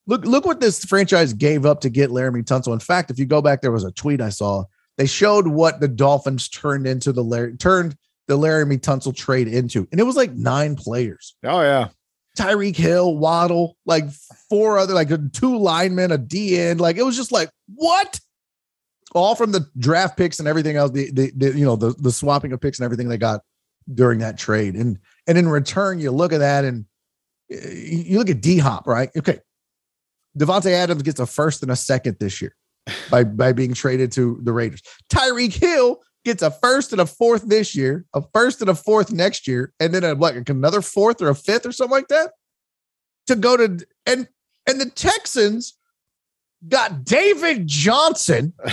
Look, 0.06 0.24
look 0.24 0.44
what 0.44 0.60
this 0.60 0.84
franchise 0.84 1.32
gave 1.32 1.66
up 1.66 1.80
to 1.82 1.90
get 1.90 2.10
Laremy 2.10 2.44
Tunsil. 2.44 2.72
In 2.72 2.80
fact, 2.80 3.10
if 3.10 3.18
you 3.18 3.26
go 3.26 3.42
back, 3.42 3.62
there 3.62 3.72
was 3.72 3.84
a 3.84 3.92
tweet 3.92 4.20
I 4.20 4.30
saw. 4.30 4.64
They 4.96 5.06
showed 5.06 5.46
what 5.46 5.80
the 5.80 5.88
Dolphins 5.88 6.48
turned 6.48 6.86
into 6.86 7.12
the 7.12 7.24
Larry 7.24 7.56
turned 7.56 7.96
the 8.28 8.36
Laremy 8.36 8.78
Tunsil 8.78 9.14
trade 9.14 9.48
into, 9.48 9.88
and 9.90 10.00
it 10.00 10.04
was 10.04 10.16
like 10.16 10.32
nine 10.32 10.76
players. 10.76 11.36
Oh 11.44 11.62
yeah, 11.62 11.88
Tyreek 12.38 12.76
Hill, 12.76 13.16
Waddle, 13.16 13.76
like 13.86 14.10
four 14.48 14.78
other, 14.78 14.94
like 14.94 15.10
two 15.32 15.58
linemen, 15.58 16.12
a 16.12 16.18
D 16.18 16.58
end. 16.58 16.80
Like 16.80 16.96
it 16.96 17.02
was 17.02 17.16
just 17.16 17.32
like 17.32 17.50
what? 17.74 18.20
All 19.12 19.34
from 19.34 19.50
the 19.50 19.66
draft 19.78 20.16
picks 20.16 20.38
and 20.38 20.46
everything 20.46 20.76
else. 20.76 20.92
The, 20.92 21.10
the, 21.10 21.32
the 21.36 21.58
you 21.58 21.64
know 21.64 21.76
the 21.76 21.94
the 21.98 22.12
swapping 22.12 22.52
of 22.52 22.60
picks 22.60 22.78
and 22.78 22.84
everything 22.84 23.08
they 23.08 23.18
got 23.18 23.40
during 23.92 24.20
that 24.20 24.38
trade, 24.38 24.74
and 24.74 24.98
and 25.26 25.36
in 25.36 25.48
return, 25.48 25.98
you 25.98 26.10
look 26.10 26.32
at 26.32 26.38
that 26.38 26.64
and 26.64 26.84
eh, 27.50 27.70
you 27.72 28.18
look 28.18 28.30
at 28.30 28.40
D 28.40 28.58
Hop, 28.58 28.86
right? 28.86 29.10
Okay, 29.16 29.40
Davante 30.40 30.72
Adams 30.72 31.02
gets 31.02 31.20
a 31.20 31.26
first 31.26 31.62
and 31.62 31.70
a 31.70 31.76
second 31.76 32.16
this 32.18 32.40
year 32.40 32.56
by 33.10 33.24
by 33.24 33.52
being 33.52 33.74
traded 33.74 34.10
to 34.12 34.40
the 34.42 34.52
Raiders. 34.52 34.82
Tyreek 35.12 35.52
Hill 35.52 36.00
gets 36.24 36.42
a 36.42 36.50
first 36.50 36.92
and 36.92 37.00
a 37.00 37.06
fourth 37.06 37.42
this 37.48 37.74
year, 37.74 38.06
a 38.14 38.22
first 38.32 38.60
and 38.60 38.70
a 38.70 38.74
fourth 38.74 39.12
next 39.12 39.46
year, 39.46 39.72
and 39.80 39.94
then 39.94 40.04
a 40.04 40.14
what 40.14 40.34
another 40.48 40.82
fourth 40.82 41.20
or 41.20 41.28
a 41.28 41.34
fifth 41.34 41.66
or 41.66 41.72
something 41.72 41.96
like 41.96 42.08
that 42.08 42.32
to 43.26 43.36
go 43.36 43.56
to 43.56 43.86
and 44.06 44.28
and 44.66 44.80
the 44.80 44.88
Texans 44.88 45.76
got 46.68 47.04
David 47.04 47.66
Johnson, 47.66 48.52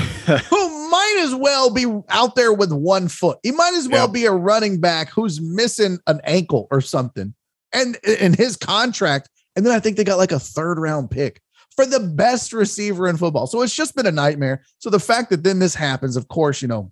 who 0.50 0.90
might 0.90 1.18
as 1.20 1.36
well 1.36 1.74
be 1.74 1.86
out 2.10 2.36
there 2.36 2.54
with 2.54 2.72
one 2.72 3.08
foot. 3.08 3.40
He 3.44 3.52
might 3.52 3.74
as 3.76 3.88
well 3.88 4.06
yep. 4.06 4.14
be 4.14 4.26
a 4.26 4.32
running 4.32 4.80
back 4.80 5.10
who's 5.10 5.40
missing 5.42 6.00
an 6.08 6.20
ankle 6.24 6.68
or 6.72 6.82
something. 6.82 7.34
And 7.74 7.98
in 7.98 8.34
his 8.34 8.56
contract, 8.56 9.30
and 9.56 9.66
then 9.66 9.74
I 9.74 9.80
think 9.80 9.98
they 9.98 10.04
got 10.04 10.18
like 10.18 10.32
a 10.32 10.40
third 10.40 10.80
round 10.80 11.12
pick 11.12 11.42
for 11.78 11.86
the 11.86 12.02
best 12.02 12.52
receiver 12.52 13.08
in 13.08 13.16
football. 13.16 13.48
So 13.48 13.62
it's 13.62 13.76
just 13.76 13.96
been 13.96 14.08
a 14.08 14.12
nightmare. 14.12 14.64
So 14.80 14.90
the 14.90 15.00
fact 15.00 15.30
that 15.30 15.44
then 15.44 15.60
this 15.60 15.76
happens, 15.76 16.18
of 16.18 16.28
course, 16.28 16.62
you 16.62 16.68
know, 16.68 16.92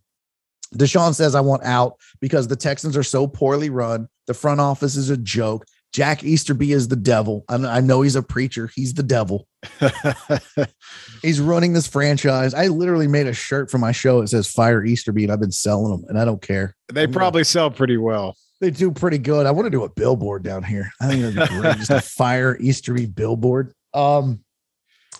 Deshaun 0.76 1.14
says, 1.14 1.36
I 1.36 1.42
want 1.42 1.64
out 1.64 1.98
because 2.22 2.48
the 2.48 2.56
Texans 2.56 2.96
are 2.96 3.04
so 3.04 3.28
poorly 3.28 3.70
run. 3.70 4.08
The 4.28 4.34
front 4.34 4.62
office 4.62 4.96
is 4.96 5.10
a 5.10 5.18
joke. 5.18 5.66
Jack 5.92 6.24
Easterby 6.24 6.72
is 6.72 6.88
the 6.88 6.96
devil. 6.96 7.46
I, 7.50 7.56
I 7.56 7.80
know 7.80 8.02
he's 8.02 8.16
a 8.16 8.22
preacher. 8.22 8.70
He's 8.76 8.94
the 8.94 9.04
devil. 9.04 9.48
he's 11.22 11.40
running 11.40 11.74
this 11.74 11.88
franchise. 11.88 12.54
I 12.54 12.68
literally 12.68 13.08
made 13.08 13.28
a 13.28 13.34
shirt 13.34 13.72
for 13.72 13.78
my 13.78 13.94
show. 13.94 14.22
It 14.22 14.28
says 14.28 14.52
"Fire 14.52 14.84
Easterby," 14.84 15.24
and 15.24 15.32
I've 15.32 15.40
been 15.40 15.54
selling 15.54 15.92
them, 15.92 16.06
and 16.10 16.20
I 16.20 16.26
don't 16.26 16.42
care. 16.42 16.76
They 16.92 17.04
I'm 17.04 17.14
probably 17.14 17.40
gonna, 17.40 17.46
sell 17.46 17.72
pretty 17.72 17.96
well. 17.96 18.36
They 18.60 18.72
do 18.72 18.92
pretty 18.92 19.20
good. 19.20 19.46
I 19.46 19.52
want 19.52 19.68
to 19.68 19.70
do 19.70 19.86
a 19.86 19.90
billboard 19.90 20.44
down 20.44 20.64
here. 20.64 20.92
I 21.00 21.08
think 21.08 21.22
it'd 21.22 21.36
be 21.36 21.48
great. 21.48 21.78
Just 21.78 21.92
a 21.92 22.02
Fire 22.18 22.58
Easterby 22.60 23.06
billboard. 23.06 23.74
Um, 23.94 24.42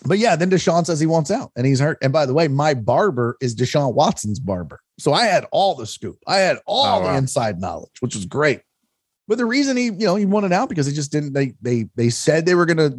but 0.06 0.18
yeah, 0.18 0.36
then 0.36 0.50
Deshaun 0.50 0.84
says 0.84 1.00
he 1.00 1.06
wants 1.06 1.30
out 1.30 1.52
and 1.56 1.66
he's 1.66 1.80
hurt. 1.80 1.98
And 2.02 2.12
by 2.12 2.26
the 2.26 2.34
way, 2.34 2.48
my 2.48 2.74
barber 2.74 3.36
is 3.40 3.54
Deshaun 3.54 3.94
Watson's 3.94 4.40
barber. 4.40 4.80
So 4.98 5.12
I 5.12 5.24
had 5.24 5.46
all 5.52 5.74
the 5.74 5.86
scoop. 5.86 6.18
I 6.26 6.38
had 6.38 6.58
all 6.66 6.98
oh, 6.98 7.02
the 7.02 7.08
wow. 7.08 7.16
inside 7.16 7.60
knowledge, 7.60 8.00
which 8.00 8.14
was 8.14 8.24
great. 8.24 8.60
But 9.28 9.38
the 9.38 9.46
reason 9.46 9.76
he, 9.76 9.86
you 9.86 10.06
know, 10.06 10.16
he 10.16 10.24
wanted 10.24 10.52
out 10.52 10.68
because 10.68 10.86
he 10.86 10.92
just 10.92 11.10
didn't. 11.10 11.32
They 11.32 11.54
they 11.60 11.88
they 11.96 12.10
said 12.10 12.46
they 12.46 12.54
were 12.54 12.66
going 12.66 12.76
to 12.76 12.96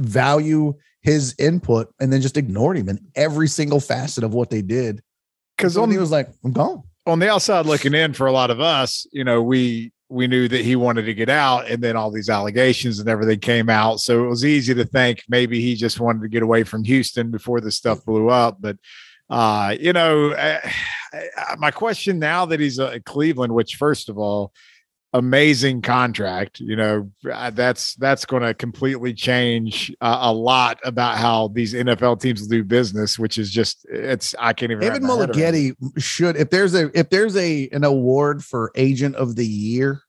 value 0.00 0.74
his 1.02 1.34
input 1.38 1.92
and 2.00 2.12
then 2.12 2.20
just 2.20 2.36
ignored 2.36 2.76
him 2.76 2.88
in 2.88 2.98
every 3.14 3.48
single 3.48 3.80
facet 3.80 4.22
of 4.24 4.34
what 4.34 4.50
they 4.50 4.62
did. 4.62 5.02
Because 5.56 5.74
so 5.74 5.86
he 5.86 5.98
was 5.98 6.10
like, 6.10 6.28
"I'm 6.44 6.52
gone." 6.52 6.82
On 7.06 7.18
the 7.18 7.30
outside 7.30 7.66
looking 7.66 7.94
in, 7.94 8.12
for 8.12 8.26
a 8.26 8.32
lot 8.32 8.50
of 8.50 8.60
us, 8.60 9.06
you 9.12 9.24
know, 9.24 9.42
we 9.42 9.92
we 10.08 10.26
knew 10.26 10.46
that 10.48 10.64
he 10.64 10.76
wanted 10.76 11.06
to 11.06 11.14
get 11.14 11.28
out, 11.28 11.68
and 11.68 11.82
then 11.82 11.96
all 11.96 12.10
these 12.10 12.30
allegations 12.30 13.00
and 13.00 13.08
everything 13.08 13.40
came 13.40 13.68
out. 13.68 14.00
So 14.00 14.24
it 14.24 14.28
was 14.28 14.44
easy 14.44 14.74
to 14.74 14.84
think 14.84 15.24
maybe 15.28 15.60
he 15.60 15.74
just 15.74 16.00
wanted 16.00 16.22
to 16.22 16.28
get 16.28 16.42
away 16.42 16.62
from 16.62 16.84
Houston 16.84 17.30
before 17.30 17.60
the 17.60 17.70
stuff 17.70 18.04
blew 18.04 18.30
up. 18.30 18.58
But 18.60 18.76
uh, 19.28 19.76
you 19.78 19.92
know, 19.92 20.30
uh, 20.32 20.60
my 21.58 21.70
question 21.70 22.18
now 22.18 22.46
that 22.46 22.60
he's 22.60 22.78
at 22.78 23.04
Cleveland, 23.04 23.54
which 23.54 23.76
first 23.76 24.08
of 24.08 24.18
all, 24.18 24.52
amazing 25.16 25.82
contract. 25.82 26.60
You 26.60 26.76
know, 26.76 27.10
uh, 27.30 27.50
that's 27.50 27.94
that's 27.96 28.24
going 28.24 28.42
to 28.42 28.54
completely 28.54 29.14
change 29.14 29.94
uh, 30.00 30.18
a 30.20 30.32
lot 30.32 30.78
about 30.84 31.16
how 31.16 31.48
these 31.48 31.74
NFL 31.74 32.20
teams 32.20 32.46
do 32.46 32.62
business, 32.62 33.18
which 33.18 33.38
is 33.38 33.50
just 33.50 33.86
it's 33.90 34.34
I 34.38 34.52
can't 34.52 34.72
even. 34.72 34.80
David 34.80 35.02
Mulugheta 35.02 35.74
should 35.98 36.36
if 36.36 36.50
there's 36.50 36.74
a 36.74 36.96
if 36.98 37.10
there's 37.10 37.36
a 37.36 37.68
an 37.70 37.84
award 37.84 38.44
for 38.44 38.70
agent 38.74 39.16
of 39.16 39.36
the 39.36 39.46
year. 39.46 40.02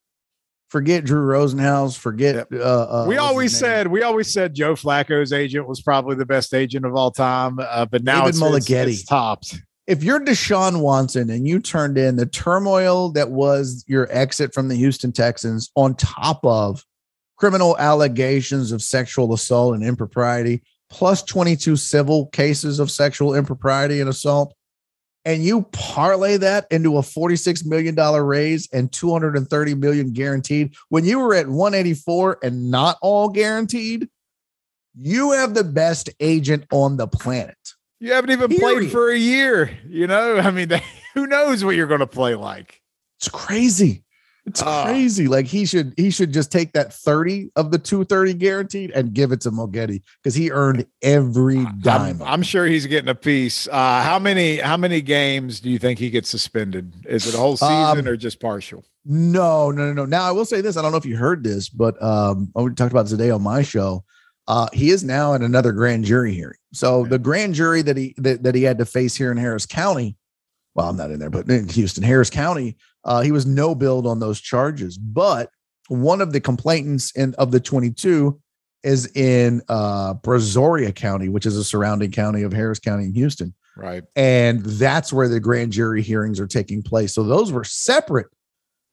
Forget 0.70 1.06
Drew 1.06 1.22
Rosenhaus. 1.22 1.98
Forget. 1.98 2.48
Uh, 2.52 2.58
uh, 2.58 3.06
we 3.08 3.16
always 3.16 3.58
said 3.58 3.88
we 3.88 4.04
always 4.04 4.32
said 4.34 4.54
Joe 4.54 4.74
Flacco's 4.74 5.32
agent 5.32 5.66
was 5.66 5.82
probably 5.82 6.18
the 6.18 6.26
best 6.26 6.54
agent 6.54 6.86
of 6.86 6.94
all 6.94 7.10
time, 7.10 7.58
uh, 7.60 7.86
but 7.86 8.04
now 8.04 8.26
David 8.26 8.30
it's. 8.30 8.70
It's, 8.90 9.00
it's 9.00 9.04
topped 9.06 9.62
if 9.88 10.04
you're 10.04 10.20
Deshaun 10.20 10.82
Watson 10.82 11.30
and 11.30 11.48
you 11.48 11.60
turned 11.60 11.98
in 11.98 12.18
the 12.18 12.26
turmoil 12.26 13.10
that 13.14 13.32
was 13.32 13.86
your 13.88 14.08
exit 14.12 14.54
from 14.54 14.68
the 14.68 14.76
Houston 14.76 15.14
Texans 15.14 15.72
on 15.76 15.96
top 15.96 16.42
of 16.44 16.84
criminal 17.38 17.78
allegations 17.78 18.74
of 18.74 18.82
sexual 18.82 19.34
assault 19.34 19.76
and 19.76 19.84
impropriety, 19.84 20.62
plus 20.90 21.24
22 21.24 21.78
civil 21.78 22.28
cases 22.28 22.80
of 22.80 22.92
sexual 22.92 23.34
impropriety 23.34 24.02
and 24.02 24.10
assault, 24.10 24.54
and 25.24 25.44
you 25.44 25.64
parlay 25.72 26.38
that 26.38 26.68
into 26.70 26.98
a 26.98 27.02
$46 27.02 27.66
million 27.66 27.96
raise 27.96 28.68
and 28.74 28.92
230 28.92 29.76
million 29.76 30.12
guaranteed 30.14 30.74
when 30.90 31.06
you 31.06 31.20
were 31.20 31.34
at 31.34 31.48
184 31.48 32.40
and 32.44 32.72
not 32.72 32.98
all 33.02 33.30
guaranteed, 33.30 34.10
you 35.00 35.32
have 35.32 35.54
the 35.54 35.64
best 35.64 36.10
agent 36.20 36.66
on 36.72 36.98
the 36.98 37.08
planet. 37.08 37.58
You 38.00 38.14
haven't 38.14 38.32
even 38.32 38.50
Period. 38.50 38.62
played 38.62 38.92
for 38.92 39.10
a 39.10 39.18
year. 39.18 39.78
You 39.88 40.08
know, 40.08 40.38
I 40.38 40.52
mean, 40.52 40.70
who 41.14 41.28
knows 41.28 41.64
what 41.64 41.76
you're 41.76 41.88
going 41.88 42.00
to 42.00 42.08
play 42.08 42.36
like? 42.36 42.82
It's 43.18 43.30
crazy. 43.30 44.04
It's 44.48 44.62
uh, 44.62 44.86
crazy. 44.86 45.28
Like 45.28 45.46
he 45.46 45.66
should 45.66 45.94
he 45.98 46.10
should 46.10 46.32
just 46.32 46.54
take 46.54 46.72
that 46.72 46.94
30 46.94 47.52
of 47.58 47.70
the 47.70 47.78
230 47.78 48.34
guaranteed 48.36 48.92
and 48.92 49.14
give 49.14 49.34
it 49.34 49.42
to 49.42 49.52
Mulugheta 49.52 50.02
because 50.24 50.36
he 50.36 50.52
earned 50.52 50.86
every 51.02 51.66
dime. 51.82 52.22
I'm, 52.22 52.28
I'm, 52.28 52.44
sure 52.44 52.66
he's 52.66 52.86
getting 52.86 53.10
a 53.10 53.16
piece. 53.16 53.68
Uh, 53.68 54.02
how 54.02 54.20
many 54.20 54.58
how 54.58 54.78
many 54.78 55.02
games 55.02 55.60
do 55.60 55.70
you 55.70 55.78
think 55.78 56.00
he 56.00 56.10
gets 56.10 56.30
suspended? 56.30 56.94
Is 57.06 57.28
it 57.28 57.36
a 57.36 57.38
whole 57.38 57.58
season 57.58 58.00
um, 58.00 58.08
or 58.08 58.16
just 58.16 58.40
partial? 58.40 58.86
No, 59.04 59.70
no, 59.70 59.88
no, 59.88 59.94
no. 59.94 60.06
Now 60.06 60.24
I 60.24 60.32
will 60.32 60.46
say 60.46 60.62
this. 60.62 60.78
I 60.78 60.82
don't 60.82 60.92
know 60.92 60.98
if 60.98 61.06
you 61.06 61.18
heard 61.18 61.44
this, 61.44 61.68
but 61.68 62.02
um, 62.02 62.50
we 62.56 62.74
talked 62.74 62.94
about 62.94 63.08
today 63.08 63.32
on 63.32 63.42
my 63.42 63.64
show. 63.64 64.06
Uh, 64.48 64.68
he 64.72 64.90
is 64.90 65.04
now 65.04 65.34
in 65.34 65.44
another 65.44 65.72
grand 65.72 66.06
jury 66.06 66.34
hearing. 66.34 66.58
So 66.74 67.06
the 67.06 67.20
grand 67.20 67.54
jury 67.54 67.82
that 67.82 67.98
he 67.98 68.14
that, 68.18 68.44
that 68.44 68.56
he 68.56 68.64
had 68.64 68.78
to 68.78 68.86
face 68.86 69.16
here 69.16 69.32
in 69.32 69.38
Harris 69.38 69.66
County, 69.66 70.16
well, 70.74 70.90
I'm 70.90 70.98
not 70.98 71.12
in 71.12 71.20
there, 71.20 71.30
but 71.30 71.50
in 71.50 71.68
Houston, 71.70 72.04
Harris 72.04 72.30
County, 72.30 72.78
uh, 73.04 73.22
he 73.22 73.32
was 73.32 73.46
no 73.46 73.76
billed 73.76 74.08
on 74.08 74.20
those 74.20 74.40
charges. 74.40 74.98
But 74.98 75.50
one 75.90 76.22
of 76.22 76.34
the 76.34 76.40
complainants 76.40 77.12
in 77.12 77.34
of 77.36 77.52
the 77.52 77.60
22 77.60 78.40
is 78.84 79.12
in 79.16 79.62
uh, 79.68 80.14
Brazoria 80.14 80.96
County, 80.96 81.30
which 81.30 81.46
is 81.46 81.58
a 81.58 81.64
surrounding 81.64 82.12
county 82.12 82.44
of 82.44 82.54
Harris 82.54 82.80
County 82.80 83.06
in 83.06 83.14
Houston. 83.14 83.54
Right. 83.76 84.04
And 84.16 84.64
that's 84.64 85.12
where 85.12 85.28
the 85.28 85.40
grand 85.40 85.72
jury 85.72 86.02
hearings 86.02 86.40
are 86.40 86.48
taking 86.48 86.82
place. 86.82 87.14
So 87.14 87.24
those 87.24 87.52
were 87.52 87.64
separate 87.64 88.28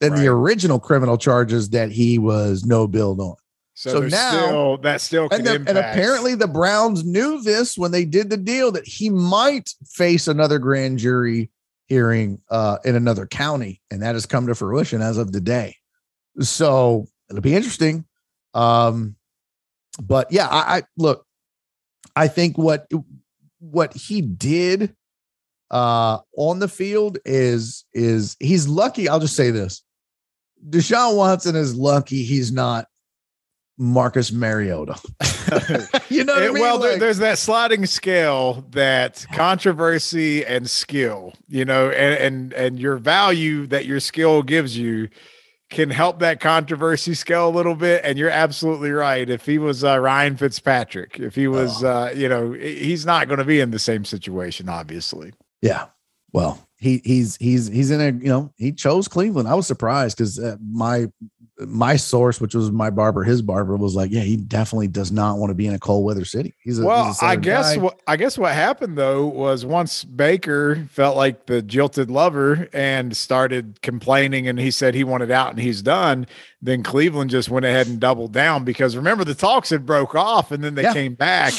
than 0.01 0.13
right. 0.13 0.21
the 0.23 0.29
original 0.29 0.79
criminal 0.79 1.17
charges 1.17 1.71
that 1.71 1.91
he 1.91 2.19
was 2.19 2.65
no 2.65 2.87
billed 2.87 3.21
on. 3.21 3.37
So, 3.77 3.91
so 3.91 4.01
now 4.07 4.31
still, 4.31 4.77
that 4.79 5.01
still 5.01 5.29
and, 5.33 5.45
the, 5.45 5.55
and, 5.55 5.77
apparently 5.77 6.37
the 6.37 6.47
Browns 6.47 7.05
knew 7.05 7.43
this 7.43 7.77
when 7.77 7.91
they 7.91 8.05
did 8.05 8.31
the 8.31 8.37
deal 8.37 8.71
that 8.71 8.87
he 8.87 9.11
might 9.11 9.69
face 9.85 10.29
another 10.29 10.61
grand 10.61 11.01
jury 11.01 11.51
hearing 11.87 12.41
uh, 12.51 12.79
in 12.85 12.95
another 12.95 13.27
county, 13.27 13.83
and 13.91 14.01
that 14.03 14.15
has 14.15 14.27
come 14.27 14.47
to 14.47 14.55
fruition 14.55 15.03
as 15.03 15.19
of 15.19 15.33
today. 15.33 15.77
So 16.39 17.07
it'll 17.29 17.43
be 17.43 17.57
interesting. 17.57 18.05
Um, 18.55 19.17
but 20.01 20.31
yeah, 20.31 20.47
I, 20.47 20.77
I 20.77 20.83
look. 20.97 21.27
I 22.15 22.29
think 22.29 22.57
what 22.57 22.89
what 23.59 23.93
he 23.93 24.21
did 24.21 24.95
uh, 25.73 26.19
on 26.37 26.61
the 26.61 26.69
field 26.69 27.19
is 27.25 27.85
is 27.93 28.37
he's 28.39 28.69
lucky. 28.69 29.09
I'll 29.09 29.19
just 29.19 29.37
say 29.37 29.51
this: 29.51 29.83
Deshaun 30.69 31.17
Watson 31.17 31.57
is 31.57 31.75
lucky 31.75 32.23
he's 32.23 32.53
not 32.53 32.87
Marcus 33.77 34.31
Mariota. 34.33 34.95
you 36.09 36.25
know, 36.25 36.37
it, 36.37 36.51
I 36.51 36.53
mean? 36.53 36.63
well, 36.63 36.79
like, 36.79 37.01
there's 37.01 37.19
that 37.19 37.39
sliding 37.39 37.87
scale 37.87 38.65
that 38.71 39.27
controversy 39.33 40.45
and 40.45 40.69
skill, 40.71 41.33
you 41.49 41.65
know, 41.65 41.91
and 41.91 42.15
and 42.19 42.53
and 42.53 42.79
your 42.79 42.97
value 42.97 43.67
that 43.67 43.87
your 43.87 44.01
skill 44.01 44.43
gives 44.43 44.77
you 44.77 45.09
can 45.71 45.91
help 45.91 46.21
that 46.21 46.41
controversy 46.41 47.15
scale 47.15 47.49
a 47.49 47.51
little 47.51 47.75
bit. 47.75 48.03
And 48.05 48.19
you're 48.19 48.31
absolutely 48.31 48.91
right. 48.91 49.29
If 49.29 49.45
he 49.45 49.59
was 49.59 49.83
uh, 49.83 49.99
Ryan 49.99 50.37
Fitzpatrick, 50.37 51.19
if 51.19 51.35
he 51.35 51.49
was, 51.49 51.83
oh. 51.83 51.89
uh, 51.89 52.11
you 52.15 52.29
know, 52.29 52.53
he's 52.53 53.05
not 53.05 53.29
going 53.29 53.39
to 53.39 53.45
be 53.45 53.61
in 53.61 53.71
the 53.71 53.79
same 53.79 54.05
situation, 54.05 54.69
obviously. 54.69 55.33
Yeah. 55.63 55.87
Well, 56.33 56.67
he 56.79 57.01
he's 57.05 57.37
he's 57.37 57.69
he's 57.69 57.91
in 57.91 58.01
a 58.01 58.07
you 58.07 58.29
know 58.29 58.53
he 58.57 58.73
chose 58.73 59.09
Cleveland. 59.09 59.49
I 59.49 59.55
was 59.55 59.67
surprised 59.67 60.17
because 60.17 60.39
uh, 60.39 60.57
my 60.61 61.07
my 61.59 61.95
source, 61.95 62.41
which 62.41 62.55
was 62.55 62.73
my 62.73 62.91
barber, 62.91 63.23
his 63.23 63.41
barber 63.41 63.77
was 63.77 63.95
like, 63.95 64.11
yeah, 64.11 64.23
he 64.23 64.37
definitely 64.37 64.89
does 64.89 65.13
not 65.13 65.39
want 65.39 65.51
to 65.51 65.55
be 65.55 65.67
in 65.67 65.75
a 65.75 65.79
cold 65.79 66.05
weather 66.05 66.25
city. 66.25 66.55
He's 66.61 66.81
a, 66.81 66.85
well, 66.85 67.07
he's 67.07 67.23
I 67.23 67.37
guess 67.37 67.77
guy. 67.77 67.83
what 67.83 68.01
I 68.07 68.17
guess 68.17 68.37
what 68.37 68.53
happened 68.55 68.99
though 68.99 69.27
was 69.27 69.65
once 69.65 70.05
Baker 70.05 70.85
felt 70.91 71.17
like 71.17 71.47
the 71.47 71.63
jilted 71.63 72.11
lover 72.11 72.69
and 72.73 73.17
started 73.17 73.81
complaining, 73.83 74.49
and 74.49 74.59
he 74.59 74.71
said 74.71 74.95
he 74.95 75.05
wanted 75.05 75.31
out 75.31 75.51
and 75.51 75.61
he's 75.61 75.81
done. 75.81 76.27
Then 76.61 76.83
Cleveland 76.83 77.31
just 77.31 77.51
went 77.51 77.67
ahead 77.67 77.87
and 77.87 78.01
doubled 78.01 78.33
down 78.33 78.65
because 78.65 78.97
remember 78.97 79.25
the 79.25 79.35
talks 79.35 79.71
had 79.71 79.87
broke 79.87 80.15
off 80.15 80.51
and 80.51 80.65
then 80.65 80.75
they 80.75 80.83
yeah. 80.83 80.93
came 80.93 81.15
back. 81.15 81.53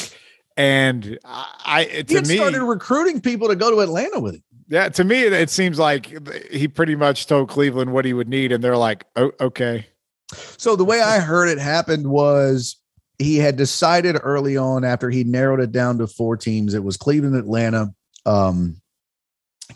And 0.58 1.18
I, 1.24 1.84
to 1.84 2.14
he 2.14 2.20
me, 2.22 2.36
started 2.36 2.62
recruiting 2.62 3.20
people 3.20 3.48
to 3.48 3.56
go 3.56 3.70
to 3.70 3.80
Atlanta 3.80 4.20
with 4.20 4.36
him. 4.36 4.42
Yeah, 4.68 4.88
to 4.88 5.04
me, 5.04 5.22
it, 5.22 5.50
seems 5.50 5.78
like 5.78 6.06
he 6.50 6.66
pretty 6.66 6.96
much 6.96 7.26
told 7.26 7.48
Cleveland 7.48 7.92
what 7.92 8.04
he 8.04 8.12
would 8.12 8.28
need, 8.28 8.50
and 8.50 8.62
they're 8.62 8.76
like, 8.76 9.04
"Oh, 9.14 9.30
okay." 9.40 9.86
So 10.56 10.74
the 10.74 10.84
way 10.84 11.00
I 11.00 11.20
heard 11.20 11.48
it 11.48 11.58
happened 11.58 12.08
was 12.08 12.76
he 13.18 13.36
had 13.36 13.56
decided 13.56 14.16
early 14.22 14.56
on 14.56 14.84
after 14.84 15.08
he 15.08 15.22
narrowed 15.22 15.60
it 15.60 15.70
down 15.70 15.98
to 15.98 16.08
four 16.08 16.36
teams. 16.36 16.74
It 16.74 16.82
was 16.82 16.96
Cleveland, 16.96 17.36
Atlanta, 17.36 17.94
um, 18.24 18.80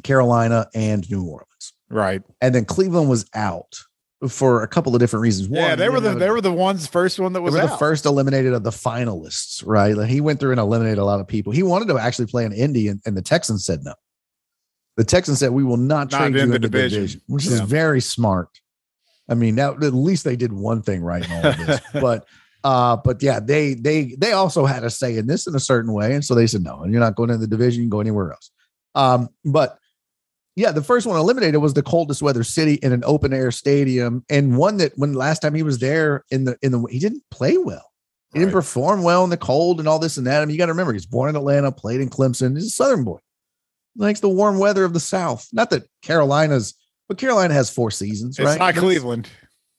Carolina, 0.02 0.66
and 0.74 1.08
New 1.08 1.22
Orleans. 1.22 1.72
Right, 1.88 2.22
and 2.40 2.52
then 2.52 2.64
Cleveland 2.64 3.08
was 3.08 3.26
out 3.32 3.80
for 4.28 4.62
a 4.62 4.68
couple 4.68 4.94
of 4.94 5.00
different 5.00 5.22
reasons. 5.22 5.48
One, 5.48 5.60
yeah, 5.60 5.76
they 5.76 5.88
were 5.88 6.00
the 6.00 6.14
they 6.14 6.30
were 6.30 6.40
the 6.40 6.52
ones 6.52 6.88
first 6.88 7.20
one 7.20 7.32
that 7.34 7.42
was 7.42 7.54
the 7.54 7.68
first 7.68 8.06
eliminated 8.06 8.54
of 8.54 8.64
the 8.64 8.70
finalists. 8.70 9.62
Right, 9.64 9.96
like 9.96 10.10
he 10.10 10.20
went 10.20 10.40
through 10.40 10.50
and 10.50 10.60
eliminated 10.60 10.98
a 10.98 11.04
lot 11.04 11.20
of 11.20 11.28
people. 11.28 11.52
He 11.52 11.62
wanted 11.62 11.86
to 11.88 11.98
actually 11.98 12.26
play 12.26 12.44
in 12.44 12.52
Indy, 12.52 12.88
and, 12.88 13.00
and 13.06 13.16
the 13.16 13.22
Texans 13.22 13.64
said 13.64 13.84
no. 13.84 13.94
The 14.96 15.04
Texans 15.04 15.38
said 15.38 15.50
we 15.50 15.64
will 15.64 15.76
not, 15.76 16.10
not 16.10 16.18
trade 16.18 16.34
you 16.34 16.40
in 16.40 16.48
the, 16.48 16.54
the 16.54 16.58
division, 16.58 17.00
division, 17.00 17.20
which 17.26 17.46
yeah. 17.46 17.52
is 17.52 17.60
very 17.60 18.00
smart. 18.00 18.48
I 19.28 19.34
mean, 19.34 19.54
now 19.54 19.72
at 19.72 19.94
least 19.94 20.24
they 20.24 20.36
did 20.36 20.52
one 20.52 20.82
thing 20.82 21.02
right 21.02 21.24
in 21.24 21.32
all 21.32 21.46
of 21.46 21.56
this. 21.56 21.80
but 21.94 22.26
uh, 22.64 22.96
but 22.96 23.22
yeah, 23.22 23.40
they 23.40 23.74
they 23.74 24.16
they 24.18 24.32
also 24.32 24.66
had 24.66 24.84
a 24.84 24.90
say 24.90 25.16
in 25.16 25.26
this 25.26 25.46
in 25.46 25.54
a 25.54 25.60
certain 25.60 25.92
way, 25.92 26.14
and 26.14 26.24
so 26.24 26.34
they 26.34 26.46
said 26.46 26.62
no, 26.62 26.82
and 26.82 26.92
you're 26.92 27.00
not 27.00 27.14
going 27.14 27.30
in 27.30 27.40
the 27.40 27.46
division, 27.46 27.80
you 27.80 27.84
can 27.84 27.90
go 27.90 28.00
anywhere 28.00 28.32
else. 28.32 28.50
Um, 28.94 29.28
but 29.44 29.78
yeah, 30.56 30.72
the 30.72 30.82
first 30.82 31.06
one 31.06 31.16
eliminated 31.16 31.60
was 31.60 31.74
the 31.74 31.82
coldest 31.82 32.20
weather 32.20 32.44
city 32.44 32.74
in 32.74 32.92
an 32.92 33.02
open 33.06 33.32
air 33.32 33.50
stadium, 33.50 34.24
and 34.28 34.58
one 34.58 34.76
that 34.78 34.92
when 34.96 35.14
last 35.14 35.40
time 35.40 35.54
he 35.54 35.62
was 35.62 35.78
there 35.78 36.24
in 36.30 36.44
the 36.44 36.58
in 36.60 36.72
the 36.72 36.84
he 36.90 36.98
didn't 36.98 37.22
play 37.30 37.56
well. 37.56 37.86
He 38.32 38.38
right. 38.38 38.44
didn't 38.44 38.52
perform 38.52 39.02
well 39.02 39.24
in 39.24 39.30
the 39.30 39.36
cold 39.36 39.80
and 39.80 39.88
all 39.88 39.98
this 39.98 40.16
and 40.16 40.26
that. 40.26 40.42
I 40.42 40.44
mean, 40.44 40.52
you 40.52 40.58
got 40.58 40.66
to 40.66 40.72
remember 40.72 40.92
he's 40.92 41.06
born 41.06 41.30
in 41.30 41.36
Atlanta, 41.36 41.72
played 41.72 42.00
in 42.00 42.10
Clemson. 42.10 42.54
He's 42.54 42.66
a 42.66 42.70
Southern 42.70 43.04
boy. 43.04 43.18
Likes 43.96 44.20
the 44.20 44.28
warm 44.28 44.58
weather 44.58 44.84
of 44.84 44.92
the 44.92 45.00
South. 45.00 45.48
Not 45.52 45.70
that 45.70 45.84
Carolina's, 46.02 46.74
but 47.08 47.18
Carolina 47.18 47.54
has 47.54 47.70
four 47.70 47.90
seasons, 47.90 48.38
it's 48.38 48.46
right? 48.46 48.58
not 48.58 48.76
Cleveland, 48.76 49.28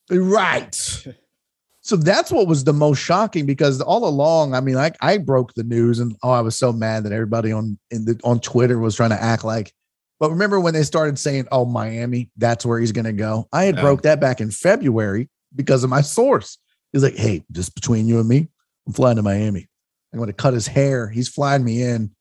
right? 0.09 0.76
so 1.82 1.95
that's 1.95 2.32
what 2.32 2.47
was 2.47 2.64
the 2.64 2.74
most 2.74 2.99
shocking 2.99 3.45
because 3.45 3.82
all 3.82 4.05
along, 4.05 4.53
I 4.53 4.59
mean, 4.59 4.78
I 4.78 4.91
I 5.01 5.18
broke 5.18 5.53
the 5.53 5.64
news 5.64 5.99
and 5.99 6.16
oh, 6.24 6.32
I 6.32 6.41
was 6.41 6.57
so 6.57 6.74
mad 6.74 7.03
that 7.03 7.14
everybody 7.14 7.51
on 7.51 7.80
in 7.89 8.05
the 8.05 8.20
on 8.24 8.39
Twitter 8.39 8.80
was 8.80 8.95
trying 8.95 9.12
to 9.12 9.22
act 9.22 9.43
like 9.43 9.74
but 10.22 10.30
remember 10.30 10.59
when 10.59 10.76
they 10.76 10.84
started 10.84 11.18
saying, 11.18 11.47
"Oh, 11.51 11.66
Miami, 11.66 12.30
that's 12.38 12.64
where 12.64 12.80
he's 12.80 12.91
going 12.91 13.05
to 13.05 13.12
go." 13.12 13.47
I 13.51 13.64
had 13.64 13.78
broke 13.78 14.03
that 14.03 14.22
back 14.22 14.39
in 14.39 14.51
February 14.51 15.28
because 15.55 15.84
of 15.84 15.89
my 15.89 16.01
source. 16.01 16.59
He's 16.93 17.01
like, 17.01 17.16
"Hey, 17.16 17.43
just 17.51 17.74
between 17.74 18.07
you 18.07 18.20
and 18.20 18.30
me, 18.30 18.47
I'm 18.86 18.93
flying 18.93 19.16
to 19.16 19.24
Miami. 19.24 19.68
I'm 20.14 20.20
going 20.20 20.28
to 20.28 20.34
cut 20.34 20.53
his 20.53 20.68
hair. 20.68 21.09
He's 21.09 21.28
flying 21.28 21.64
me 21.64 21.82
in." 21.82 22.12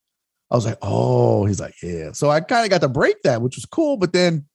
I 0.51 0.57
was 0.57 0.67
like, 0.67 0.79
"Oh," 0.83 1.45
he's 1.45 1.61
like, 1.61 1.75
"Yeah." 1.83 2.13
So 2.13 2.31
I 2.31 2.41
kind 2.41 2.65
of 2.65 2.71
got 2.71 2.81
to 2.81 2.89
break 2.89 3.23
that, 3.23 3.43
which 3.43 3.57
was 3.57 3.65
cool. 3.67 3.97
But 3.97 4.13
then 4.13 4.47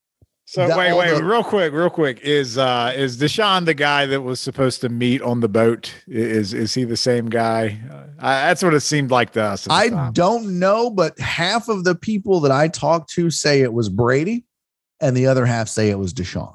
so 0.48 0.68
the, 0.68 0.78
wait, 0.78 0.94
wait, 0.94 1.16
the, 1.16 1.24
real 1.24 1.44
quick, 1.44 1.74
real 1.74 1.90
quick. 1.90 2.20
Is 2.22 2.58
uh 2.58 2.94
is 2.96 3.18
Deshaun 3.18 3.66
the 3.66 3.74
guy 3.74 4.06
that 4.06 4.22
was 4.22 4.40
supposed 4.40 4.80
to 4.82 4.90
meet 4.90 5.22
on 5.24 5.40
the 5.40 5.50
boat? 5.50 5.92
Is 6.08 6.54
is 6.54 6.74
he 6.74 6.84
the 6.84 6.98
same 6.98 7.30
guy? 7.30 7.80
Uh, 7.92 8.04
I, 8.20 8.34
that's 8.48 8.64
what 8.64 8.76
it 8.76 8.82
seemed 8.82 9.10
like 9.10 9.32
to 9.32 9.42
us. 9.42 9.68
I 9.68 9.90
time. 9.90 10.14
don't 10.14 10.60
know, 10.60 10.92
but 10.92 11.20
half 11.20 11.68
of 11.68 11.84
the 11.84 11.96
people 11.96 12.40
that 12.42 12.52
I 12.52 12.68
talked 12.68 13.10
to 13.12 13.32
say 13.32 13.62
it 13.62 13.74
was 13.74 13.90
Brady, 13.90 14.46
and 15.02 15.18
the 15.18 15.26
other 15.26 15.48
half 15.48 15.68
say 15.68 15.90
it 15.90 15.98
was 15.98 16.14
Deshaun. 16.14 16.55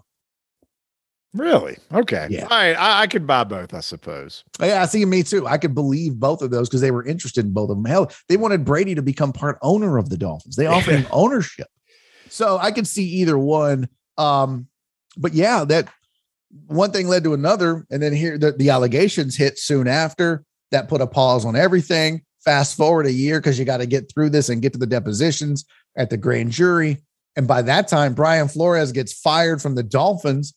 Really? 1.32 1.76
Okay. 1.92 2.26
Yeah. 2.28 2.44
All 2.44 2.48
right. 2.48 2.72
I, 2.72 3.02
I 3.02 3.06
could 3.06 3.26
buy 3.26 3.44
both, 3.44 3.72
I 3.72 3.80
suppose. 3.80 4.42
Yeah, 4.60 4.82
I 4.82 4.86
see. 4.86 5.04
Me 5.04 5.22
too. 5.22 5.46
I 5.46 5.58
could 5.58 5.74
believe 5.74 6.18
both 6.18 6.42
of 6.42 6.50
those 6.50 6.68
because 6.68 6.80
they 6.80 6.90
were 6.90 7.04
interested 7.04 7.44
in 7.44 7.52
both 7.52 7.70
of 7.70 7.76
them. 7.76 7.84
Hell, 7.84 8.10
they 8.28 8.36
wanted 8.36 8.64
Brady 8.64 8.94
to 8.96 9.02
become 9.02 9.32
part 9.32 9.58
owner 9.62 9.96
of 9.96 10.08
the 10.10 10.16
Dolphins. 10.16 10.56
They 10.56 10.66
offered 10.66 10.96
him 10.96 11.06
ownership. 11.12 11.68
So 12.28 12.58
I 12.58 12.72
could 12.72 12.86
see 12.86 13.04
either 13.04 13.38
one. 13.38 13.88
Um, 14.18 14.66
but 15.16 15.32
yeah, 15.32 15.64
that 15.64 15.88
one 16.66 16.90
thing 16.90 17.06
led 17.06 17.24
to 17.24 17.34
another. 17.34 17.86
And 17.90 18.02
then 18.02 18.12
here 18.12 18.36
the, 18.36 18.52
the 18.52 18.70
allegations 18.70 19.36
hit 19.36 19.58
soon 19.58 19.86
after. 19.86 20.44
That 20.72 20.88
put 20.88 21.00
a 21.00 21.06
pause 21.06 21.44
on 21.44 21.56
everything. 21.56 22.22
Fast 22.44 22.76
forward 22.76 23.06
a 23.06 23.12
year 23.12 23.40
because 23.40 23.58
you 23.58 23.64
got 23.64 23.78
to 23.78 23.86
get 23.86 24.10
through 24.10 24.30
this 24.30 24.48
and 24.48 24.62
get 24.62 24.72
to 24.72 24.78
the 24.78 24.86
depositions 24.86 25.64
at 25.96 26.10
the 26.10 26.16
grand 26.16 26.52
jury. 26.52 26.98
And 27.36 27.46
by 27.46 27.62
that 27.62 27.88
time, 27.88 28.14
Brian 28.14 28.48
Flores 28.48 28.92
gets 28.92 29.12
fired 29.12 29.60
from 29.60 29.74
the 29.74 29.82
Dolphins. 29.82 30.54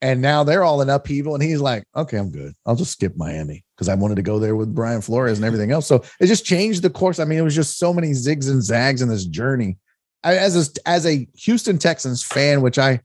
And 0.00 0.22
now 0.22 0.44
they're 0.44 0.62
all 0.62 0.80
in 0.80 0.90
upheaval. 0.90 1.34
And 1.34 1.42
he's 1.42 1.60
like, 1.60 1.84
okay, 1.96 2.18
I'm 2.18 2.30
good. 2.30 2.54
I'll 2.64 2.76
just 2.76 2.92
skip 2.92 3.16
Miami 3.16 3.64
because 3.74 3.88
I 3.88 3.96
wanted 3.96 4.14
to 4.16 4.22
go 4.22 4.38
there 4.38 4.54
with 4.54 4.74
Brian 4.74 5.00
Flores 5.00 5.38
and 5.38 5.44
everything 5.44 5.72
else. 5.72 5.86
So 5.86 6.04
it 6.20 6.26
just 6.26 6.44
changed 6.44 6.82
the 6.82 6.90
course. 6.90 7.18
I 7.18 7.24
mean, 7.24 7.38
it 7.38 7.42
was 7.42 7.54
just 7.54 7.78
so 7.78 7.92
many 7.92 8.10
zigs 8.10 8.48
and 8.48 8.62
zags 8.62 9.02
in 9.02 9.08
this 9.08 9.24
journey 9.24 9.76
as 10.24 10.56
a, 10.56 10.88
as 10.88 11.06
a 11.06 11.28
Houston 11.34 11.78
Texans 11.78 12.24
fan, 12.24 12.60
which 12.60 12.78
I 12.78 13.00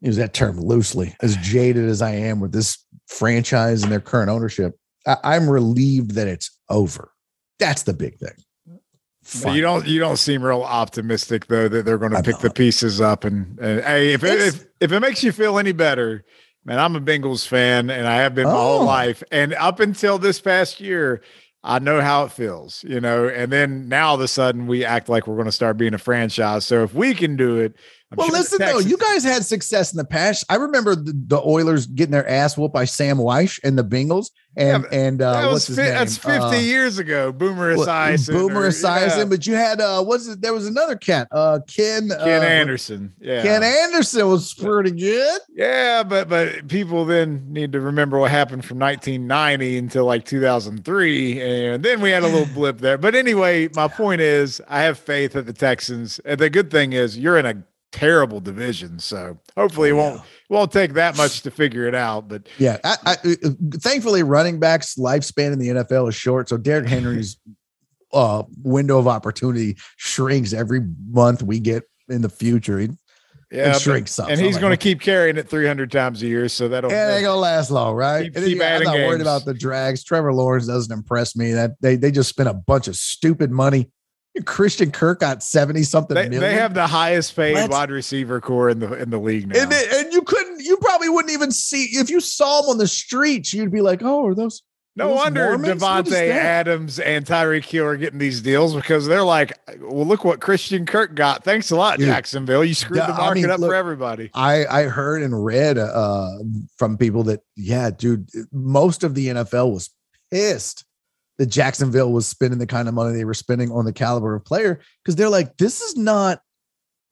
use 0.00 0.16
that 0.16 0.34
term 0.34 0.60
loosely, 0.60 1.16
as 1.22 1.36
jaded 1.36 1.88
as 1.88 2.02
I 2.02 2.12
am 2.12 2.40
with 2.40 2.52
this 2.52 2.78
franchise 3.06 3.82
and 3.82 3.92
their 3.92 4.00
current 4.00 4.30
ownership, 4.30 4.78
I, 5.06 5.36
am 5.36 5.48
relieved 5.48 6.12
that 6.12 6.28
it's 6.28 6.58
over. 6.68 7.10
That's 7.58 7.82
the 7.82 7.94
big 7.94 8.18
thing. 8.18 8.43
You 9.46 9.62
don't 9.62 9.86
you 9.86 10.00
don't 10.00 10.18
seem 10.18 10.42
real 10.42 10.62
optimistic 10.62 11.46
though 11.46 11.68
that 11.68 11.84
they're 11.84 11.98
going 11.98 12.12
to 12.12 12.22
pick 12.22 12.34
not. 12.34 12.42
the 12.42 12.50
pieces 12.50 13.00
up 13.00 13.24
and, 13.24 13.58
and 13.58 13.82
hey 13.82 14.12
if 14.12 14.22
it, 14.22 14.40
if 14.40 14.66
if 14.80 14.92
it 14.92 15.00
makes 15.00 15.22
you 15.22 15.32
feel 15.32 15.58
any 15.58 15.72
better, 15.72 16.24
man, 16.64 16.78
I'm 16.78 16.94
a 16.94 17.00
Bengals 17.00 17.46
fan 17.46 17.88
and 17.88 18.06
I 18.06 18.16
have 18.16 18.34
been 18.34 18.44
my 18.44 18.52
oh. 18.52 18.56
whole 18.56 18.84
life 18.84 19.22
and 19.30 19.54
up 19.54 19.80
until 19.80 20.18
this 20.18 20.40
past 20.40 20.78
year, 20.78 21.22
I 21.62 21.78
know 21.78 22.02
how 22.02 22.24
it 22.24 22.32
feels, 22.32 22.84
you 22.86 23.00
know. 23.00 23.26
And 23.26 23.50
then 23.50 23.88
now 23.88 24.08
all 24.08 24.14
of 24.16 24.20
a 24.20 24.28
sudden 24.28 24.66
we 24.66 24.84
act 24.84 25.08
like 25.08 25.26
we're 25.26 25.36
going 25.36 25.46
to 25.46 25.52
start 25.52 25.78
being 25.78 25.94
a 25.94 25.98
franchise. 25.98 26.66
So 26.66 26.82
if 26.82 26.92
we 26.92 27.14
can 27.14 27.36
do 27.36 27.56
it, 27.56 27.76
I'm 28.14 28.18
well, 28.18 28.28
sure 28.28 28.38
listen 28.38 28.58
though, 28.58 28.78
you 28.78 28.96
guys 28.96 29.24
had 29.24 29.44
success 29.44 29.92
in 29.92 29.98
the 29.98 30.04
past. 30.04 30.44
I 30.48 30.56
remember 30.56 30.94
the, 30.94 31.12
the, 31.26 31.40
Oilers 31.40 31.86
getting 31.86 32.12
their 32.12 32.28
ass 32.28 32.56
whooped 32.56 32.72
by 32.72 32.84
Sam 32.84 33.18
Wyche 33.18 33.60
and 33.62 33.78
the 33.78 33.84
Bengals, 33.84 34.30
and 34.56 34.84
yeah, 34.90 34.98
and 34.98 35.22
uh, 35.22 35.32
that 35.32 35.50
what's 35.50 35.66
his 35.66 35.76
fi- 35.76 35.82
name? 35.82 35.94
That's 35.94 36.16
fifty 36.16 36.56
uh, 36.56 36.60
years 36.60 36.98
ago. 36.98 37.32
Boomer 37.32 37.76
Esiason. 37.76 38.32
Boomer 38.32 38.68
Esiason, 38.68 39.18
yeah. 39.18 39.24
but 39.24 39.46
you 39.46 39.54
had 39.54 39.80
uh, 39.80 40.02
what's 40.02 40.28
it? 40.28 40.40
There 40.40 40.52
was 40.52 40.66
another 40.66 40.96
cat, 40.96 41.28
uh, 41.32 41.60
Ken 41.66 42.08
Ken 42.08 42.42
uh, 42.42 42.46
Anderson. 42.46 43.12
Yeah, 43.20 43.42
Ken 43.42 43.62
Anderson 43.62 44.28
was 44.28 44.54
pretty 44.54 44.92
good. 44.92 45.40
Yeah, 45.54 46.02
but 46.02 46.28
but 46.28 46.68
people 46.68 47.04
then 47.04 47.52
need 47.52 47.72
to 47.72 47.80
remember 47.80 48.18
what 48.18 48.30
happened 48.30 48.64
from 48.64 48.78
1990 48.78 49.78
until 49.78 50.04
like 50.04 50.24
2003, 50.24 51.40
and 51.40 51.82
then 51.82 52.00
we 52.00 52.10
had 52.10 52.22
a 52.22 52.28
little 52.28 52.52
blip 52.54 52.78
there. 52.78 52.96
But 52.96 53.14
anyway, 53.14 53.68
my 53.74 53.88
point 53.88 54.20
is, 54.20 54.62
I 54.68 54.82
have 54.82 54.98
faith 54.98 55.32
that 55.32 55.46
the 55.46 55.52
Texans. 55.52 56.20
And 56.24 56.38
the 56.38 56.50
good 56.50 56.70
thing 56.70 56.92
is, 56.92 57.18
you're 57.18 57.38
in 57.38 57.46
a 57.46 57.62
terrible 57.94 58.40
division. 58.40 58.98
So 58.98 59.38
hopefully 59.56 59.90
it 59.90 59.92
oh, 59.92 59.96
won't 59.96 60.20
won't 60.50 60.72
take 60.72 60.94
that 60.94 61.16
much 61.16 61.42
to 61.42 61.50
figure 61.50 61.86
it 61.86 61.94
out. 61.94 62.28
But 62.28 62.48
yeah, 62.58 62.78
I, 62.82 62.96
I, 63.06 63.12
uh, 63.12 63.50
thankfully 63.74 64.24
running 64.24 64.58
backs 64.58 64.96
lifespan 64.96 65.52
in 65.52 65.60
the 65.60 65.68
NFL 65.68 66.08
is 66.08 66.16
short. 66.16 66.48
So 66.48 66.56
Derrick 66.56 66.88
Henry's 66.88 67.38
uh, 68.12 68.42
window 68.62 68.98
of 68.98 69.06
opportunity 69.06 69.76
shrinks 69.96 70.52
every 70.52 70.80
month 71.08 71.42
we 71.42 71.60
get 71.60 71.84
in 72.08 72.20
the 72.20 72.28
future. 72.28 72.80
He, 72.80 72.88
yeah, 73.52 73.78
shrinks 73.78 74.18
up. 74.18 74.28
And 74.28 74.40
he's 74.40 74.58
going 74.58 74.72
to 74.72 74.76
keep 74.76 75.00
carrying 75.00 75.36
it 75.36 75.48
300 75.48 75.92
times 75.92 76.20
a 76.22 76.26
year. 76.26 76.48
So 76.48 76.66
that'll, 76.66 76.90
yeah, 76.90 77.14
ain't 77.14 77.24
to 77.24 77.34
last 77.34 77.70
long, 77.70 77.94
right? 77.94 78.24
Keep, 78.34 78.44
keep 78.44 78.60
I'm 78.60 78.82
not 78.82 78.94
games. 78.94 79.06
worried 79.06 79.20
about 79.20 79.44
the 79.44 79.54
drags. 79.54 80.02
Trevor 80.02 80.32
Lawrence 80.32 80.66
doesn't 80.66 80.92
impress 80.92 81.36
me. 81.36 81.52
That 81.52 81.72
they, 81.80 81.94
they 81.94 82.10
just 82.10 82.28
spent 82.28 82.48
a 82.48 82.54
bunch 82.54 82.88
of 82.88 82.96
stupid 82.96 83.52
money 83.52 83.92
Christian 84.44 84.90
Kirk 84.90 85.20
got 85.20 85.42
70 85.42 85.84
something 85.84 86.14
they, 86.14 86.28
million. 86.28 86.40
They 86.40 86.54
have 86.54 86.74
the 86.74 86.86
highest 86.86 87.36
paid 87.36 87.54
Let's, 87.54 87.70
wide 87.70 87.90
receiver 87.90 88.40
core 88.40 88.68
in 88.68 88.80
the 88.80 88.92
in 88.94 89.10
the 89.10 89.18
league 89.18 89.46
now. 89.46 89.62
And, 89.62 89.72
and, 89.72 90.12
you 90.12 90.22
couldn't 90.22 90.60
you 90.60 90.76
probably 90.78 91.08
wouldn't 91.08 91.32
even 91.32 91.52
see 91.52 91.84
if 91.98 92.10
you 92.10 92.20
saw 92.20 92.62
them 92.62 92.70
on 92.70 92.78
the 92.78 92.88
streets, 92.88 93.54
you'd 93.54 93.70
be 93.70 93.80
like, 93.80 94.02
"Oh, 94.02 94.26
are 94.26 94.34
those 94.34 94.62
no 94.96 95.10
wonder 95.10 95.58
Davante 95.58 96.30
Adams 96.30 97.00
and 97.00 97.26
Tyreek 97.26 97.64
Hill 97.64 97.84
are 97.84 97.96
getting 97.96 98.20
these 98.20 98.40
deals 98.40 98.76
because 98.76 99.06
they're 99.06 99.24
like, 99.24 99.58
well, 99.80 100.06
look 100.06 100.24
what 100.24 100.40
Christian 100.40 100.86
Kirk 100.86 101.16
got. 101.16 101.42
Thanks 101.42 101.72
a 101.72 101.76
lot, 101.76 101.98
Dude, 101.98 102.06
Jacksonville. 102.06 102.64
You 102.64 102.74
screwed 102.74 103.02
the 103.02 103.08
market 103.08 103.22
I 103.22 103.34
mean, 103.34 103.50
up 103.50 103.58
look, 103.58 103.70
for 103.70 103.74
everybody. 103.74 104.30
I 104.34 104.64
I 104.66 104.82
heard 104.84 105.22
and 105.22 105.44
read 105.44 105.78
uh, 105.78 106.38
from 106.76 106.96
people 106.96 107.24
that 107.24 107.40
yeah, 107.56 107.90
dude, 107.90 108.28
most 108.52 109.02
of 109.02 109.16
the 109.16 109.28
NFL 109.28 109.72
was 109.72 109.90
pissed 110.30 110.84
that 111.38 111.46
Jacksonville 111.46 112.12
was 112.12 112.26
spending 112.26 112.58
the 112.58 112.66
kind 112.66 112.88
of 112.88 112.94
money 112.94 113.16
they 113.16 113.24
were 113.24 113.34
spending 113.34 113.70
on 113.70 113.84
the 113.84 113.92
caliber 113.92 114.34
of 114.34 114.44
player 114.44 114.80
because 115.02 115.16
they're 115.16 115.28
like, 115.28 115.56
this 115.56 115.80
is 115.80 115.96
not, 115.96 116.40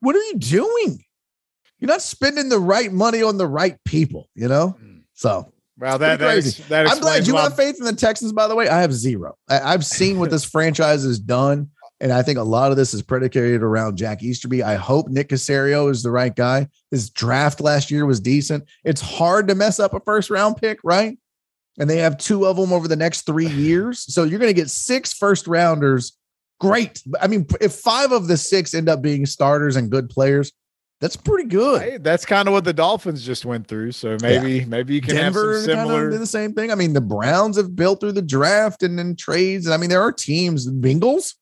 what 0.00 0.14
are 0.14 0.22
you 0.22 0.34
doing? 0.38 1.04
You're 1.78 1.90
not 1.90 2.02
spending 2.02 2.48
the 2.48 2.60
right 2.60 2.92
money 2.92 3.22
on 3.22 3.38
the 3.38 3.46
right 3.46 3.76
people, 3.84 4.28
you 4.34 4.48
know? 4.48 4.76
Hmm. 4.78 4.98
So, 5.14 5.52
well, 5.78 5.98
that, 5.98 6.20
crazy. 6.20 6.62
That 6.68 6.88
I'm 6.88 7.00
glad 7.00 7.26
you 7.26 7.36
have 7.36 7.56
faith 7.56 7.76
in 7.78 7.84
the 7.84 7.92
Texans, 7.94 8.32
by 8.32 8.46
the 8.46 8.54
way. 8.54 8.68
I 8.68 8.80
have 8.82 8.92
zero. 8.92 9.36
I, 9.48 9.72
have 9.72 9.84
seen 9.84 10.18
what 10.18 10.30
this 10.30 10.44
franchise 10.50 11.02
has 11.02 11.18
done. 11.18 11.70
And 12.00 12.12
I 12.12 12.22
think 12.22 12.38
a 12.38 12.42
lot 12.42 12.72
of 12.72 12.76
this 12.76 12.94
is 12.94 13.02
predicated 13.02 13.62
around 13.62 13.96
Jack 13.96 14.22
Easterby. 14.22 14.62
I 14.62 14.74
hope 14.74 15.08
Nick 15.08 15.28
Caserio 15.28 15.88
is 15.90 16.02
the 16.02 16.10
right 16.10 16.34
guy. 16.34 16.68
His 16.90 17.10
draft 17.10 17.60
last 17.60 17.92
year 17.92 18.06
was 18.06 18.20
decent. 18.20 18.64
It's 18.84 19.00
hard 19.00 19.46
to 19.48 19.54
mess 19.54 19.78
up 19.78 19.94
a 19.94 20.00
first 20.00 20.28
round 20.28 20.56
pick, 20.56 20.78
right? 20.82 21.16
And 21.78 21.88
they 21.88 21.98
have 21.98 22.18
two 22.18 22.46
of 22.46 22.56
them 22.56 22.72
over 22.72 22.88
the 22.88 22.96
next 22.96 23.22
three 23.22 23.46
years. 23.46 24.00
So 24.12 24.24
you're 24.24 24.38
going 24.38 24.54
to 24.54 24.60
get 24.60 24.70
six 24.70 25.12
first 25.12 25.46
rounders. 25.46 26.16
Great. 26.60 27.02
I 27.20 27.26
mean, 27.26 27.46
if 27.60 27.74
five 27.74 28.12
of 28.12 28.28
the 28.28 28.36
six 28.36 28.74
end 28.74 28.88
up 28.88 29.02
being 29.02 29.26
starters 29.26 29.76
and 29.76 29.90
good 29.90 30.10
players, 30.10 30.52
that's 31.00 31.16
pretty 31.16 31.48
good. 31.48 31.82
Hey, 31.82 31.98
that's 31.98 32.24
kind 32.24 32.46
of 32.46 32.52
what 32.52 32.64
the 32.64 32.72
Dolphins 32.72 33.26
just 33.26 33.44
went 33.44 33.66
through. 33.66 33.90
So 33.92 34.16
maybe 34.22 34.58
yeah. 34.58 34.64
maybe 34.66 34.94
you 34.94 35.00
can 35.00 35.16
Denver 35.16 35.54
have 35.54 35.62
some 35.62 35.70
similar. 35.70 36.02
Kind 36.02 36.14
of 36.14 36.20
the 36.20 36.26
same 36.26 36.52
thing. 36.52 36.70
I 36.70 36.76
mean, 36.76 36.92
the 36.92 37.00
Browns 37.00 37.56
have 37.56 37.74
built 37.74 37.98
through 37.98 38.12
the 38.12 38.22
draft 38.22 38.84
and 38.84 38.96
then 38.96 39.16
trades. 39.16 39.66
And 39.66 39.74
I 39.74 39.78
mean, 39.78 39.90
there 39.90 40.02
are 40.02 40.12
teams, 40.12 40.70
Bengals. 40.70 41.34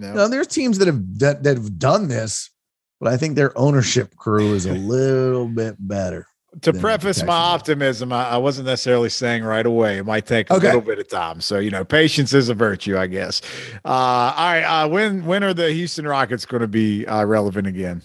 No. 0.00 0.14
Know, 0.14 0.28
there's 0.28 0.48
teams 0.48 0.78
that 0.78 0.86
have 0.86 1.18
that, 1.20 1.44
that 1.44 1.56
have 1.56 1.78
done 1.78 2.08
this, 2.08 2.50
but 2.98 3.12
I 3.12 3.16
think 3.16 3.36
their 3.36 3.56
ownership 3.56 4.16
crew 4.16 4.54
is 4.54 4.66
a 4.66 4.72
little 4.74 5.46
bit 5.46 5.76
better 5.78 6.26
to 6.62 6.72
preface 6.72 7.22
my 7.22 7.34
optimism, 7.34 8.12
I, 8.12 8.30
I, 8.30 8.36
wasn't 8.36 8.66
necessarily 8.66 9.08
saying 9.08 9.44
right 9.44 9.66
away. 9.66 9.98
It 9.98 10.06
might 10.06 10.26
take 10.26 10.50
a 10.50 10.54
okay. 10.54 10.66
little 10.66 10.80
bit 10.80 10.98
of 10.98 11.08
time. 11.08 11.40
So 11.40 11.58
you 11.58 11.70
know, 11.70 11.84
patience 11.84 12.32
is 12.32 12.48
a 12.48 12.54
virtue, 12.54 12.98
I 12.98 13.06
guess. 13.06 13.40
Uh, 13.84 13.88
all 13.88 14.52
right, 14.52 14.62
uh, 14.62 14.88
when 14.88 15.24
when 15.24 15.44
are 15.44 15.54
the 15.54 15.72
Houston 15.72 16.06
Rockets 16.06 16.46
going 16.46 16.60
to 16.60 16.68
be 16.68 17.06
uh, 17.06 17.24
relevant 17.24 17.66
again? 17.66 18.02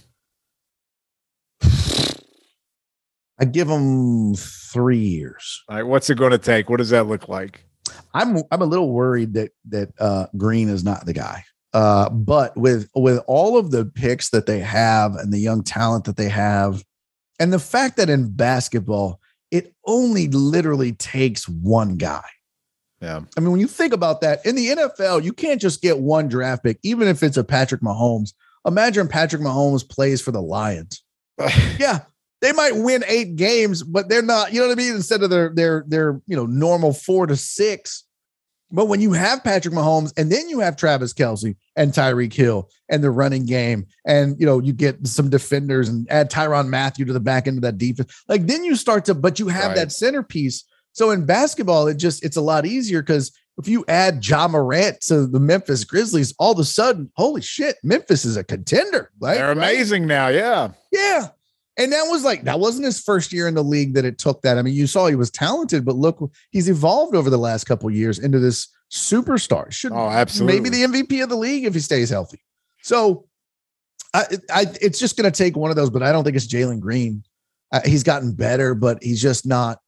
I 3.39 3.45
give 3.45 3.67
them 3.67 4.35
three 4.35 4.97
years. 4.97 5.63
All 5.67 5.75
right, 5.75 5.83
what's 5.83 6.09
it 6.09 6.17
going 6.17 6.31
to 6.31 6.37
take? 6.37 6.69
What 6.69 6.77
does 6.77 6.91
that 6.91 7.07
look 7.07 7.27
like? 7.27 7.65
I'm 8.13 8.37
I'm 8.51 8.61
a 8.61 8.65
little 8.65 8.91
worried 8.91 9.33
that 9.33 9.51
that 9.69 9.89
uh, 9.99 10.27
Green 10.37 10.69
is 10.69 10.83
not 10.83 11.05
the 11.05 11.13
guy. 11.13 11.43
Uh, 11.73 12.07
but 12.09 12.55
with 12.55 12.87
with 12.95 13.19
all 13.27 13.57
of 13.57 13.71
the 13.71 13.85
picks 13.85 14.29
that 14.29 14.45
they 14.45 14.59
have 14.59 15.15
and 15.15 15.33
the 15.33 15.39
young 15.39 15.63
talent 15.63 16.05
that 16.05 16.17
they 16.17 16.29
have, 16.29 16.83
and 17.43 17.51
the 17.51 17.59
fact 17.59 17.97
that 17.97 18.09
in 18.09 18.33
basketball 18.33 19.19
it 19.51 19.75
only 19.85 20.29
literally 20.29 20.93
takes 20.93 21.47
one 21.47 21.95
guy. 21.97 22.25
Yeah. 23.01 23.21
I 23.37 23.39
mean, 23.39 23.51
when 23.51 23.59
you 23.59 23.67
think 23.67 23.93
about 23.93 24.21
that 24.21 24.43
in 24.47 24.55
the 24.55 24.69
NFL, 24.69 25.23
you 25.23 25.31
can't 25.31 25.61
just 25.61 25.79
get 25.79 25.99
one 25.99 26.27
draft 26.27 26.63
pick, 26.63 26.79
even 26.81 27.07
if 27.07 27.21
it's 27.21 27.37
a 27.37 27.43
Patrick 27.43 27.81
Mahomes. 27.81 28.33
Imagine 28.65 29.07
Patrick 29.07 29.43
Mahomes 29.43 29.87
plays 29.87 30.21
for 30.21 30.31
the 30.31 30.41
Lions. 30.41 31.03
yeah, 31.77 31.99
they 32.41 32.51
might 32.51 32.77
win 32.77 33.03
eight 33.07 33.35
games, 33.35 33.83
but 33.83 34.09
they're 34.09 34.23
not, 34.23 34.53
you 34.53 34.59
know 34.59 34.69
what 34.69 34.79
I 34.79 34.81
mean? 34.81 34.95
Instead 34.95 35.21
of 35.21 35.29
their 35.29 35.53
their 35.53 35.83
their 35.87 36.21
you 36.25 36.35
know 36.35 36.47
normal 36.47 36.91
four 36.91 37.27
to 37.27 37.35
six. 37.35 38.05
But 38.73 38.87
when 38.87 39.01
you 39.01 39.13
have 39.13 39.43
Patrick 39.43 39.73
Mahomes 39.73 40.11
and 40.17 40.31
then 40.31 40.49
you 40.49 40.59
have 40.59 40.75
Travis 40.75 41.13
Kelce 41.13 41.55
and 41.75 41.93
Tyreek 41.93 42.33
Hill 42.33 42.69
and 42.89 43.03
the 43.03 43.11
running 43.11 43.45
game, 43.45 43.85
and 44.05 44.35
you 44.39 44.47
know, 44.47 44.59
you 44.59 44.73
get 44.73 45.05
some 45.05 45.29
defenders 45.29 45.87
and 45.87 46.09
add 46.09 46.31
Tyrann 46.31 46.69
Mathieu 46.69 47.05
to 47.05 47.13
the 47.13 47.19
back 47.19 47.47
end 47.47 47.59
of 47.59 47.61
that 47.61 47.77
defense, 47.77 48.23
like 48.27 48.47
then 48.47 48.63
you 48.63 48.75
start 48.75 49.05
to, 49.05 49.13
but 49.13 49.39
you 49.39 49.47
have 49.47 49.67
right. 49.67 49.75
that 49.75 49.91
centerpiece. 49.91 50.65
So 50.93 51.11
in 51.11 51.25
basketball, 51.25 51.87
it 51.87 51.97
just 51.97 52.25
it's 52.25 52.37
a 52.37 52.41
lot 52.41 52.65
easier 52.65 53.03
because 53.03 53.31
if 53.59 53.67
you 53.67 53.85
add 53.87 54.27
Ja 54.27 54.47
Morant 54.47 55.01
to 55.01 55.27
the 55.27 55.39
Memphis 55.39 55.83
Grizzlies, 55.83 56.33
all 56.39 56.53
of 56.53 56.59
a 56.59 56.63
sudden, 56.63 57.11
holy 57.15 57.41
shit, 57.41 57.77
Memphis 57.83 58.25
is 58.25 58.37
a 58.37 58.43
contender. 58.43 59.11
They're 59.19 59.51
amazing 59.51 60.03
right? 60.03 60.07
now. 60.07 60.27
Yeah. 60.29 60.71
Yeah. 60.91 61.27
And 61.77 61.91
that 61.91 62.03
was 62.03 62.23
like 62.23 62.43
that 62.43 62.59
wasn't 62.59 62.85
his 62.85 63.01
first 63.01 63.33
year 63.33 63.47
in 63.47 63.55
the 63.55 63.63
league 63.63 63.95
that 63.95 64.05
it 64.05 64.19
took 64.19 64.41
that. 64.43 64.57
I 64.57 64.61
mean, 64.61 64.75
you 64.75 64.85
saw 64.85 65.07
he 65.07 65.15
was 65.15 65.31
talented, 65.31 65.85
but 65.85 65.95
look, 65.95 66.31
he's 66.51 66.69
evolved 66.69 67.15
over 67.15 67.29
the 67.29 67.37
last 67.37 67.63
couple 67.63 67.89
years 67.89 68.19
into 68.19 68.39
this 68.39 68.67
superstar. 68.91 69.71
Should 69.71 69.91
oh, 69.91 70.09
absolutely 70.09 70.59
maybe 70.59 70.69
the 70.69 70.83
MVP 70.83 71.23
of 71.23 71.29
the 71.29 71.35
league 71.35 71.65
if 71.65 71.73
he 71.73 71.79
stays 71.79 72.11
healthy. 72.11 72.43
So, 72.83 73.25
I, 74.13 74.25
I 74.51 74.65
it's 74.81 74.99
just 74.99 75.17
going 75.17 75.31
to 75.31 75.35
take 75.35 75.57
one 75.57 75.71
of 75.71 75.75
those, 75.75 75.89
but 75.89 76.03
I 76.03 76.11
don't 76.11 76.23
think 76.23 76.35
it's 76.35 76.47
Jalen 76.47 76.79
Green. 76.79 77.23
Uh, 77.71 77.81
he's 77.83 78.03
gotten 78.03 78.33
better, 78.33 78.75
but 78.75 79.01
he's 79.01 79.21
just 79.21 79.47
not. 79.47 79.79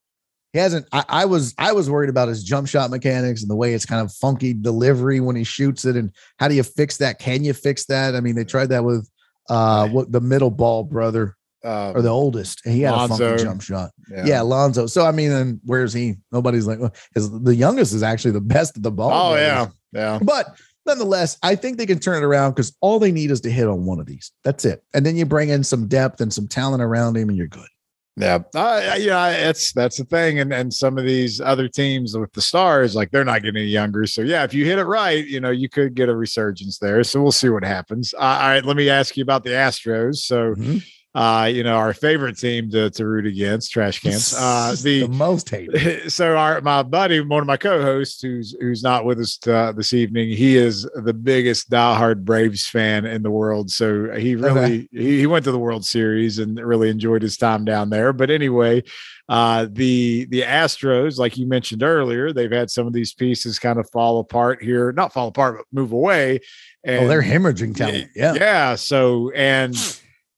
He 0.52 0.58
hasn't. 0.58 0.86
I, 0.90 1.04
I 1.08 1.24
was 1.24 1.54
I 1.56 1.72
was 1.72 1.88
worried 1.88 2.10
about 2.10 2.26
his 2.26 2.42
jump 2.42 2.66
shot 2.66 2.90
mechanics 2.90 3.42
and 3.42 3.50
the 3.50 3.54
way 3.54 3.74
it's 3.74 3.86
kind 3.86 4.04
of 4.04 4.12
funky 4.12 4.54
delivery 4.54 5.20
when 5.20 5.36
he 5.36 5.44
shoots 5.44 5.84
it, 5.84 5.94
and 5.94 6.10
how 6.38 6.48
do 6.48 6.56
you 6.56 6.64
fix 6.64 6.96
that? 6.96 7.20
Can 7.20 7.44
you 7.44 7.52
fix 7.52 7.86
that? 7.86 8.16
I 8.16 8.20
mean, 8.20 8.34
they 8.34 8.44
tried 8.44 8.70
that 8.70 8.82
with 8.82 9.08
uh 9.48 9.86
what 9.88 10.10
the 10.10 10.20
middle 10.20 10.50
ball 10.50 10.82
brother 10.82 11.35
um, 11.66 11.96
or 11.96 12.02
the 12.02 12.08
oldest. 12.08 12.62
He 12.64 12.82
had 12.82 12.92
Lonzo. 12.92 13.14
a 13.14 13.28
funky 13.30 13.42
jump 13.42 13.60
shot. 13.60 13.90
Yeah. 14.08 14.24
yeah, 14.24 14.40
Lonzo. 14.42 14.86
So 14.86 15.04
I 15.04 15.10
mean, 15.10 15.30
then 15.30 15.60
where's 15.64 15.92
he? 15.92 16.14
Nobody's 16.30 16.66
like 16.66 16.78
his 17.14 17.30
the 17.42 17.54
youngest 17.54 17.92
is 17.92 18.02
actually 18.02 18.30
the 18.30 18.40
best 18.56 18.76
of 18.76 18.82
the 18.82 18.92
ball. 18.92 19.32
Oh 19.32 19.36
yeah, 19.36 19.68
yeah. 19.92 20.18
But 20.22 20.56
nonetheless, 20.86 21.38
I 21.42 21.56
think 21.56 21.76
they 21.76 21.86
can 21.86 21.98
turn 21.98 22.22
it 22.22 22.26
around 22.26 22.52
because 22.52 22.74
all 22.80 22.98
they 22.98 23.12
need 23.12 23.30
is 23.30 23.40
to 23.42 23.50
hit 23.50 23.66
on 23.66 23.84
one 23.84 23.98
of 23.98 24.06
these. 24.06 24.30
That's 24.44 24.64
it. 24.64 24.84
And 24.94 25.04
then 25.04 25.16
you 25.16 25.26
bring 25.26 25.48
in 25.48 25.64
some 25.64 25.88
depth 25.88 26.20
and 26.20 26.32
some 26.32 26.46
talent 26.46 26.82
around 26.82 27.16
him, 27.16 27.28
and 27.28 27.36
you're 27.36 27.48
good. 27.48 27.68
Yeah, 28.18 28.38
uh, 28.54 28.96
yeah, 28.98 29.28
it's 29.28 29.72
that's 29.72 29.98
the 29.98 30.04
thing, 30.04 30.38
and 30.38 30.52
and 30.52 30.72
some 30.72 30.96
of 30.98 31.04
these 31.04 31.40
other 31.40 31.68
teams 31.68 32.16
with 32.16 32.32
the 32.32 32.40
stars, 32.40 32.94
like 32.94 33.10
they're 33.10 33.24
not 33.24 33.42
getting 33.42 33.60
any 33.60 33.70
younger. 33.70 34.06
So 34.06 34.22
yeah, 34.22 34.44
if 34.44 34.54
you 34.54 34.64
hit 34.64 34.78
it 34.78 34.84
right, 34.84 35.26
you 35.26 35.40
know 35.40 35.50
you 35.50 35.68
could 35.68 35.94
get 35.94 36.08
a 36.08 36.14
resurgence 36.14 36.78
there. 36.78 37.02
So 37.02 37.20
we'll 37.20 37.32
see 37.32 37.50
what 37.50 37.64
happens. 37.64 38.14
Uh, 38.14 38.20
all 38.20 38.48
right, 38.48 38.64
let 38.64 38.76
me 38.76 38.88
ask 38.88 39.16
you 39.16 39.22
about 39.24 39.42
the 39.42 39.50
Astros. 39.50 40.18
So. 40.18 40.54
Mm-hmm 40.54 40.78
uh, 41.16 41.46
you 41.46 41.64
know, 41.64 41.76
our 41.76 41.94
favorite 41.94 42.36
team 42.36 42.70
to, 42.70 42.90
to 42.90 43.06
root 43.06 43.24
against, 43.24 43.72
trash 43.72 44.00
cans. 44.00 44.34
Uh, 44.46 44.74
the, 44.82 45.00
the, 45.00 45.08
most 45.08 45.48
hated. 45.48 46.10
So 46.12 46.36
our 46.36 46.60
my 46.60 46.82
buddy, 46.82 47.20
one 47.20 47.40
of 47.40 47.46
my 47.46 47.56
co-hosts, 47.56 48.20
who's 48.20 48.54
who's 48.60 48.82
not 48.82 49.06
with 49.06 49.18
us 49.18 49.38
uh, 49.46 49.72
this 49.72 49.94
evening, 49.94 50.28
he 50.28 50.56
is 50.56 50.86
the 50.94 51.14
biggest 51.14 51.70
diehard 51.70 52.24
Braves 52.24 52.66
fan 52.66 53.06
in 53.06 53.22
the 53.22 53.30
world. 53.30 53.70
So 53.70 54.12
he 54.12 54.34
really 54.34 54.60
okay. 54.60 54.88
he, 54.92 55.20
he 55.20 55.26
went 55.26 55.44
to 55.46 55.52
the 55.52 55.58
World 55.58 55.86
Series 55.86 56.38
and 56.38 56.58
really 56.58 56.90
enjoyed 56.90 57.22
his 57.22 57.38
time 57.38 57.64
down 57.64 57.88
there. 57.88 58.12
But 58.12 58.30
anyway, 58.30 58.82
uh, 59.28 59.68
the 59.70 60.26
the 60.26 60.42
Astros, 60.42 61.18
like 61.18 61.38
you 61.38 61.46
mentioned 61.46 61.82
earlier, 61.82 62.32
they've 62.32 62.52
had 62.52 62.70
some 62.70 62.86
of 62.86 62.92
these 62.92 63.14
pieces 63.14 63.58
kind 63.58 63.78
of 63.78 63.88
fall 63.90 64.20
apart 64.20 64.62
here, 64.62 64.92
not 64.92 65.14
fall 65.14 65.28
apart, 65.28 65.56
but 65.56 65.66
move 65.72 65.92
away. 65.92 66.40
And, 66.84 67.06
oh, 67.06 67.08
they're 67.08 67.22
hemorrhaging 67.22 67.74
talent. 67.74 68.10
Yeah, 68.14 68.34
yeah. 68.34 68.74
So 68.74 69.30
and 69.30 69.74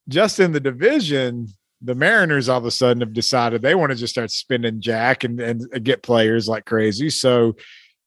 just 0.09 0.41
in 0.41 0.53
the 0.53 0.61
division, 0.61 1.49
the 1.83 1.95
Mariners 1.95 2.49
all 2.49 2.59
of 2.59 2.65
a 2.65 2.71
sudden 2.71 3.01
have 3.01 3.13
decided 3.13 3.63
they 3.63 3.75
want 3.75 3.91
to 3.91 3.97
just 3.97 4.13
start 4.13 4.31
spending 4.31 4.81
jack 4.81 5.25
and, 5.25 5.41
and 5.41 5.85
get 5.85 6.03
players 6.03 6.49
like 6.49 6.65
crazy. 6.65 7.11
So, 7.11 7.57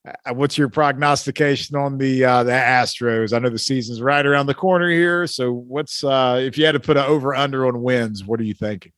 uh, 0.06 0.34
what's 0.34 0.58
your 0.58 0.68
prognostication 0.68 1.76
on 1.76 1.98
the 1.98 2.26
uh, 2.26 2.44
the 2.44 2.52
Astros? 2.52 3.34
I 3.34 3.40
know 3.40 3.50
the 3.50 3.60
season's 3.60 4.02
right 4.02 4.26
around 4.26 4.48
the 4.48 4.54
corner 4.56 4.90
here. 4.90 5.28
So, 5.28 5.54
what's 5.54 6.04
uh, 6.04 6.40
if 6.42 6.58
you 6.58 6.66
had 6.66 6.72
to 6.74 6.80
put 6.80 6.98
an 6.98 7.06
over 7.06 7.36
under 7.36 7.68
on 7.68 7.82
wins? 7.82 8.26
What 8.26 8.40
are 8.40 8.44
you 8.44 8.56
thinking? 8.56 8.92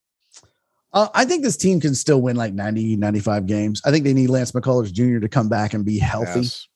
Uh, 0.94 1.10
I 1.14 1.26
think 1.26 1.44
this 1.44 1.58
team 1.58 1.82
can 1.82 1.96
still 1.96 2.22
win 2.22 2.36
like 2.36 2.54
90, 2.54 2.98
95 2.98 3.48
games. 3.48 3.82
I 3.84 3.90
think 3.90 4.06
they 4.06 4.14
need 4.14 4.30
Lance 4.30 4.52
McCullers 4.52 4.94
Jr. 4.94 5.20
to 5.20 5.28
come 5.28 5.50
back 5.50 5.74
and 5.74 5.84
be 5.84 5.98
healthy. 5.98 6.42
Yes. 6.42 6.68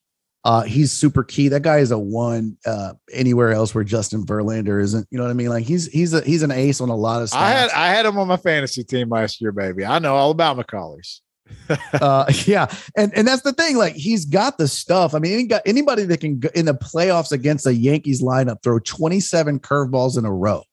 Uh, 0.43 0.63
he's 0.63 0.91
super 0.91 1.23
key. 1.23 1.49
That 1.49 1.61
guy 1.61 1.79
is 1.79 1.91
a 1.91 1.97
one 1.97 2.57
uh, 2.65 2.93
anywhere 3.11 3.51
else 3.51 3.75
where 3.75 3.83
Justin 3.83 4.25
Verlander 4.25 4.81
isn't. 4.81 5.07
You 5.11 5.17
know 5.17 5.25
what 5.25 5.29
I 5.31 5.33
mean? 5.33 5.49
Like 5.49 5.65
he's 5.65 5.87
he's 5.87 6.13
a 6.13 6.21
he's 6.21 6.43
an 6.43 6.51
ace 6.51 6.79
on 6.79 6.89
a 6.89 6.95
lot 6.95 7.21
of 7.21 7.29
stuff. 7.29 7.41
I 7.41 7.49
had 7.49 7.69
I 7.71 7.87
had 7.87 8.05
him 8.05 8.17
on 8.17 8.27
my 8.27 8.37
fantasy 8.37 8.83
team 8.83 9.09
last 9.09 9.41
year, 9.41 9.51
baby. 9.51 9.85
I 9.85 9.99
know 9.99 10.15
all 10.15 10.31
about 10.31 10.57
McCullers. 10.57 11.19
uh, 12.01 12.31
yeah, 12.45 12.73
and 12.95 13.13
and 13.13 13.27
that's 13.27 13.41
the 13.41 13.53
thing. 13.53 13.77
Like 13.77 13.95
he's 13.95 14.25
got 14.25 14.57
the 14.57 14.67
stuff. 14.67 15.13
I 15.13 15.19
mean, 15.19 15.33
any, 15.33 15.43
got 15.47 15.63
anybody 15.65 16.03
that 16.03 16.19
can 16.19 16.39
go 16.39 16.49
in 16.55 16.65
the 16.65 16.73
playoffs 16.73 17.31
against 17.31 17.65
a 17.65 17.73
Yankees 17.73 18.21
lineup 18.21 18.63
throw 18.63 18.79
twenty 18.79 19.19
seven 19.19 19.59
curveballs 19.59 20.17
in 20.17 20.25
a 20.25 20.33
row 20.33 20.63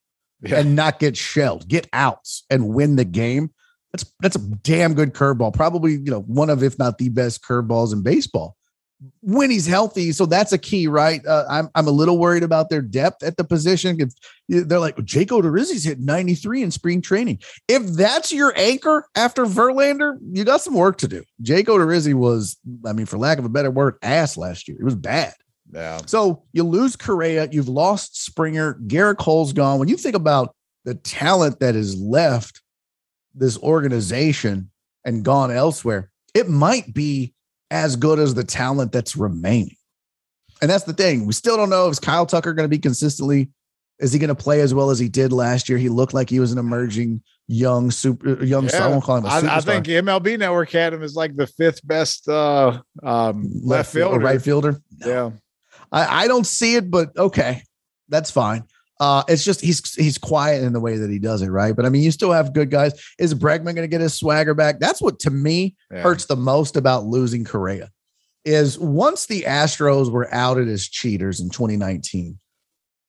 yeah. 0.42 0.60
and 0.60 0.76
not 0.76 0.98
get 0.98 1.16
shelled, 1.16 1.68
get 1.68 1.88
outs, 1.92 2.44
and 2.50 2.68
win 2.68 2.96
the 2.96 3.04
game. 3.04 3.50
That's 3.92 4.12
that's 4.20 4.36
a 4.36 4.40
damn 4.40 4.94
good 4.94 5.14
curveball. 5.14 5.54
Probably 5.54 5.92
you 5.92 6.10
know 6.10 6.20
one 6.20 6.50
of 6.50 6.62
if 6.62 6.78
not 6.78 6.98
the 6.98 7.08
best 7.08 7.42
curveballs 7.42 7.92
in 7.92 8.02
baseball 8.02 8.56
when 9.20 9.50
he's 9.50 9.66
healthy. 9.66 10.12
So 10.12 10.26
that's 10.26 10.52
a 10.52 10.58
key, 10.58 10.86
right? 10.86 11.24
Uh, 11.26 11.44
I'm 11.48 11.68
I'm 11.74 11.86
a 11.86 11.92
little 11.92 12.18
worried 12.18 12.42
about 12.42 12.70
their 12.70 12.82
depth 12.82 13.22
at 13.22 13.36
the 13.36 13.44
position. 13.44 14.00
If 14.00 14.12
they're 14.48 14.78
like 14.78 15.02
Jake 15.04 15.28
Odorizzi's 15.28 15.84
hit 15.84 16.00
93 16.00 16.62
in 16.62 16.70
spring 16.70 17.00
training. 17.00 17.40
If 17.68 17.84
that's 17.94 18.32
your 18.32 18.52
anchor 18.56 19.06
after 19.14 19.46
Verlander, 19.46 20.18
you 20.32 20.44
got 20.44 20.60
some 20.60 20.74
work 20.74 20.98
to 20.98 21.08
do. 21.08 21.24
Jake 21.42 21.66
Odorizzi 21.66 22.14
was, 22.14 22.56
I 22.86 22.92
mean, 22.92 23.06
for 23.06 23.18
lack 23.18 23.38
of 23.38 23.44
a 23.44 23.48
better 23.48 23.70
word, 23.70 23.96
ass 24.02 24.36
last 24.36 24.68
year. 24.68 24.76
It 24.78 24.84
was 24.84 24.96
bad. 24.96 25.34
Yeah. 25.72 26.00
So 26.06 26.44
you 26.52 26.62
lose 26.62 26.94
Correa, 26.96 27.48
you've 27.50 27.68
lost 27.68 28.22
Springer, 28.22 28.74
Gerrit 28.86 29.18
Cole's 29.18 29.52
gone. 29.52 29.78
When 29.78 29.88
you 29.88 29.96
think 29.96 30.14
about 30.14 30.54
the 30.84 30.94
talent 30.94 31.60
that 31.60 31.74
is 31.74 31.98
left 31.98 32.60
this 33.34 33.58
organization 33.58 34.70
and 35.04 35.24
gone 35.24 35.50
elsewhere, 35.50 36.10
it 36.34 36.48
might 36.48 36.92
be 36.92 37.33
as 37.74 37.96
good 37.96 38.20
as 38.20 38.34
the 38.34 38.44
talent 38.44 38.92
that's 38.92 39.16
remaining. 39.16 39.76
And 40.62 40.70
that's 40.70 40.84
the 40.84 40.92
thing. 40.92 41.26
We 41.26 41.32
still 41.32 41.56
don't 41.56 41.70
know 41.70 41.88
if 41.88 42.00
Kyle 42.00 42.24
Tucker 42.24 42.54
going 42.54 42.64
to 42.64 42.74
be 42.74 42.78
consistently. 42.78 43.50
Is 43.98 44.12
he 44.12 44.20
going 44.20 44.28
to 44.28 44.34
play 44.36 44.60
as 44.60 44.72
well 44.72 44.90
as 44.90 45.00
he 45.00 45.08
did 45.08 45.32
last 45.32 45.68
year? 45.68 45.76
He 45.76 45.88
looked 45.88 46.14
like 46.14 46.30
he 46.30 46.38
was 46.38 46.52
an 46.52 46.58
emerging 46.58 47.22
young 47.48 47.90
super 47.90 48.44
young. 48.44 48.68
Yeah. 48.68 48.86
I 48.86 48.88
won't 48.88 49.02
call 49.02 49.16
him 49.18 49.26
I, 49.26 49.56
I, 49.56 49.60
think 49.60 49.86
MLB 49.86 50.38
Network 50.38 50.70
had 50.70 50.92
him 50.92 51.02
as 51.02 51.16
like 51.16 51.34
the 51.34 51.48
fifth 51.48 51.86
best 51.86 52.28
uh, 52.28 52.80
um, 53.02 53.42
left, 53.42 53.64
left 53.64 53.92
fielder, 53.92 54.18
right 54.20 54.40
fielder. 54.40 54.80
No. 55.00 55.08
Yeah, 55.08 55.30
I, 55.90 56.24
I 56.24 56.28
don't 56.28 56.46
see 56.46 56.76
it, 56.76 56.90
but 56.90 57.16
okay, 57.16 57.62
that's 58.08 58.30
fine. 58.30 58.64
Uh, 59.00 59.24
it's 59.26 59.44
just 59.44 59.60
he's 59.60 59.94
he's 59.94 60.18
quiet 60.18 60.62
in 60.62 60.72
the 60.72 60.80
way 60.80 60.96
that 60.96 61.10
he 61.10 61.18
does 61.18 61.42
it, 61.42 61.48
right? 61.48 61.74
But 61.74 61.84
I 61.84 61.88
mean, 61.88 62.02
you 62.02 62.10
still 62.10 62.32
have 62.32 62.52
good 62.52 62.70
guys. 62.70 62.92
Is 63.18 63.34
Bregman 63.34 63.74
going 63.74 63.76
to 63.76 63.88
get 63.88 64.00
his 64.00 64.14
swagger 64.14 64.54
back? 64.54 64.78
That's 64.78 65.02
what 65.02 65.18
to 65.20 65.30
me 65.30 65.74
yeah. 65.90 66.02
hurts 66.02 66.26
the 66.26 66.36
most 66.36 66.76
about 66.76 67.04
losing 67.04 67.44
Correa. 67.44 67.90
Is 68.44 68.78
once 68.78 69.26
the 69.26 69.42
Astros 69.42 70.10
were 70.10 70.32
outed 70.32 70.68
as 70.68 70.86
cheaters 70.86 71.40
in 71.40 71.48
2019, 71.48 72.38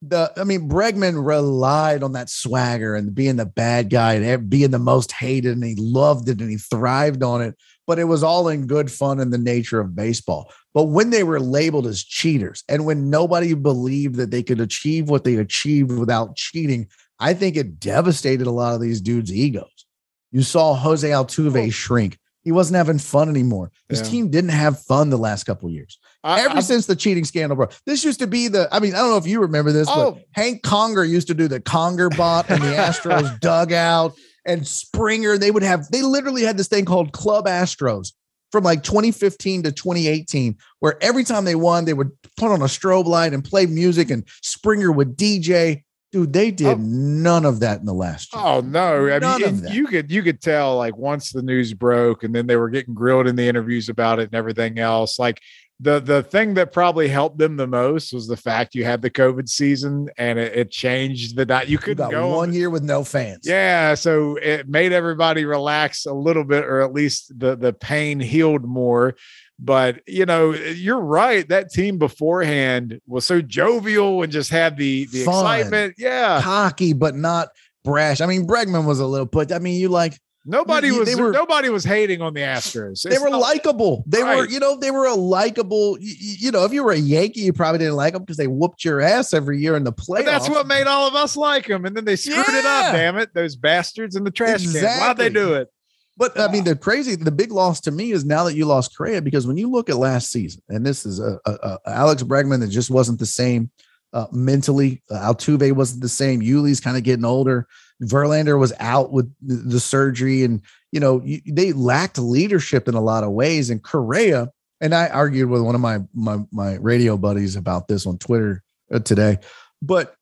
the 0.01 0.31
I 0.37 0.43
mean, 0.43 0.69
Bregman 0.69 1.25
relied 1.25 2.03
on 2.03 2.13
that 2.13 2.29
swagger 2.29 2.95
and 2.95 3.13
being 3.13 3.35
the 3.35 3.45
bad 3.45 3.89
guy 3.89 4.13
and 4.13 4.49
being 4.49 4.71
the 4.71 4.79
most 4.79 5.11
hated, 5.11 5.53
and 5.53 5.63
he 5.63 5.75
loved 5.75 6.29
it 6.29 6.41
and 6.41 6.49
he 6.49 6.57
thrived 6.57 7.23
on 7.23 7.41
it. 7.41 7.55
But 7.87 7.99
it 7.99 8.05
was 8.05 8.23
all 8.23 8.47
in 8.47 8.65
good 8.65 8.91
fun 8.91 9.19
in 9.19 9.29
the 9.29 9.37
nature 9.37 9.79
of 9.79 9.95
baseball. 9.95 10.51
But 10.75 10.89
when 10.89 11.09
they 11.09 11.23
were 11.23 11.39
labeled 11.39 11.87
as 11.87 12.03
cheaters 12.03 12.65
and 12.67 12.85
when 12.85 13.09
nobody 13.09 13.53
believed 13.53 14.15
that 14.15 14.29
they 14.29 14.43
could 14.43 14.59
achieve 14.59 15.09
what 15.09 15.23
they 15.23 15.37
achieved 15.37 15.93
without 15.93 16.35
cheating, 16.35 16.89
I 17.17 17.33
think 17.33 17.55
it 17.55 17.79
devastated 17.79 18.45
a 18.45 18.51
lot 18.51 18.75
of 18.75 18.81
these 18.81 18.99
dudes' 18.99 19.33
egos. 19.33 19.85
You 20.33 20.43
saw 20.43 20.73
Jose 20.73 21.09
Altuve 21.09 21.67
oh. 21.67 21.69
shrink. 21.69 22.19
He 22.43 22.51
wasn't 22.51 22.75
having 22.75 22.99
fun 22.99 23.29
anymore. 23.29 23.71
His 23.87 24.01
yeah. 24.01 24.07
team 24.07 24.29
didn't 24.29 24.49
have 24.49 24.79
fun 24.81 25.09
the 25.09 25.17
last 25.17 25.45
couple 25.45 25.69
years. 25.69 25.97
I, 26.25 26.41
Ever 26.41 26.57
I, 26.57 26.59
since 26.59 26.87
the 26.87 26.95
cheating 26.95 27.23
scandal, 27.23 27.55
bro. 27.55 27.69
This 27.85 28.03
used 28.03 28.19
to 28.19 28.27
be 28.27 28.49
the. 28.49 28.67
I 28.69 28.81
mean, 28.81 28.95
I 28.95 28.97
don't 28.97 29.11
know 29.11 29.17
if 29.17 29.25
you 29.25 29.41
remember 29.41 29.71
this, 29.71 29.87
oh. 29.89 30.11
but 30.11 30.23
Hank 30.33 30.61
Conger 30.61 31.05
used 31.05 31.27
to 31.29 31.33
do 31.33 31.47
the 31.47 31.61
Conger 31.61 32.09
bot 32.09 32.49
in 32.49 32.59
the 32.59 32.65
Astros 32.73 33.39
dugout, 33.39 34.13
and 34.45 34.67
Springer. 34.67 35.37
They 35.37 35.51
would 35.51 35.63
have. 35.63 35.87
They 35.87 36.01
literally 36.01 36.43
had 36.43 36.57
this 36.57 36.67
thing 36.67 36.83
called 36.83 37.13
Club 37.13 37.45
Astros 37.45 38.11
from 38.51 38.63
like 38.63 38.83
2015 38.83 39.63
to 39.63 39.71
2018, 39.71 40.57
where 40.79 40.97
every 41.01 41.23
time 41.23 41.45
they 41.45 41.55
won, 41.55 41.85
they 41.85 41.93
would 41.93 42.11
put 42.37 42.51
on 42.51 42.61
a 42.61 42.65
strobe 42.65 43.05
light 43.05 43.33
and 43.33 43.43
play 43.43 43.65
music, 43.65 44.09
and 44.09 44.27
Springer 44.41 44.91
would 44.91 45.17
DJ. 45.17 45.83
Dude, 46.11 46.31
they 46.31 46.49
did 46.49 46.67
oh. 46.67 46.77
none 46.79 47.43
of 47.43 47.59
that 47.59 47.81
in 47.81 47.85
the 47.85 47.93
last 47.93 48.33
year. 48.33 48.41
Oh 48.41 48.61
no! 48.61 49.09
I 49.09 49.19
none 49.19 49.41
mean, 49.41 49.67
you 49.69 49.85
could 49.87 50.09
you 50.09 50.23
could 50.23 50.41
tell 50.41 50.77
like 50.77 50.95
once 50.95 51.31
the 51.31 51.41
news 51.41 51.73
broke, 51.73 52.23
and 52.23 52.33
then 52.33 52.47
they 52.47 52.55
were 52.55 52.69
getting 52.69 52.93
grilled 52.93 53.27
in 53.27 53.35
the 53.35 53.45
interviews 53.45 53.89
about 53.89 54.19
it 54.19 54.27
and 54.27 54.35
everything 54.35 54.79
else. 54.79 55.19
Like 55.19 55.41
the 55.79 55.99
the 55.99 56.23
thing 56.23 56.53
that 56.53 56.71
probably 56.71 57.07
helped 57.07 57.37
them 57.37 57.57
the 57.57 57.67
most 57.67 58.13
was 58.13 58.27
the 58.27 58.37
fact 58.37 58.75
you 58.75 58.85
had 58.85 59.01
the 59.01 59.09
COVID 59.09 59.49
season 59.49 60.09
and 60.17 60.39
it, 60.39 60.55
it 60.55 60.71
changed 60.71 61.35
the 61.35 61.45
night. 61.45 61.67
You 61.67 61.77
couldn't 61.77 62.05
you 62.05 62.11
go 62.11 62.35
one 62.35 62.53
year 62.53 62.69
with 62.69 62.83
no 62.83 63.03
fans. 63.03 63.41
Yeah, 63.43 63.95
so 63.95 64.37
it 64.37 64.69
made 64.69 64.93
everybody 64.93 65.43
relax 65.43 66.05
a 66.05 66.13
little 66.13 66.45
bit, 66.45 66.63
or 66.63 66.81
at 66.81 66.93
least 66.93 67.37
the 67.37 67.57
the 67.57 67.73
pain 67.73 68.19
healed 68.19 68.63
more. 68.63 69.15
But 69.59 70.01
you 70.07 70.25
know, 70.25 70.53
you're 70.53 70.99
right. 70.99 71.47
That 71.49 71.71
team 71.71 71.97
beforehand 71.97 73.01
was 73.05 73.25
so 73.25 73.41
jovial 73.41 74.23
and 74.23 74.31
just 74.31 74.49
had 74.49 74.77
the 74.77 75.07
the 75.07 75.23
Fun, 75.25 75.33
excitement. 75.33 75.95
Yeah, 75.97 76.41
cocky 76.41 76.93
but 76.93 77.15
not 77.15 77.49
brash. 77.83 78.21
I 78.21 78.25
mean, 78.25 78.47
Bregman 78.47 78.85
was 78.85 78.99
a 78.99 79.05
little, 79.05 79.27
but 79.27 79.51
I 79.51 79.59
mean, 79.59 79.79
you 79.79 79.89
like 79.89 80.17
Nobody 80.47 80.91
was 80.91 81.07
they 81.07 81.19
were, 81.19 81.31
nobody 81.31 81.69
was 81.69 81.83
hating 81.83 82.21
on 82.21 82.35
the 82.35 82.41
Astros. 82.41 83.03
It's 83.03 83.03
they 83.05 83.17
were 83.17 83.35
likable. 83.35 84.03
They 84.05 84.21
right. 84.21 84.37
were, 84.37 84.47
you 84.47 84.59
know, 84.59 84.77
they 84.77 84.91
were 84.91 85.07
a 85.07 85.15
likable. 85.15 85.97
You, 85.99 86.13
you, 86.19 86.51
know, 86.51 86.65
if 86.65 86.71
you 86.71 86.83
were 86.83 86.91
a 86.91 86.97
Yankee, 86.97 87.41
you 87.41 87.53
probably 87.53 87.79
didn't 87.79 87.95
like 87.95 88.13
them 88.13 88.21
because 88.21 88.37
they 88.37 88.45
whooped 88.45 88.85
your 88.85 89.01
ass 89.01 89.33
every 89.33 89.59
year 89.59 89.75
in 89.75 89.83
the 89.83 89.91
playoffs. 89.91 90.17
But 90.17 90.25
that's 90.25 90.49
what 90.49 90.67
made 90.67 90.85
all 90.85 91.07
of 91.07 91.15
us 91.15 91.35
like 91.35 91.65
them. 91.65 91.85
And 91.85 91.97
then 91.97 92.05
they 92.05 92.15
screwed 92.15 92.45
yeah. 92.47 92.59
it 92.59 92.65
up. 92.65 92.93
Damn 92.93 93.17
it, 93.17 93.33
those 93.33 93.55
bastards 93.55 94.15
in 94.15 94.23
the 94.23 94.29
trash 94.29 94.61
exactly. 94.61 94.87
can. 94.87 94.99
Why'd 94.99 95.17
they 95.17 95.29
do 95.29 95.55
it? 95.55 95.71
But 96.17 96.39
I 96.39 96.49
mean, 96.49 96.63
the 96.63 96.75
crazy, 96.75 97.15
the 97.15 97.31
big 97.31 97.51
loss 97.51 97.81
to 97.81 97.91
me 97.91 98.11
is 98.11 98.23
now 98.23 98.45
that 98.45 98.55
you 98.55 98.65
lost 98.65 98.95
Correa 98.95 99.21
because 99.21 99.47
when 99.47 99.57
you 99.57 99.69
look 99.69 99.89
at 99.89 99.97
last 99.97 100.31
season, 100.31 100.61
and 100.69 100.85
this 100.85 101.05
is 101.05 101.19
a, 101.19 101.39
a, 101.45 101.51
a 101.51 101.79
Alex 101.87 102.23
Bregman 102.23 102.61
that 102.61 102.69
just 102.69 102.89
wasn't 102.89 103.19
the 103.19 103.25
same 103.25 103.69
uh, 104.13 104.27
mentally. 104.31 105.01
Uh, 105.11 105.33
Altuve 105.33 105.73
wasn't 105.73 106.01
the 106.01 106.09
same. 106.09 106.41
Yuli's 106.41 106.79
kind 106.79 106.95
of 106.95 107.03
getting 107.03 107.25
older. 107.25 107.67
Verlander 108.03 108.59
was 108.59 108.73
out 108.79 109.11
with 109.11 109.33
the 109.41 109.79
surgery, 109.79 110.43
and 110.43 110.61
you 110.91 110.99
know 110.99 111.23
they 111.47 111.73
lacked 111.73 112.17
leadership 112.17 112.87
in 112.87 112.93
a 112.95 113.01
lot 113.01 113.23
of 113.23 113.31
ways. 113.31 113.69
And 113.69 113.81
Correa, 113.81 114.49
and 114.81 114.93
I 114.93 115.07
argued 115.07 115.49
with 115.49 115.61
one 115.61 115.75
of 115.75 115.81
my 115.81 115.99
my 116.13 116.39
my 116.51 116.75
radio 116.75 117.17
buddies 117.17 117.55
about 117.55 117.87
this 117.87 118.05
on 118.05 118.17
Twitter 118.17 118.63
uh, 118.93 118.99
today, 118.99 119.37
but 119.81 120.15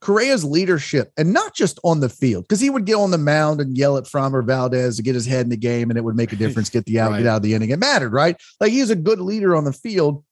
Correa's 0.00 0.44
leadership, 0.44 1.10
and 1.16 1.32
not 1.32 1.54
just 1.54 1.80
on 1.82 2.00
the 2.00 2.08
field, 2.08 2.44
because 2.44 2.60
he 2.60 2.70
would 2.70 2.84
get 2.84 2.94
on 2.94 3.10
the 3.10 3.18
mound 3.18 3.60
and 3.60 3.76
yell 3.76 3.96
at 3.96 4.04
Framber 4.04 4.44
Valdez 4.44 4.96
to 4.96 5.02
get 5.02 5.14
his 5.14 5.26
head 5.26 5.46
in 5.46 5.50
the 5.50 5.56
game, 5.56 5.90
and 5.90 5.98
it 5.98 6.02
would 6.02 6.16
make 6.16 6.32
a 6.32 6.36
difference, 6.36 6.70
get 6.70 6.84
the 6.84 7.00
out, 7.00 7.12
right. 7.12 7.18
get 7.18 7.26
out 7.26 7.36
of 7.38 7.42
the 7.42 7.54
inning. 7.54 7.70
It 7.70 7.78
mattered, 7.78 8.12
right? 8.12 8.40
Like 8.60 8.70
he's 8.70 8.90
a 8.90 8.96
good 8.96 9.20
leader 9.20 9.56
on 9.56 9.64
the 9.64 9.72
field, 9.72 10.22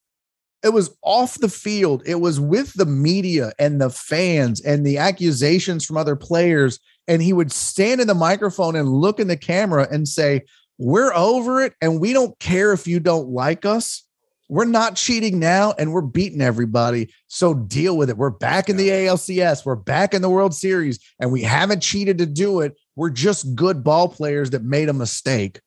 it 0.65 0.73
was 0.73 0.97
off 1.03 1.39
the 1.39 1.49
field. 1.49 2.03
It 2.07 2.17
was 2.17 2.41
with 2.41 2.73
the 2.73 2.87
media 2.87 3.53
and 3.59 3.81
the 3.81 3.91
fans 3.91 4.63
and 4.63 4.85
the 4.85 4.97
accusations 4.97 5.85
from 5.85 5.99
other 5.99 6.17
players. 6.17 6.81
And 7.07 7.21
he 7.21 7.35
would 7.35 7.53
stand 7.53 8.01
in 8.01 8.07
the 8.07 8.15
microphone 8.15 8.75
and 8.75 8.89
look 8.89 9.21
in 9.21 9.29
the 9.29 9.37
camera 9.37 9.87
and 9.91 10.09
say, 10.09 10.43
We're 10.79 11.13
over 11.15 11.61
it. 11.61 11.75
And 11.83 12.01
we 12.01 12.15
don't 12.15 12.37
care 12.39 12.73
if 12.73 12.87
you 12.87 12.99
don't 12.99 13.29
like 13.29 13.67
us. 13.67 14.05
We're 14.49 14.65
not 14.65 14.97
cheating 14.97 15.39
now 15.39 15.75
and 15.79 15.93
we're 15.93 16.03
beating 16.03 16.41
everybody. 16.41 17.13
So 17.29 17.55
deal 17.55 17.97
with 17.97 18.09
it. 18.09 18.17
We're 18.17 18.31
back 18.31 18.69
in 18.71 18.77
the 18.77 18.89
ALCS. 18.89 19.67
We're 19.67 19.75
back 19.75 20.15
in 20.15 20.23
the 20.23 20.31
World 20.31 20.55
Series 20.55 20.99
and 21.21 21.31
we 21.31 21.43
haven't 21.43 21.83
cheated 21.83 22.19
to 22.19 22.27
do 22.27 22.61
it. 22.61 22.77
We're 22.97 23.11
just 23.11 23.55
good 23.55 23.85
ball 23.85 24.09
players 24.09 24.51
that 24.51 24.63
made 24.63 24.89
a 24.89 24.95
mistake. 24.95 25.61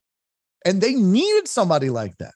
And 0.66 0.82
they 0.82 0.93
needed 0.93 1.48
somebody 1.48 1.89
like 1.89 2.18
that. 2.18 2.34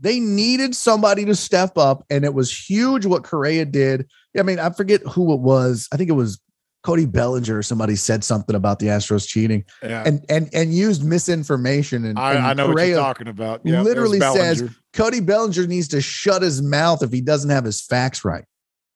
They 0.00 0.18
needed 0.18 0.74
somebody 0.74 1.24
to 1.26 1.34
step 1.34 1.76
up, 1.76 2.04
and 2.10 2.24
it 2.24 2.34
was 2.34 2.56
huge 2.56 3.04
what 3.06 3.24
Correa 3.24 3.64
did. 3.66 4.08
I 4.38 4.42
mean, 4.42 4.58
I 4.58 4.70
forget 4.70 5.02
who 5.02 5.32
it 5.32 5.40
was. 5.40 5.88
I 5.92 5.96
think 5.96 6.08
it 6.08 6.14
was 6.14 6.40
Cody 6.82 7.04
Bellinger 7.04 7.58
or 7.58 7.62
somebody 7.62 7.94
said 7.94 8.24
something 8.24 8.56
about 8.56 8.78
the 8.78 8.86
Astros 8.86 9.28
cheating 9.28 9.64
yeah. 9.82 10.02
and 10.06 10.24
and 10.30 10.48
and 10.54 10.72
used 10.72 11.04
misinformation. 11.04 12.06
And, 12.06 12.18
I, 12.18 12.34
and 12.34 12.46
I 12.46 12.54
know 12.54 12.68
Correa 12.68 12.74
what 12.74 12.88
you're 12.88 13.00
talking 13.00 13.28
about. 13.28 13.60
Yeah, 13.64 13.82
literally 13.82 14.20
says 14.20 14.64
Cody 14.94 15.20
Bellinger 15.20 15.66
needs 15.66 15.88
to 15.88 16.00
shut 16.00 16.42
his 16.42 16.62
mouth 16.62 17.02
if 17.02 17.12
he 17.12 17.20
doesn't 17.20 17.50
have 17.50 17.64
his 17.64 17.82
facts 17.82 18.24
right. 18.24 18.44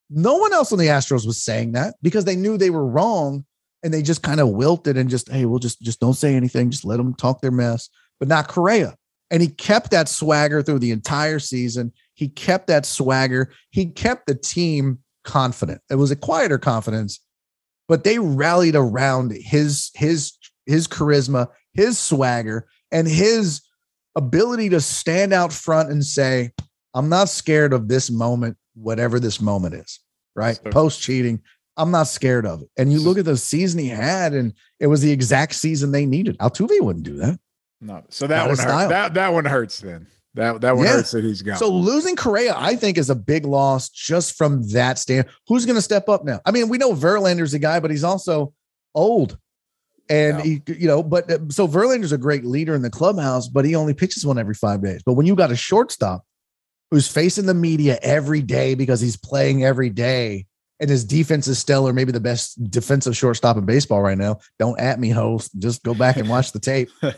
No 0.09 0.37
one 0.37 0.53
else 0.53 0.73
on 0.73 0.79
the 0.79 0.87
Astros 0.87 1.27
was 1.27 1.43
saying 1.43 1.73
that 1.73 1.95
because 2.03 2.25
they 2.25 2.37
knew 2.37 2.57
they 2.57 2.71
were 2.71 2.87
wrong 2.87 3.45
and 3.83 3.93
they 3.93 4.03
just 4.03 4.23
kind 4.23 4.41
of 4.41 4.49
wilted 4.51 4.97
and 4.97 5.11
just, 5.11 5.31
hey, 5.31 5.45
we'll 5.45 5.59
just 5.59 5.83
just 5.83 6.01
don't 6.01 6.15
say 6.15 6.35
anything, 6.35 6.71
just 6.71 6.87
let 6.87 6.97
them 6.97 7.15
talk 7.15 7.43
their 7.43 7.51
mess. 7.51 7.91
But 8.19 8.29
not 8.29 8.49
Correa. 8.49 8.97
And 9.35 9.43
he 9.43 9.49
kept 9.49 9.91
that 9.91 10.09
swagger 10.09 10.63
through 10.63 10.79
the 10.79 10.93
entire 10.93 11.41
season. 11.41 11.93
He 12.15 12.29
kept 12.29 12.69
that 12.69 12.87
swagger. 12.87 13.51
He 13.71 13.87
kept 13.87 14.29
the 14.29 14.37
team 14.37 15.01
confident. 15.25 15.81
It 15.91 15.97
was 15.97 16.13
a 16.13 16.17
quieter 16.17 16.57
confidence, 16.57 17.19
but 17.89 18.05
they 18.05 18.21
rallied 18.21 18.77
around 18.77 19.33
his 19.33 19.91
his 19.95 20.35
his 20.67 20.87
charisma, 20.87 21.49
his 21.73 21.99
swagger, 21.99 22.69
and 22.93 23.09
his 23.09 23.61
ability 24.15 24.69
to 24.69 24.81
stand 24.81 25.33
out 25.33 25.53
front 25.53 25.91
and 25.91 26.05
say, 26.05 26.53
"I'm 26.95 27.09
not 27.09 27.29
scared 27.29 27.73
of 27.73 27.89
this 27.89 28.13
moment, 28.13 28.57
whatever 28.75 29.19
this 29.19 29.41
moment 29.41 29.75
is." 29.75 29.99
Right? 30.37 30.61
So, 30.63 30.71
Post 30.71 31.03
cheating, 31.03 31.43
I'm 31.77 31.91
not 31.91 32.07
scared 32.07 32.47
of 32.47 32.63
it. 32.63 32.69
And 32.77 32.93
you 32.93 33.01
look 33.01 33.19
at 33.19 33.25
the 33.25 33.37
season 33.37 33.81
he 33.81 33.89
had, 33.89 34.33
and 34.33 34.53
it 34.79 34.87
was 34.87 35.01
the 35.01 35.11
exact 35.11 35.57
season 35.57 35.91
they 35.91 36.07
needed. 36.07 36.39
Altuve 36.39 36.81
wouldn't 36.81 37.05
do 37.05 37.17
that. 37.17 37.41
No. 37.81 38.03
So 38.09 38.27
that 38.27 38.47
one 38.49 38.57
hurt, 38.57 38.89
that 38.89 39.15
that 39.15 39.33
one 39.33 39.45
hurts 39.45 39.81
then. 39.81 40.07
That 40.35 40.61
that 40.63 40.77
one 40.77 40.87
yeah. 40.87 40.93
hurts 40.93 41.13
that 41.13 41.23
he's 41.23 41.43
gone. 41.43 41.57
So 41.57 41.69
losing 41.69 42.17
Correa, 42.17 42.55
I 42.57 42.77
think, 42.77 42.99
is 42.99 43.11
a 43.11 43.15
big 43.15 43.45
loss 43.45 43.89
just 43.89 44.37
from 44.37 44.69
that 44.71 44.99
stand. 44.99 45.27
Who's 45.47 45.65
going 45.65 45.77
to 45.77 45.83
step 45.83 46.09
up 46.09 46.25
now? 46.25 46.41
I 46.45 46.51
mean, 46.51 46.69
we 46.69 46.79
know 46.79 46.93
Verlander's 46.93 47.55
a 47.55 47.59
guy, 47.59 47.79
but 47.81 47.91
he's 47.91 48.05
also 48.05 48.53
old. 48.95 49.39
And 50.09 50.39
yeah. 50.39 50.59
he, 50.67 50.75
you 50.75 50.87
know, 50.87 51.03
but 51.03 51.31
uh, 51.31 51.39
so 51.49 51.67
Verlander's 51.67 52.13
a 52.13 52.19
great 52.19 52.45
leader 52.45 52.75
in 52.75 52.83
the 52.83 52.91
clubhouse, 52.91 53.49
but 53.49 53.65
he 53.65 53.75
only 53.75 53.95
pitches 53.95 54.27
one 54.27 54.39
every 54.39 54.55
five 54.55 54.83
days. 54.83 55.03
But 55.05 55.15
when 55.15 55.27
you 55.27 55.35
got 55.35 55.53
a 55.53 55.57
shortstop 55.57 56.25
who's 56.91 57.09
facing 57.09 57.47
the 57.47 57.55
media 57.55 57.99
every 58.03 58.43
day 58.43 58.75
because 58.75 59.01
he's 59.01 59.17
playing 59.17 59.65
every 59.65 59.89
day, 59.89 60.47
and 60.85 60.91
his 60.91 61.03
defense 61.03 61.49
is 61.49 61.59
stellar, 61.59 61.95
maybe 61.95 62.13
the 62.13 62.21
best 62.21 62.63
defensive 62.71 63.17
shortstop 63.17 63.57
in 63.57 63.65
baseball 63.65 64.03
right 64.03 64.19
now. 64.19 64.39
Don't 64.59 64.79
at 64.79 65.01
me, 65.01 65.09
host. 65.09 65.51
Just 65.59 65.83
go 65.83 65.95
back 65.95 66.19
and 66.19 66.29
watch 66.29 66.53
the 66.53 66.61
tape. 66.61 66.91
you 67.03 67.09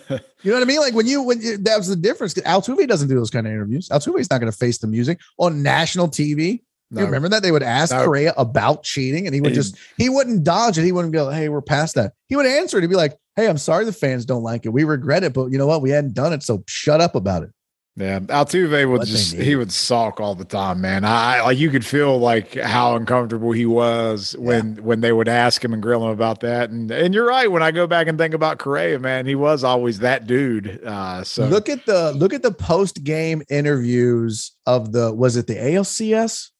know 0.44 0.52
what 0.52 0.62
I 0.62 0.66
mean? 0.66 0.78
Like 0.78 0.94
when 0.94 1.06
you 1.06 1.20
when 1.20 1.42
you, 1.42 1.56
that 1.58 1.76
was 1.76 1.88
the 1.88 1.96
difference. 1.96 2.34
Altuve 2.34 2.86
doesn't 2.86 3.08
do 3.08 3.16
those 3.16 3.28
kind 3.28 3.44
of 3.44 3.52
interviews. 3.52 3.88
Altuve's 3.88 4.30
not 4.30 4.38
going 4.38 4.52
to 4.52 4.56
face 4.56 4.78
the 4.78 4.86
music 4.86 5.18
on 5.36 5.64
national 5.64 6.06
TV. 6.06 6.62
No. 6.92 7.00
You 7.00 7.06
remember 7.06 7.28
that 7.30 7.42
they 7.42 7.50
would 7.50 7.64
ask 7.64 7.92
no. 7.92 8.04
Correa 8.04 8.32
about 8.36 8.84
cheating, 8.84 9.26
and 9.26 9.34
he 9.34 9.40
would 9.40 9.54
just 9.54 9.76
he 9.96 10.08
wouldn't 10.08 10.44
dodge 10.44 10.78
it. 10.78 10.84
He 10.84 10.92
wouldn't 10.92 11.12
go, 11.12 11.28
"Hey, 11.28 11.48
we're 11.48 11.60
past 11.60 11.96
that." 11.96 12.12
He 12.28 12.36
would 12.36 12.46
answer 12.46 12.78
it. 12.78 12.82
He'd 12.82 12.90
be 12.90 12.94
like, 12.94 13.18
"Hey, 13.34 13.48
I'm 13.48 13.58
sorry 13.58 13.84
the 13.84 13.92
fans 13.92 14.24
don't 14.24 14.44
like 14.44 14.64
it. 14.64 14.68
We 14.68 14.84
regret 14.84 15.24
it, 15.24 15.32
but 15.32 15.50
you 15.50 15.58
know 15.58 15.66
what? 15.66 15.82
We 15.82 15.90
hadn't 15.90 16.14
done 16.14 16.32
it, 16.32 16.44
so 16.44 16.62
shut 16.68 17.00
up 17.00 17.16
about 17.16 17.42
it." 17.42 17.50
Yeah, 17.98 18.20
Altuve 18.20 18.90
would 18.90 19.06
just 19.06 19.34
he 19.34 19.56
would 19.56 19.72
sulk 19.72 20.20
all 20.20 20.34
the 20.34 20.44
time, 20.44 20.82
man. 20.82 21.02
I 21.02 21.40
like 21.40 21.56
you 21.56 21.70
could 21.70 21.84
feel 21.84 22.18
like 22.18 22.54
how 22.54 22.94
uncomfortable 22.94 23.52
he 23.52 23.64
was 23.64 24.36
when 24.38 24.74
yeah. 24.74 24.82
when 24.82 25.00
they 25.00 25.12
would 25.12 25.28
ask 25.28 25.64
him 25.64 25.72
and 25.72 25.82
grill 25.82 26.04
him 26.04 26.10
about 26.10 26.40
that. 26.40 26.68
And 26.68 26.90
and 26.90 27.14
you're 27.14 27.26
right. 27.26 27.50
When 27.50 27.62
I 27.62 27.70
go 27.70 27.86
back 27.86 28.06
and 28.06 28.18
think 28.18 28.34
about 28.34 28.58
Correa, 28.58 28.98
man, 28.98 29.24
he 29.24 29.34
was 29.34 29.64
always 29.64 30.00
that 30.00 30.26
dude. 30.26 30.84
Uh, 30.84 31.24
so 31.24 31.46
look 31.46 31.70
at 31.70 31.86
the 31.86 32.12
look 32.12 32.34
at 32.34 32.42
the 32.42 32.52
post 32.52 33.02
game 33.02 33.42
interviews 33.48 34.52
of 34.66 34.92
the 34.92 35.14
was 35.14 35.36
it 35.36 35.46
the 35.46 35.54
ALCS 35.54 36.50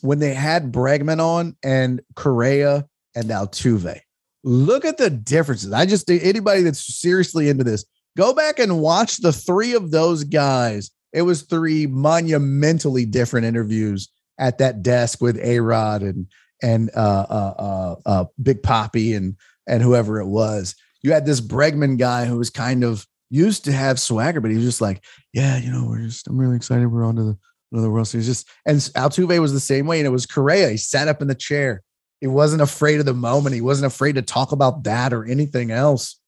when 0.00 0.20
they 0.20 0.32
had 0.32 0.72
Bregman 0.72 1.20
on 1.20 1.54
and 1.62 2.00
Correa 2.14 2.86
and 3.14 3.26
Altuve. 3.26 4.00
Look 4.42 4.86
at 4.86 4.96
the 4.96 5.10
differences. 5.10 5.74
I 5.74 5.84
just 5.84 6.10
anybody 6.10 6.62
that's 6.62 6.98
seriously 6.98 7.50
into 7.50 7.64
this 7.64 7.84
Go 8.16 8.32
back 8.32 8.58
and 8.58 8.80
watch 8.80 9.18
the 9.18 9.32
three 9.32 9.74
of 9.74 9.90
those 9.90 10.24
guys. 10.24 10.90
It 11.12 11.22
was 11.22 11.42
three 11.42 11.86
monumentally 11.86 13.06
different 13.06 13.46
interviews 13.46 14.08
at 14.38 14.58
that 14.58 14.82
desk 14.82 15.20
with 15.20 15.38
A 15.38 15.60
Rod 15.60 16.02
and 16.02 16.26
and 16.62 16.90
uh, 16.96 17.26
uh, 17.28 17.54
uh, 17.58 17.96
uh, 18.06 18.24
Big 18.42 18.62
Papi 18.62 19.16
and 19.16 19.36
and 19.66 19.82
whoever 19.82 20.20
it 20.20 20.26
was. 20.26 20.74
You 21.02 21.12
had 21.12 21.26
this 21.26 21.40
Bregman 21.40 21.98
guy 21.98 22.24
who 22.24 22.38
was 22.38 22.50
kind 22.50 22.84
of 22.84 23.06
used 23.30 23.64
to 23.64 23.72
have 23.72 24.00
swagger, 24.00 24.40
but 24.40 24.50
he 24.50 24.56
was 24.56 24.64
just 24.64 24.80
like, 24.80 25.04
yeah, 25.32 25.58
you 25.58 25.70
know, 25.70 25.86
we're 25.86 25.98
just 25.98 26.26
I'm 26.26 26.38
really 26.38 26.56
excited. 26.56 26.86
We're 26.86 27.04
on 27.04 27.16
to 27.16 27.22
the 27.22 27.38
another 27.72 27.90
World 27.90 28.08
Series. 28.08 28.26
Just 28.26 28.48
and 28.64 28.78
Altuve 28.78 29.40
was 29.40 29.52
the 29.52 29.60
same 29.60 29.86
way, 29.86 29.98
and 29.98 30.06
it 30.06 30.10
was 30.10 30.26
Correa. 30.26 30.70
He 30.70 30.76
sat 30.76 31.08
up 31.08 31.20
in 31.20 31.28
the 31.28 31.34
chair. 31.34 31.82
He 32.20 32.26
wasn't 32.26 32.62
afraid 32.62 33.00
of 33.00 33.06
the 33.06 33.14
moment. 33.14 33.54
He 33.54 33.60
wasn't 33.60 33.92
afraid 33.92 34.14
to 34.14 34.22
talk 34.22 34.52
about 34.52 34.84
that 34.84 35.12
or 35.12 35.24
anything 35.24 35.70
else. 35.70 36.18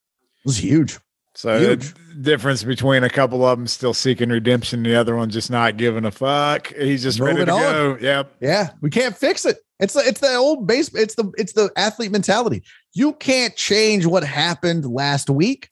It 0.44 0.48
was 0.48 0.58
huge. 0.58 0.98
So 1.36 1.58
Huge. 1.58 1.92
the 1.92 2.14
difference 2.22 2.64
between 2.64 3.04
a 3.04 3.10
couple 3.10 3.44
of 3.44 3.58
them 3.58 3.66
still 3.66 3.92
seeking 3.92 4.30
redemption, 4.30 4.82
the 4.82 4.96
other 4.96 5.14
one 5.16 5.28
just 5.28 5.50
not 5.50 5.76
giving 5.76 6.06
a 6.06 6.10
fuck. 6.10 6.72
He's 6.74 7.02
just 7.02 7.20
Moving 7.20 7.36
ready 7.36 7.46
to 7.46 7.52
on. 7.52 7.60
go. 7.60 7.98
Yep. 8.00 8.36
Yeah, 8.40 8.70
we 8.80 8.88
can't 8.88 9.16
fix 9.16 9.44
it. 9.44 9.58
It's 9.78 9.92
the 9.92 10.00
it's 10.00 10.20
the 10.20 10.34
old 10.34 10.66
base. 10.66 10.92
It's 10.94 11.14
the 11.14 11.30
it's 11.36 11.52
the 11.52 11.70
athlete 11.76 12.10
mentality. 12.10 12.62
You 12.94 13.12
can't 13.12 13.54
change 13.54 14.06
what 14.06 14.24
happened 14.24 14.86
last 14.86 15.28
week, 15.28 15.68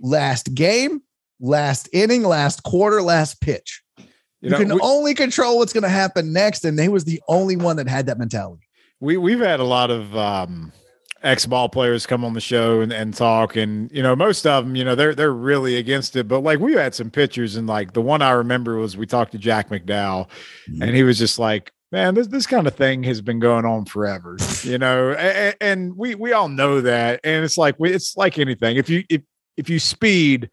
last 0.00 0.54
game, 0.54 1.02
last 1.40 1.88
inning, 1.92 2.22
last 2.22 2.62
quarter, 2.62 3.02
last 3.02 3.40
pitch. 3.40 3.82
You, 3.98 4.04
you 4.40 4.50
know, 4.50 4.58
can 4.58 4.74
we, 4.74 4.80
only 4.80 5.14
control 5.14 5.58
what's 5.58 5.72
going 5.72 5.82
to 5.82 5.88
happen 5.88 6.32
next, 6.32 6.64
and 6.64 6.78
they 6.78 6.88
was 6.88 7.04
the 7.04 7.20
only 7.26 7.56
one 7.56 7.76
that 7.76 7.88
had 7.88 8.06
that 8.06 8.18
mentality. 8.18 8.68
We 9.00 9.16
we've 9.16 9.40
had 9.40 9.58
a 9.58 9.64
lot 9.64 9.90
of 9.90 10.16
um, 10.16 10.72
ex 11.24 11.46
ball 11.46 11.68
players 11.68 12.06
come 12.06 12.24
on 12.24 12.34
the 12.34 12.40
show 12.40 12.80
and, 12.80 12.92
and 12.92 13.14
talk, 13.14 13.56
and 13.56 13.90
you 13.90 14.02
know 14.02 14.14
most 14.14 14.46
of 14.46 14.64
them, 14.64 14.76
you 14.76 14.84
know 14.84 14.94
they're 14.94 15.14
they're 15.14 15.32
really 15.32 15.76
against 15.76 16.14
it. 16.16 16.28
But 16.28 16.40
like 16.40 16.60
we 16.60 16.74
had 16.74 16.94
some 16.94 17.10
pitchers, 17.10 17.56
and 17.56 17.66
like 17.66 17.92
the 17.92 18.02
one 18.02 18.22
I 18.22 18.32
remember 18.32 18.76
was 18.76 18.96
we 18.96 19.06
talked 19.06 19.32
to 19.32 19.38
Jack 19.38 19.70
McDowell, 19.70 20.28
mm-hmm. 20.68 20.82
and 20.82 20.94
he 20.94 21.02
was 21.02 21.18
just 21.18 21.38
like, 21.38 21.72
man, 21.90 22.14
this 22.14 22.28
this 22.28 22.46
kind 22.46 22.66
of 22.66 22.74
thing 22.74 23.02
has 23.04 23.20
been 23.20 23.40
going 23.40 23.64
on 23.64 23.86
forever, 23.86 24.36
you 24.62 24.78
know, 24.78 25.12
and, 25.12 25.56
and, 25.60 25.96
we 25.96 26.14
we 26.14 26.32
all 26.32 26.48
know 26.48 26.80
that, 26.80 27.20
and 27.24 27.44
it's 27.44 27.58
like 27.58 27.76
it's 27.80 28.16
like 28.16 28.38
anything. 28.38 28.76
If 28.76 28.88
you 28.88 29.04
if 29.08 29.22
if 29.56 29.70
you 29.70 29.78
speed, 29.78 30.50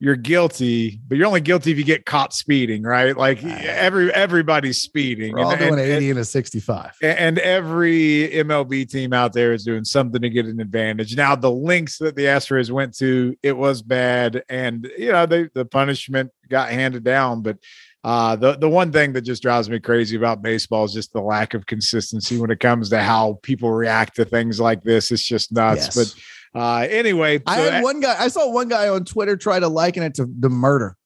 you're 0.00 0.16
guilty, 0.16 1.00
but 1.08 1.18
you're 1.18 1.26
only 1.26 1.40
guilty 1.40 1.72
if 1.72 1.78
you 1.78 1.84
get 1.84 2.06
caught 2.06 2.32
speeding, 2.32 2.84
right? 2.84 3.16
Like 3.16 3.42
every 3.42 4.12
everybody's 4.14 4.80
speeding. 4.80 5.34
We're 5.34 5.40
all 5.44 5.50
and, 5.50 5.60
doing 5.60 5.72
and, 5.72 5.80
80 5.80 6.10
and 6.10 6.18
a 6.20 6.24
65. 6.24 6.96
And 7.02 7.38
every 7.40 8.30
MLB 8.32 8.88
team 8.88 9.12
out 9.12 9.32
there 9.32 9.52
is 9.52 9.64
doing 9.64 9.84
something 9.84 10.22
to 10.22 10.30
get 10.30 10.46
an 10.46 10.60
advantage. 10.60 11.16
Now, 11.16 11.34
the 11.34 11.50
links 11.50 11.98
that 11.98 12.14
the 12.14 12.26
Astros 12.26 12.70
went 12.70 12.96
to, 12.98 13.36
it 13.42 13.56
was 13.56 13.82
bad, 13.82 14.44
and 14.48 14.88
you 14.96 15.10
know 15.10 15.26
they, 15.26 15.48
the 15.52 15.64
punishment 15.64 16.30
got 16.48 16.70
handed 16.70 17.04
down, 17.04 17.42
but. 17.42 17.58
Uh, 18.04 18.36
the 18.36 18.56
the 18.56 18.68
one 18.68 18.92
thing 18.92 19.12
that 19.12 19.22
just 19.22 19.42
drives 19.42 19.68
me 19.68 19.80
crazy 19.80 20.16
about 20.16 20.40
baseball 20.40 20.84
is 20.84 20.92
just 20.94 21.12
the 21.12 21.20
lack 21.20 21.52
of 21.52 21.66
consistency 21.66 22.38
when 22.38 22.48
it 22.48 22.60
comes 22.60 22.88
to 22.88 23.00
how 23.00 23.40
people 23.42 23.72
react 23.72 24.14
to 24.14 24.24
things 24.24 24.60
like 24.60 24.84
this. 24.84 25.10
It's 25.10 25.26
just 25.26 25.50
nuts. 25.50 25.86
Yes. 25.86 25.96
But 25.96 26.22
uh, 26.58 26.86
anyway, 26.90 27.40
I 27.46 27.56
had 27.56 27.82
one 27.82 28.00
guy. 28.00 28.16
I 28.18 28.28
saw 28.28 28.50
one 28.50 28.68
guy 28.68 28.88
on 28.88 29.04
Twitter 29.04 29.36
try 29.36 29.60
to 29.60 29.68
liken 29.68 30.02
it 30.02 30.14
to 30.14 30.26
the 30.38 30.48
murder. 30.48 30.96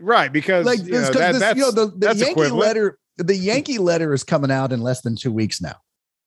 Right, 0.00 0.32
because 0.32 0.66
like 0.66 0.80
you 0.80 0.92
know, 0.92 1.10
that, 1.10 1.32
this, 1.32 1.56
you 1.56 1.62
know 1.62 1.70
the, 1.70 1.86
the 1.96 2.06
Yankee 2.06 2.30
equivalent. 2.32 2.56
letter. 2.56 2.98
The 3.16 3.36
Yankee 3.36 3.78
letter 3.78 4.12
is 4.12 4.24
coming 4.24 4.50
out 4.50 4.72
in 4.72 4.80
less 4.80 5.02
than 5.02 5.16
two 5.16 5.32
weeks 5.32 5.60
now. 5.60 5.76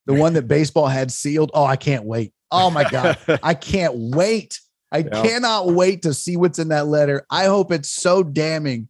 The 0.05 0.13
one 0.13 0.33
that 0.33 0.47
baseball 0.47 0.87
had 0.87 1.11
sealed. 1.11 1.51
Oh, 1.53 1.65
I 1.65 1.75
can't 1.75 2.05
wait. 2.05 2.33
Oh 2.51 2.69
my 2.71 2.89
god, 2.89 3.17
I 3.43 3.53
can't 3.53 3.93
wait. 3.95 4.59
I 4.91 4.99
yeah. 4.99 5.21
cannot 5.21 5.67
wait 5.67 6.03
to 6.03 6.13
see 6.13 6.37
what's 6.37 6.59
in 6.59 6.69
that 6.69 6.87
letter. 6.87 7.25
I 7.29 7.45
hope 7.45 7.71
it's 7.71 7.91
so 7.91 8.23
damning 8.23 8.87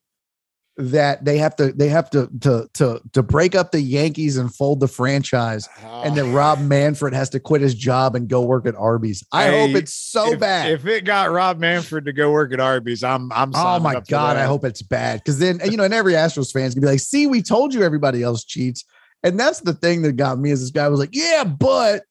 that 0.77 1.23
they 1.23 1.37
have 1.37 1.55
to 1.55 1.71
they 1.71 1.87
have 1.87 2.09
to 2.09 2.29
to 2.41 2.67
to 2.73 2.99
to 3.13 3.23
break 3.23 3.55
up 3.55 3.71
the 3.71 3.79
Yankees 3.79 4.37
and 4.37 4.53
fold 4.53 4.81
the 4.81 4.87
franchise, 4.87 5.69
and 5.81 6.17
that 6.17 6.25
ah. 6.25 6.33
Rob 6.33 6.59
Manfred 6.59 7.13
has 7.13 7.29
to 7.29 7.39
quit 7.39 7.61
his 7.61 7.73
job 7.73 8.15
and 8.15 8.27
go 8.27 8.41
work 8.41 8.65
at 8.65 8.75
Arby's. 8.75 9.23
I 9.31 9.45
hey, 9.45 9.67
hope 9.67 9.77
it's 9.77 9.93
so 9.93 10.33
if, 10.33 10.39
bad. 10.39 10.71
If 10.71 10.85
it 10.85 11.05
got 11.05 11.31
Rob 11.31 11.59
Manfred 11.59 12.05
to 12.05 12.13
go 12.13 12.31
work 12.31 12.51
at 12.51 12.59
Arby's, 12.59 13.03
I'm 13.03 13.31
I'm. 13.31 13.51
Oh 13.55 13.79
my 13.79 14.01
god, 14.01 14.35
I 14.35 14.43
hope 14.43 14.65
it's 14.65 14.81
bad 14.81 15.21
because 15.21 15.39
then 15.39 15.61
you 15.63 15.77
know, 15.77 15.85
and 15.85 15.93
every 15.93 16.13
Astros 16.13 16.51
fan's 16.51 16.75
gonna 16.75 16.85
be 16.85 16.91
like, 16.91 16.99
"See, 16.99 17.25
we 17.25 17.41
told 17.41 17.73
you 17.73 17.83
everybody 17.83 18.21
else 18.21 18.43
cheats," 18.43 18.83
and 19.23 19.39
that's 19.39 19.61
the 19.61 19.73
thing 19.73 20.01
that 20.01 20.13
got 20.13 20.39
me. 20.39 20.51
Is 20.51 20.59
this 20.59 20.71
guy 20.71 20.89
was 20.89 20.99
like, 20.99 21.13
"Yeah, 21.15 21.45
but 21.45 22.03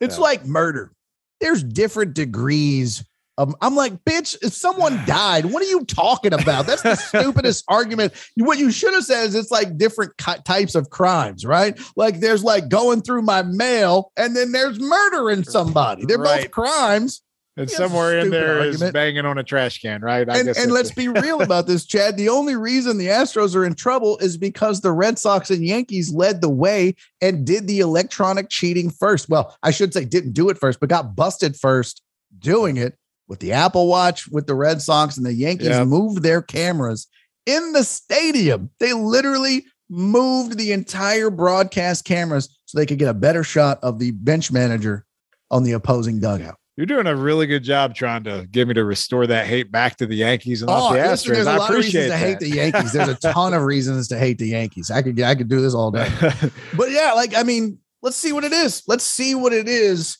it's 0.00 0.16
yeah. 0.16 0.22
like 0.22 0.44
murder. 0.44 0.92
There's 1.40 1.62
different 1.62 2.14
degrees." 2.14 3.02
Um, 3.38 3.54
I'm 3.60 3.76
like, 3.76 4.04
bitch, 4.04 4.36
if 4.42 4.52
someone 4.52 5.02
died, 5.06 5.46
what 5.46 5.62
are 5.62 5.66
you 5.66 5.84
talking 5.84 6.32
about? 6.32 6.66
That's 6.66 6.82
the 6.82 6.94
stupidest 6.96 7.64
argument. 7.68 8.12
What 8.36 8.58
you 8.58 8.70
should 8.70 8.94
have 8.94 9.04
said 9.04 9.26
is 9.26 9.34
it's 9.34 9.50
like 9.50 9.76
different 9.76 10.12
types 10.44 10.74
of 10.74 10.90
crimes, 10.90 11.44
right? 11.44 11.78
Like 11.96 12.20
there's 12.20 12.44
like 12.44 12.68
going 12.68 13.02
through 13.02 13.22
my 13.22 13.42
mail 13.42 14.12
and 14.16 14.36
then 14.36 14.52
there's 14.52 14.80
murdering 14.80 15.44
somebody. 15.44 16.04
They're 16.04 16.18
right. 16.18 16.42
both 16.42 16.50
crimes. 16.50 17.22
And 17.58 17.70
somewhere 17.70 18.18
in 18.18 18.28
there 18.28 18.58
argument. 18.58 18.82
is 18.82 18.92
banging 18.92 19.24
on 19.24 19.38
a 19.38 19.42
trash 19.42 19.80
can, 19.80 20.02
right? 20.02 20.28
I 20.28 20.40
and, 20.40 20.48
and 20.50 20.72
let's 20.72 20.90
be 20.90 21.08
real 21.22 21.40
about 21.40 21.66
this, 21.66 21.86
Chad. 21.86 22.18
The 22.18 22.28
only 22.28 22.54
reason 22.54 22.98
the 22.98 23.06
Astros 23.06 23.56
are 23.56 23.64
in 23.64 23.74
trouble 23.74 24.18
is 24.18 24.36
because 24.36 24.82
the 24.82 24.92
Red 24.92 25.18
Sox 25.18 25.48
and 25.48 25.64
Yankees 25.64 26.12
led 26.12 26.42
the 26.42 26.50
way 26.50 26.96
and 27.22 27.46
did 27.46 27.66
the 27.66 27.80
electronic 27.80 28.50
cheating 28.50 28.90
first. 28.90 29.30
Well, 29.30 29.56
I 29.62 29.70
should 29.70 29.94
say 29.94 30.04
didn't 30.04 30.32
do 30.32 30.50
it 30.50 30.58
first, 30.58 30.80
but 30.80 30.90
got 30.90 31.16
busted 31.16 31.56
first 31.56 32.02
doing 32.38 32.76
it 32.76 32.98
with 33.28 33.40
the 33.40 33.52
Apple 33.52 33.88
Watch 33.88 34.28
with 34.28 34.46
the 34.46 34.54
Red 34.54 34.80
Sox 34.80 35.16
and 35.16 35.26
the 35.26 35.32
Yankees 35.32 35.68
yep. 35.68 35.86
moved 35.86 36.22
their 36.22 36.42
cameras 36.42 37.06
in 37.44 37.72
the 37.72 37.84
stadium. 37.84 38.70
They 38.80 38.92
literally 38.92 39.64
moved 39.88 40.58
the 40.58 40.72
entire 40.72 41.30
broadcast 41.30 42.04
cameras 42.04 42.48
so 42.64 42.78
they 42.78 42.86
could 42.86 42.98
get 42.98 43.08
a 43.08 43.14
better 43.14 43.44
shot 43.44 43.78
of 43.82 43.98
the 43.98 44.10
bench 44.10 44.50
manager 44.50 45.04
on 45.50 45.62
the 45.62 45.72
opposing 45.72 46.20
dugout. 46.20 46.56
You're 46.76 46.86
doing 46.86 47.06
a 47.06 47.16
really 47.16 47.46
good 47.46 47.62
job 47.62 47.94
trying 47.94 48.24
to 48.24 48.46
get 48.50 48.68
me 48.68 48.74
to 48.74 48.84
restore 48.84 49.26
that 49.28 49.46
hate 49.46 49.72
back 49.72 49.96
to 49.96 50.06
the 50.06 50.16
Yankees 50.16 50.60
and 50.60 50.70
oh, 50.70 50.92
the 50.92 50.98
Astros. 50.98 51.26
There's 51.32 51.46
a 51.46 51.56
lot 51.56 51.70
of 51.70 51.76
reasons 51.76 52.08
to 52.08 52.16
hate 52.18 52.38
the 52.38 52.50
Yankees. 52.50 52.92
There's 52.92 53.08
a 53.08 53.14
ton 53.14 53.54
of 53.54 53.62
reasons 53.62 54.08
to 54.08 54.18
hate 54.18 54.36
the 54.36 54.48
Yankees. 54.48 54.90
I 54.90 55.00
could 55.00 55.18
I 55.22 55.34
could 55.34 55.48
do 55.48 55.62
this 55.62 55.72
all 55.72 55.90
day. 55.90 56.10
but 56.76 56.90
yeah, 56.90 57.12
like 57.14 57.34
I 57.34 57.44
mean, 57.44 57.78
let's 58.02 58.16
see 58.18 58.32
what 58.32 58.44
it 58.44 58.52
is. 58.52 58.82
Let's 58.86 59.04
see 59.04 59.34
what 59.34 59.54
it 59.54 59.68
is 59.68 60.18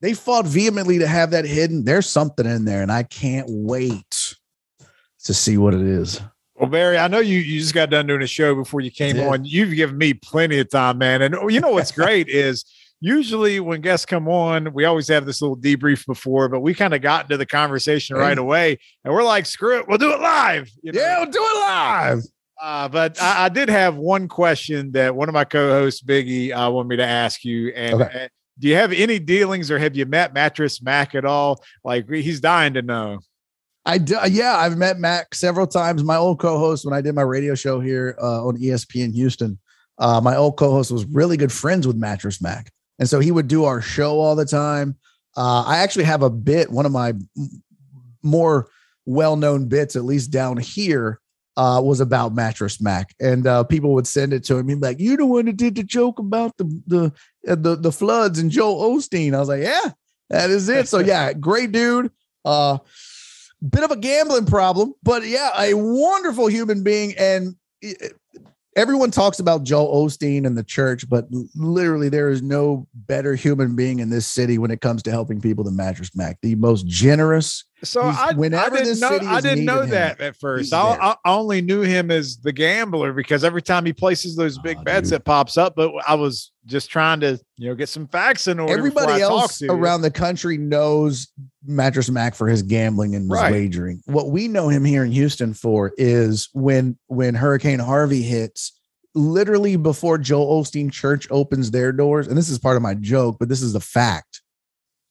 they 0.00 0.14
fought 0.14 0.46
vehemently 0.46 0.98
to 0.98 1.06
have 1.06 1.30
that 1.30 1.44
hidden. 1.44 1.84
There's 1.84 2.08
something 2.08 2.46
in 2.46 2.64
there, 2.64 2.82
and 2.82 2.92
I 2.92 3.02
can't 3.02 3.46
wait 3.48 4.36
to 5.24 5.34
see 5.34 5.56
what 5.56 5.74
it 5.74 5.80
is. 5.80 6.20
Well, 6.54 6.70
Barry, 6.70 6.98
I 6.98 7.08
know 7.08 7.18
you 7.18 7.38
you 7.38 7.60
just 7.60 7.74
got 7.74 7.90
done 7.90 8.06
doing 8.06 8.22
a 8.22 8.26
show 8.26 8.54
before 8.54 8.80
you 8.80 8.90
came 8.90 9.20
on. 9.20 9.44
You've 9.44 9.74
given 9.74 9.98
me 9.98 10.14
plenty 10.14 10.58
of 10.58 10.70
time, 10.70 10.98
man. 10.98 11.22
And 11.22 11.36
you 11.52 11.60
know 11.60 11.72
what's 11.72 11.92
great 11.92 12.28
is 12.28 12.64
usually 13.00 13.60
when 13.60 13.82
guests 13.82 14.06
come 14.06 14.26
on, 14.26 14.72
we 14.72 14.86
always 14.86 15.08
have 15.08 15.26
this 15.26 15.42
little 15.42 15.56
debrief 15.56 16.06
before, 16.06 16.48
but 16.48 16.60
we 16.60 16.72
kind 16.72 16.94
of 16.94 17.02
got 17.02 17.26
into 17.26 17.36
the 17.36 17.46
conversation 17.46 18.16
right 18.16 18.38
away, 18.38 18.78
and 19.04 19.12
we're 19.12 19.24
like, 19.24 19.44
"Screw 19.44 19.78
it, 19.78 19.88
we'll 19.88 19.98
do 19.98 20.12
it 20.12 20.20
live." 20.20 20.70
You 20.82 20.92
know? 20.92 21.00
Yeah, 21.00 21.18
we'll 21.20 21.30
do 21.30 21.42
it 21.42 21.60
live. 21.60 22.22
Uh, 22.60 22.88
but 22.88 23.20
I, 23.20 23.44
I, 23.44 23.48
did 23.50 23.68
have 23.68 23.96
one 23.96 24.28
question 24.28 24.92
that 24.92 25.14
one 25.14 25.28
of 25.28 25.34
my 25.34 25.44
co-hosts, 25.44 26.02
Biggie, 26.02 26.56
uh, 26.56 26.70
wanted 26.70 26.88
me 26.88 26.96
to 26.96 27.04
ask 27.04 27.44
you, 27.44 27.68
and, 27.68 28.00
okay 28.00 28.30
do 28.58 28.68
you 28.68 28.74
have 28.74 28.92
any 28.92 29.18
dealings 29.18 29.70
or 29.70 29.78
have 29.78 29.96
you 29.96 30.06
met 30.06 30.34
Mattress 30.34 30.82
Mac 30.82 31.14
at 31.14 31.24
all? 31.24 31.62
Like 31.84 32.08
he's 32.08 32.40
dying 32.40 32.74
to 32.74 32.82
know. 32.82 33.20
I 33.84 33.98
do, 33.98 34.18
yeah, 34.28 34.56
I've 34.56 34.76
met 34.76 34.98
Mac 34.98 35.34
several 35.34 35.66
times. 35.66 36.02
My 36.02 36.16
old 36.16 36.40
co-host 36.40 36.84
when 36.84 36.94
I 36.94 37.00
did 37.00 37.14
my 37.14 37.22
radio 37.22 37.54
show 37.54 37.80
here 37.80 38.16
uh, 38.20 38.44
on 38.44 38.58
ESPN 38.58 39.14
Houston, 39.14 39.58
uh, 39.98 40.20
my 40.20 40.36
old 40.36 40.56
co-host 40.56 40.90
was 40.90 41.04
really 41.04 41.36
good 41.36 41.52
friends 41.52 41.86
with 41.86 41.96
Mattress 41.96 42.42
Mac, 42.42 42.72
and 42.98 43.08
so 43.08 43.20
he 43.20 43.30
would 43.30 43.46
do 43.46 43.64
our 43.64 43.80
show 43.80 44.18
all 44.18 44.34
the 44.34 44.44
time. 44.44 44.96
Uh, 45.36 45.62
I 45.62 45.78
actually 45.78 46.04
have 46.04 46.22
a 46.22 46.30
bit, 46.30 46.70
one 46.70 46.84
of 46.84 46.92
my 46.92 47.12
more 48.22 48.68
well-known 49.04 49.68
bits, 49.68 49.94
at 49.94 50.04
least 50.04 50.32
down 50.32 50.56
here, 50.56 51.20
uh, 51.56 51.80
was 51.82 52.00
about 52.00 52.34
Mattress 52.34 52.80
Mac, 52.80 53.14
and 53.20 53.46
uh, 53.46 53.64
people 53.64 53.94
would 53.94 54.06
send 54.06 54.32
it 54.32 54.44
to 54.44 54.56
him. 54.56 54.68
He'd 54.68 54.80
be 54.80 54.86
like, 54.86 55.00
"You 55.00 55.16
the 55.16 55.26
one 55.26 55.46
that 55.46 55.56
did 55.56 55.74
the 55.74 55.82
joke 55.82 56.18
about 56.18 56.56
the 56.56 56.82
the 56.86 57.12
uh, 57.48 57.54
the, 57.54 57.76
the 57.76 57.92
floods 57.92 58.38
and 58.38 58.50
Joel 58.50 58.96
Osteen." 58.96 59.34
I 59.34 59.38
was 59.38 59.48
like, 59.48 59.62
"Yeah, 59.62 59.90
that 60.30 60.50
is 60.50 60.68
it." 60.68 60.88
So 60.88 60.98
yeah, 60.98 61.32
great 61.34 61.72
dude. 61.72 62.10
Uh, 62.44 62.78
bit 63.68 63.84
of 63.84 63.90
a 63.90 63.96
gambling 63.96 64.46
problem, 64.46 64.94
but 65.02 65.26
yeah, 65.26 65.50
a 65.58 65.74
wonderful 65.74 66.46
human 66.46 66.82
being. 66.82 67.14
And 67.18 67.56
it, 67.80 68.12
everyone 68.76 69.10
talks 69.10 69.40
about 69.40 69.64
Joel 69.64 70.04
Osteen 70.04 70.46
and 70.46 70.56
the 70.56 70.62
church, 70.62 71.08
but 71.08 71.26
literally 71.54 72.08
there 72.08 72.28
is 72.28 72.42
no 72.42 72.86
better 72.94 73.34
human 73.34 73.74
being 73.74 74.00
in 74.00 74.10
this 74.10 74.26
city 74.26 74.58
when 74.58 74.70
it 74.70 74.80
comes 74.82 75.02
to 75.04 75.10
helping 75.10 75.40
people 75.40 75.64
than 75.64 75.74
Mattress 75.74 76.14
Mac. 76.14 76.38
The 76.42 76.54
most 76.54 76.86
generous. 76.86 77.64
So 77.88 78.02
I, 78.02 78.32
whenever 78.34 78.76
I 78.76 78.82
didn't 78.82 79.00
know, 79.00 79.18
I 79.22 79.40
didn't 79.40 79.64
know 79.64 79.86
that 79.86 80.20
him, 80.20 80.28
at 80.28 80.36
first. 80.36 80.72
I, 80.72 81.16
I, 81.24 81.30
only 81.30 81.60
knew 81.60 81.82
him 81.82 82.10
as 82.10 82.36
the 82.38 82.52
gambler 82.52 83.12
because 83.12 83.44
every 83.44 83.62
time 83.62 83.86
he 83.86 83.92
places 83.92 84.36
those 84.36 84.58
big 84.58 84.78
oh, 84.80 84.82
bets, 84.82 85.10
dude. 85.10 85.20
it 85.20 85.24
pops 85.24 85.56
up. 85.56 85.74
But 85.76 85.92
I 86.06 86.14
was 86.14 86.52
just 86.66 86.90
trying 86.90 87.20
to, 87.20 87.38
you 87.56 87.68
know, 87.68 87.74
get 87.74 87.88
some 87.88 88.06
facts 88.08 88.46
in 88.46 88.58
order. 88.58 88.76
Everybody 88.76 89.22
else 89.22 89.62
around 89.62 90.02
the 90.02 90.10
country 90.10 90.58
knows 90.58 91.28
Mattress 91.64 92.10
Mac 92.10 92.34
for 92.34 92.48
his 92.48 92.62
gambling 92.62 93.14
and 93.14 93.30
right. 93.30 93.52
wagering. 93.52 94.02
What 94.06 94.30
we 94.30 94.48
know 94.48 94.68
him 94.68 94.84
here 94.84 95.04
in 95.04 95.12
Houston 95.12 95.54
for 95.54 95.92
is 95.96 96.48
when 96.52 96.98
when 97.06 97.34
Hurricane 97.34 97.78
Harvey 97.78 98.22
hits, 98.22 98.78
literally 99.14 99.76
before 99.76 100.18
Joel 100.18 100.62
Osteen 100.62 100.92
Church 100.92 101.26
opens 101.30 101.70
their 101.70 101.92
doors, 101.92 102.28
and 102.28 102.36
this 102.36 102.48
is 102.48 102.58
part 102.58 102.76
of 102.76 102.82
my 102.82 102.94
joke, 102.94 103.36
but 103.40 103.48
this 103.48 103.62
is 103.62 103.72
the 103.72 103.80
fact. 103.80 104.42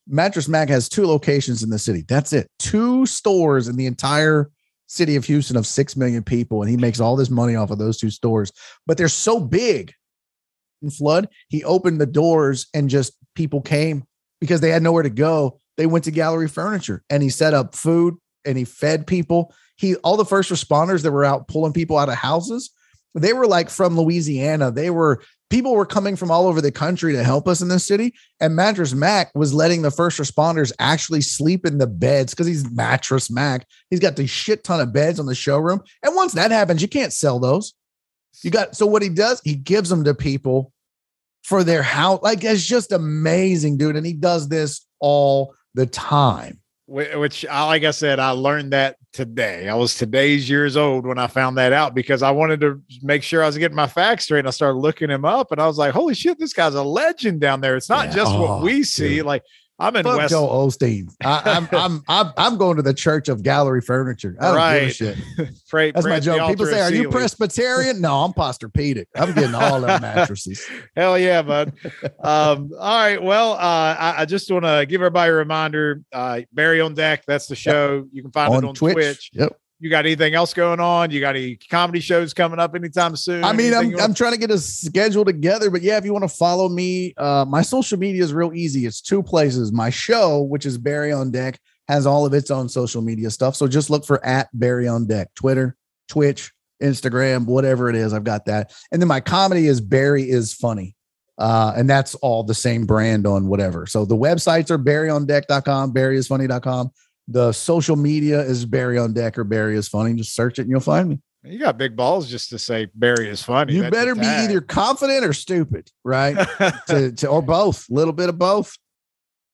Mattress 0.08 0.47
Mac 0.47 0.70
has 0.70 0.88
two 0.88 1.06
locations 1.06 1.64
in 1.64 1.70
the 1.70 1.80
city. 1.80 2.03
That's 2.08 2.34
it. 2.34 2.47
Two 2.60 3.06
stores 3.06 3.68
in 3.68 3.76
the 3.76 3.86
entire 3.86 4.51
city 4.88 5.16
of 5.16 5.26
Houston 5.26 5.58
of 5.58 5.66
6 5.66 5.95
million 5.95 6.24
people. 6.24 6.62
And 6.62 6.70
he 6.70 6.78
makes 6.78 6.99
all 6.99 7.16
this 7.16 7.30
money 7.30 7.56
off 7.56 7.72
of 7.72 7.80
those 7.80 7.97
two 7.97 8.10
stores. 8.10 8.51
But 8.86 8.97
they're 8.97 9.08
so 9.08 9.39
big 9.39 9.93
in 10.82 10.91
flood. 10.91 11.30
He 11.49 11.64
opened 11.64 11.99
the 11.99 12.06
doors 12.06 12.68
and 12.74 12.89
just 12.89 13.14
people 13.36 13.62
came 13.62 14.03
because 14.39 14.62
they 14.62 14.70
had 14.70 14.84
nowhere 14.84 15.03
to 15.03 15.10
go. 15.10 15.60
They 15.78 15.88
went 15.88 16.06
to 16.06 16.12
gallery 16.12 16.47
furniture 16.47 17.03
and 17.10 17.24
he 17.24 17.30
set 17.30 17.53
up 17.53 17.76
food 17.76 18.16
and 18.45 18.58
he 18.58 18.64
fed 18.64 19.08
people. 19.08 19.53
He 19.78 19.95
all 19.97 20.18
the 20.18 20.26
first 20.26 20.51
responders 20.51 21.03
that 21.03 21.12
were 21.12 21.26
out 21.26 21.47
pulling 21.47 21.74
people 21.74 21.97
out 21.97 22.10
of 22.10 22.16
houses, 22.16 22.72
they 23.14 23.34
were 23.34 23.47
like 23.47 23.70
from 23.70 23.97
Louisiana. 23.97 24.72
They 24.72 24.89
were 24.89 25.22
people 25.50 25.76
were 25.76 25.86
coming 25.86 26.16
from 26.16 26.32
all 26.32 26.48
over 26.48 26.62
the 26.62 26.72
country 26.72 27.14
to 27.14 27.24
help 27.24 27.48
us 27.48 27.62
in 27.62 27.68
this 27.68 27.86
city. 27.86 28.14
And 28.39 28.56
Mattress 28.56 28.93
Mac 28.93 29.32
was 29.36 29.54
letting 29.54 29.82
the 29.82 29.91
first 29.91 30.20
responders 30.20 30.72
actually 30.80 31.22
sleep 31.22 31.66
in 31.66 31.78
the 31.78 31.88
beds 31.88 32.34
because 32.34 32.48
he's 32.48 32.70
Mattress 32.72 33.30
Mac. 33.30 33.68
He's 33.89 34.00
got 34.00 34.16
the 34.16 34.28
shit 34.28 34.64
ton 34.64 34.82
of 34.82 34.93
beds 34.93 35.20
on 35.20 35.26
the 35.26 35.36
showroom. 35.36 35.82
And 36.04 36.16
once 36.16 36.34
that 36.34 36.52
happens, 36.52 36.82
you 36.82 36.88
can't 36.88 37.14
sell 37.14 37.39
those. 37.39 37.74
You 38.43 38.52
got 38.52 38.76
so 38.76 38.86
what 38.86 39.02
he 39.02 39.10
does, 39.10 39.41
he 39.43 39.56
gives 39.56 39.89
them 39.89 40.04
to 40.04 40.14
people 40.14 40.74
for 41.43 41.64
their 41.64 41.84
house. 41.84 42.20
Like 42.22 42.43
it's 42.43 42.66
just 42.66 42.91
amazing, 42.91 43.78
dude. 43.78 43.96
And 43.96 44.06
he 44.06 44.14
does 44.14 44.50
this 44.50 44.86
all 45.00 45.54
the 45.74 45.86
time. 45.86 46.60
Which, 46.88 47.48
I 47.48 47.66
like 47.66 47.84
I 47.84 47.90
said, 47.92 48.20
I 48.20 48.30
learned 48.30 48.74
that 48.74 48.98
today. 49.12 49.68
I 49.68 49.74
was 49.74 49.96
today's 49.96 50.48
years 50.48 50.78
old 50.78 51.08
when 51.08 51.18
I 51.18 51.26
found 51.26 51.58
that 51.58 51.74
out 51.74 51.96
because 51.96 52.22
I 52.22 52.30
wanted 52.30 52.62
to 52.62 52.80
make 53.02 53.24
sure 53.24 53.42
I 53.42 53.48
was 53.48 53.58
getting 53.58 53.76
my 53.76 53.88
facts 53.88 54.26
straight. 54.26 54.40
And 54.40 54.48
I 54.48 54.52
started 54.52 54.78
looking 54.78 55.10
him 55.10 55.26
up, 55.26 55.52
and 55.52 55.60
I 55.60 55.66
was 55.66 55.80
like, 55.80 55.94
"Holy 55.94 56.14
shit, 56.14 56.38
this 56.38 56.54
guy's 56.54 56.76
a 56.76 56.84
legend 56.84 57.42
down 57.42 57.60
there!" 57.60 57.76
It's 57.76 57.90
not 57.90 58.10
yeah. 58.10 58.16
just 58.16 58.32
oh, 58.32 58.42
what 58.42 58.62
we 58.62 58.84
see. 58.84 59.16
Dude. 59.16 59.26
Like 59.26 59.44
I'm 59.78 59.95
in 59.97 60.03
Fuck 60.03 60.17
West. 60.17 60.32
Joe 60.32 60.47
Osteen. 60.47 61.13
I, 61.23 61.57
am 61.57 61.67
I'm, 61.71 61.78
I'm 61.78 62.03
I'm 62.07 62.34
I'm 62.38 62.57
going 62.57 62.78
to 62.78 62.82
the 62.82 62.93
Church 62.93 63.28
of 63.28 63.43
Gallery 63.43 63.82
Furniture. 63.82 64.38
I 64.39 64.45
don't 64.45 64.55
right. 64.55 64.80
give 64.80 64.89
a 64.89 64.91
shit. 64.93 65.17
pray, 65.69 65.91
That's 65.91 66.05
my 66.05 66.19
joke. 66.19 66.47
People 66.49 66.65
say, 66.65 66.82
"Are 66.82 66.91
you 66.91 67.09
Presbyterian?" 67.09 67.99
no, 67.99 68.23
I'm 68.23 68.34
Posturepedic. 68.34 69.07
I'm 69.15 69.34
getting 69.34 69.55
all 69.55 69.82
them 69.82 70.01
mattresses. 70.01 70.65
Hell 70.95 71.19
yeah, 71.19 71.41
bud. 71.41 71.73
um, 72.23 72.71
all 72.80 72.97
right. 72.97 73.21
Well, 73.21 73.53
uh, 73.53 73.95
I, 73.99 74.15
I 74.19 74.26
just 74.26 74.49
want 74.49 74.65
to 74.65 74.86
give 74.88 75.01
everybody 75.01 75.32
a 75.32 75.36
reminder. 75.36 76.01
Uh, 76.11 76.41
Barry 76.53 76.80
on 76.80 76.93
deck. 76.93 77.23
That's 77.28 77.47
the 77.47 77.55
show. 77.55 77.95
Yep. 77.97 78.05
You 78.11 78.21
can 78.21 78.32
find 78.32 78.53
on 78.53 78.63
it 78.63 78.67
on 78.67 78.76
Twitch. 78.76 78.93
Twitch. 78.93 79.32
Yep 79.34 79.57
you 79.86 79.92
got 79.92 80.04
anything 80.04 80.34
else 80.34 80.52
going 80.52 80.80
on? 80.80 81.12
You 81.12 81.20
got 81.20 81.36
any 81.36 81.58
comedy 81.70 82.00
shows 82.00 82.34
coming 82.34 82.58
up 82.58 82.74
anytime 82.74 83.16
soon? 83.16 83.44
I 83.44 83.54
mean, 83.54 83.72
I'm, 83.72 83.96
I'm 84.00 84.14
trying 84.16 84.32
to 84.32 84.40
get 84.40 84.50
a 84.50 84.58
schedule 84.58 85.24
together, 85.24 85.70
but 85.70 85.84
yeah, 85.84 85.98
if 85.98 86.06
you 86.06 86.12
want 86.12 86.24
to 86.24 86.36
follow 86.36 86.68
me, 86.68 87.14
uh, 87.18 87.46
my 87.48 87.62
social 87.62 88.00
media 88.00 88.24
is 88.24 88.34
real 88.34 88.52
easy. 88.52 88.88
It's 88.88 89.00
two 89.00 89.22
places. 89.22 89.72
My 89.72 89.92
show, 89.92 90.42
which 90.42 90.66
is 90.66 90.80
Barry 90.80 91.12
on 91.12 91.30
Deck, 91.30 91.60
has 91.88 92.08
all 92.08 92.26
of 92.26 92.34
its 92.34 92.50
own 92.50 92.68
social 92.68 93.04
media 93.04 93.30
stuff. 93.30 93.56
So 93.56 93.68
just 93.68 93.92
look 93.92 94.08
for 94.08 94.26
at 94.26 94.50
Barry 94.54 94.88
on 94.88 95.06
Deck, 95.06 95.30
Twitter, 95.36 95.78
Twitch, 96.10 96.52
Instagram, 96.82 97.46
whatever 97.46 97.88
it 97.88 97.96
is. 97.96 98.12
I've 98.12 98.24
got 98.24 98.46
that. 98.46 98.74
And 98.92 99.00
then 99.00 99.08
my 99.08 99.20
comedy 99.20 99.68
is 99.68 99.82
Barry 99.82 100.28
is 100.28 100.52
funny. 100.52 100.96
Uh, 101.38 101.74
and 101.76 101.88
that's 101.88 102.16
all 102.16 102.44
the 102.44 102.56
same 102.56 102.88
brand 102.88 103.28
on 103.28 103.48
whatever. 103.48 103.86
So 103.86 104.04
the 104.04 104.16
websites 104.16 104.72
are 104.72 104.80
barryondeck.com, 104.80 105.94
barryisfunny.com. 105.94 106.92
The 107.28 107.51
social 107.51 107.95
media 107.95 108.41
is 108.41 108.65
Barry 108.65 108.97
on 108.97 109.13
Deck 109.13 109.38
or 109.38 109.43
Barry 109.43 109.78
is 109.78 109.88
funny. 109.88 110.13
Just 110.13 110.36
search 110.36 110.59
it 110.59 110.63
and 110.63 110.71
you'll 110.71 110.80
find 110.80 111.09
me. 111.09 111.19
You 111.43 111.59
got 111.59 111.78
big 111.78 111.95
balls 111.95 112.30
just 112.30 112.49
to 112.49 112.59
say 112.59 112.88
Barry 112.95 113.30
is 113.30 113.43
funny. 113.43 113.73
You 113.73 113.84
That's 113.84 113.95
better 113.95 114.15
be 114.15 114.26
either 114.26 114.61
confident 114.61 115.23
or 115.23 115.34
stupid, 115.34 115.91
right? 116.03 116.36
to, 116.88 117.11
to, 117.11 117.28
or 117.28 117.41
both, 117.41 117.88
a 117.89 117.93
little 117.93 118.13
bit 118.13 118.30
of 118.30 118.39
both. 118.39 118.76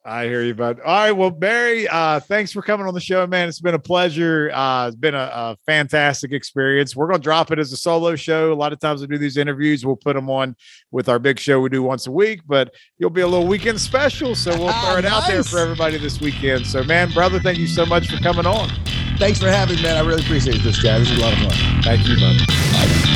I 0.04 0.26
hear 0.26 0.41
you, 0.41 0.56
bud. 0.56 0.80
All 0.80 0.95
right. 0.95 1.12
Well, 1.12 1.30
Barry, 1.30 1.88
uh, 1.88 2.20
thanks 2.22 2.52
for 2.52 2.64
coming 2.64 2.88
on 2.88 2.93
the 2.95 2.99
show, 2.99 3.28
man. 3.28 3.47
It's 3.47 3.62
been 3.62 3.76
a 3.76 3.80
pleasure. 3.80 4.49
Uh, 4.52 4.88
it's 4.88 4.95
been 4.95 5.14
a, 5.14 5.30
a 5.32 5.58
fantastic 5.68 6.32
experience. 6.32 6.95
We're 6.95 7.06
going 7.06 7.20
to 7.20 7.24
drop 7.24 7.52
it 7.52 7.60
as 7.60 7.72
a 7.72 7.78
solo 7.78 8.16
show. 8.16 8.52
A 8.52 8.56
lot 8.56 8.74
of 8.74 8.80
times 8.80 9.02
we 9.02 9.08
do 9.08 9.20
these 9.20 9.38
interviews, 9.38 9.86
we'll 9.86 9.95
put 9.95 10.16
them 10.16 10.30
on 10.30 10.56
with 10.89 11.08
our 11.08 11.20
big 11.20 11.38
show 11.38 11.60
we 11.60 11.70
do 11.70 11.84
once 11.84 12.08
a 12.08 12.12
week, 12.12 12.41
but 12.47 12.74
you'll 12.97 13.12
be 13.12 13.22
a 13.22 13.28
little 13.28 13.47
weekend 13.47 13.80
special. 13.80 14.34
So 14.34 14.49
we'll 14.58 14.74
throw 14.74 14.97
it 14.97 15.04
nice. 15.04 15.12
out 15.12 15.28
there 15.28 15.43
for 15.43 15.60
everybody 15.60 15.97
this 15.97 16.20
weekend. 16.20 16.66
So, 16.66 16.84
man, 16.84 17.12
brother, 17.12 17.39
thank 17.39 17.60
you 17.60 17.68
so 17.68 17.86
much 17.86 18.10
for 18.10 18.18
coming 18.24 18.47
on. 18.47 18.70
Thanks 19.20 19.39
for 19.39 19.49
having 19.49 19.76
me, 19.76 19.84
man. 19.84 19.97
I 19.97 20.02
really 20.02 20.24
appreciate 20.24 20.64
this, 20.64 20.82
Chad. 20.82 21.02
This 21.02 21.12
is 21.12 21.20
a 21.20 21.22
lot 21.22 21.34
of 21.34 21.39
fun. 21.39 21.84
Thank 21.84 22.08
you, 22.08 22.16
bud. 22.16 22.38
Bye. 22.47 23.11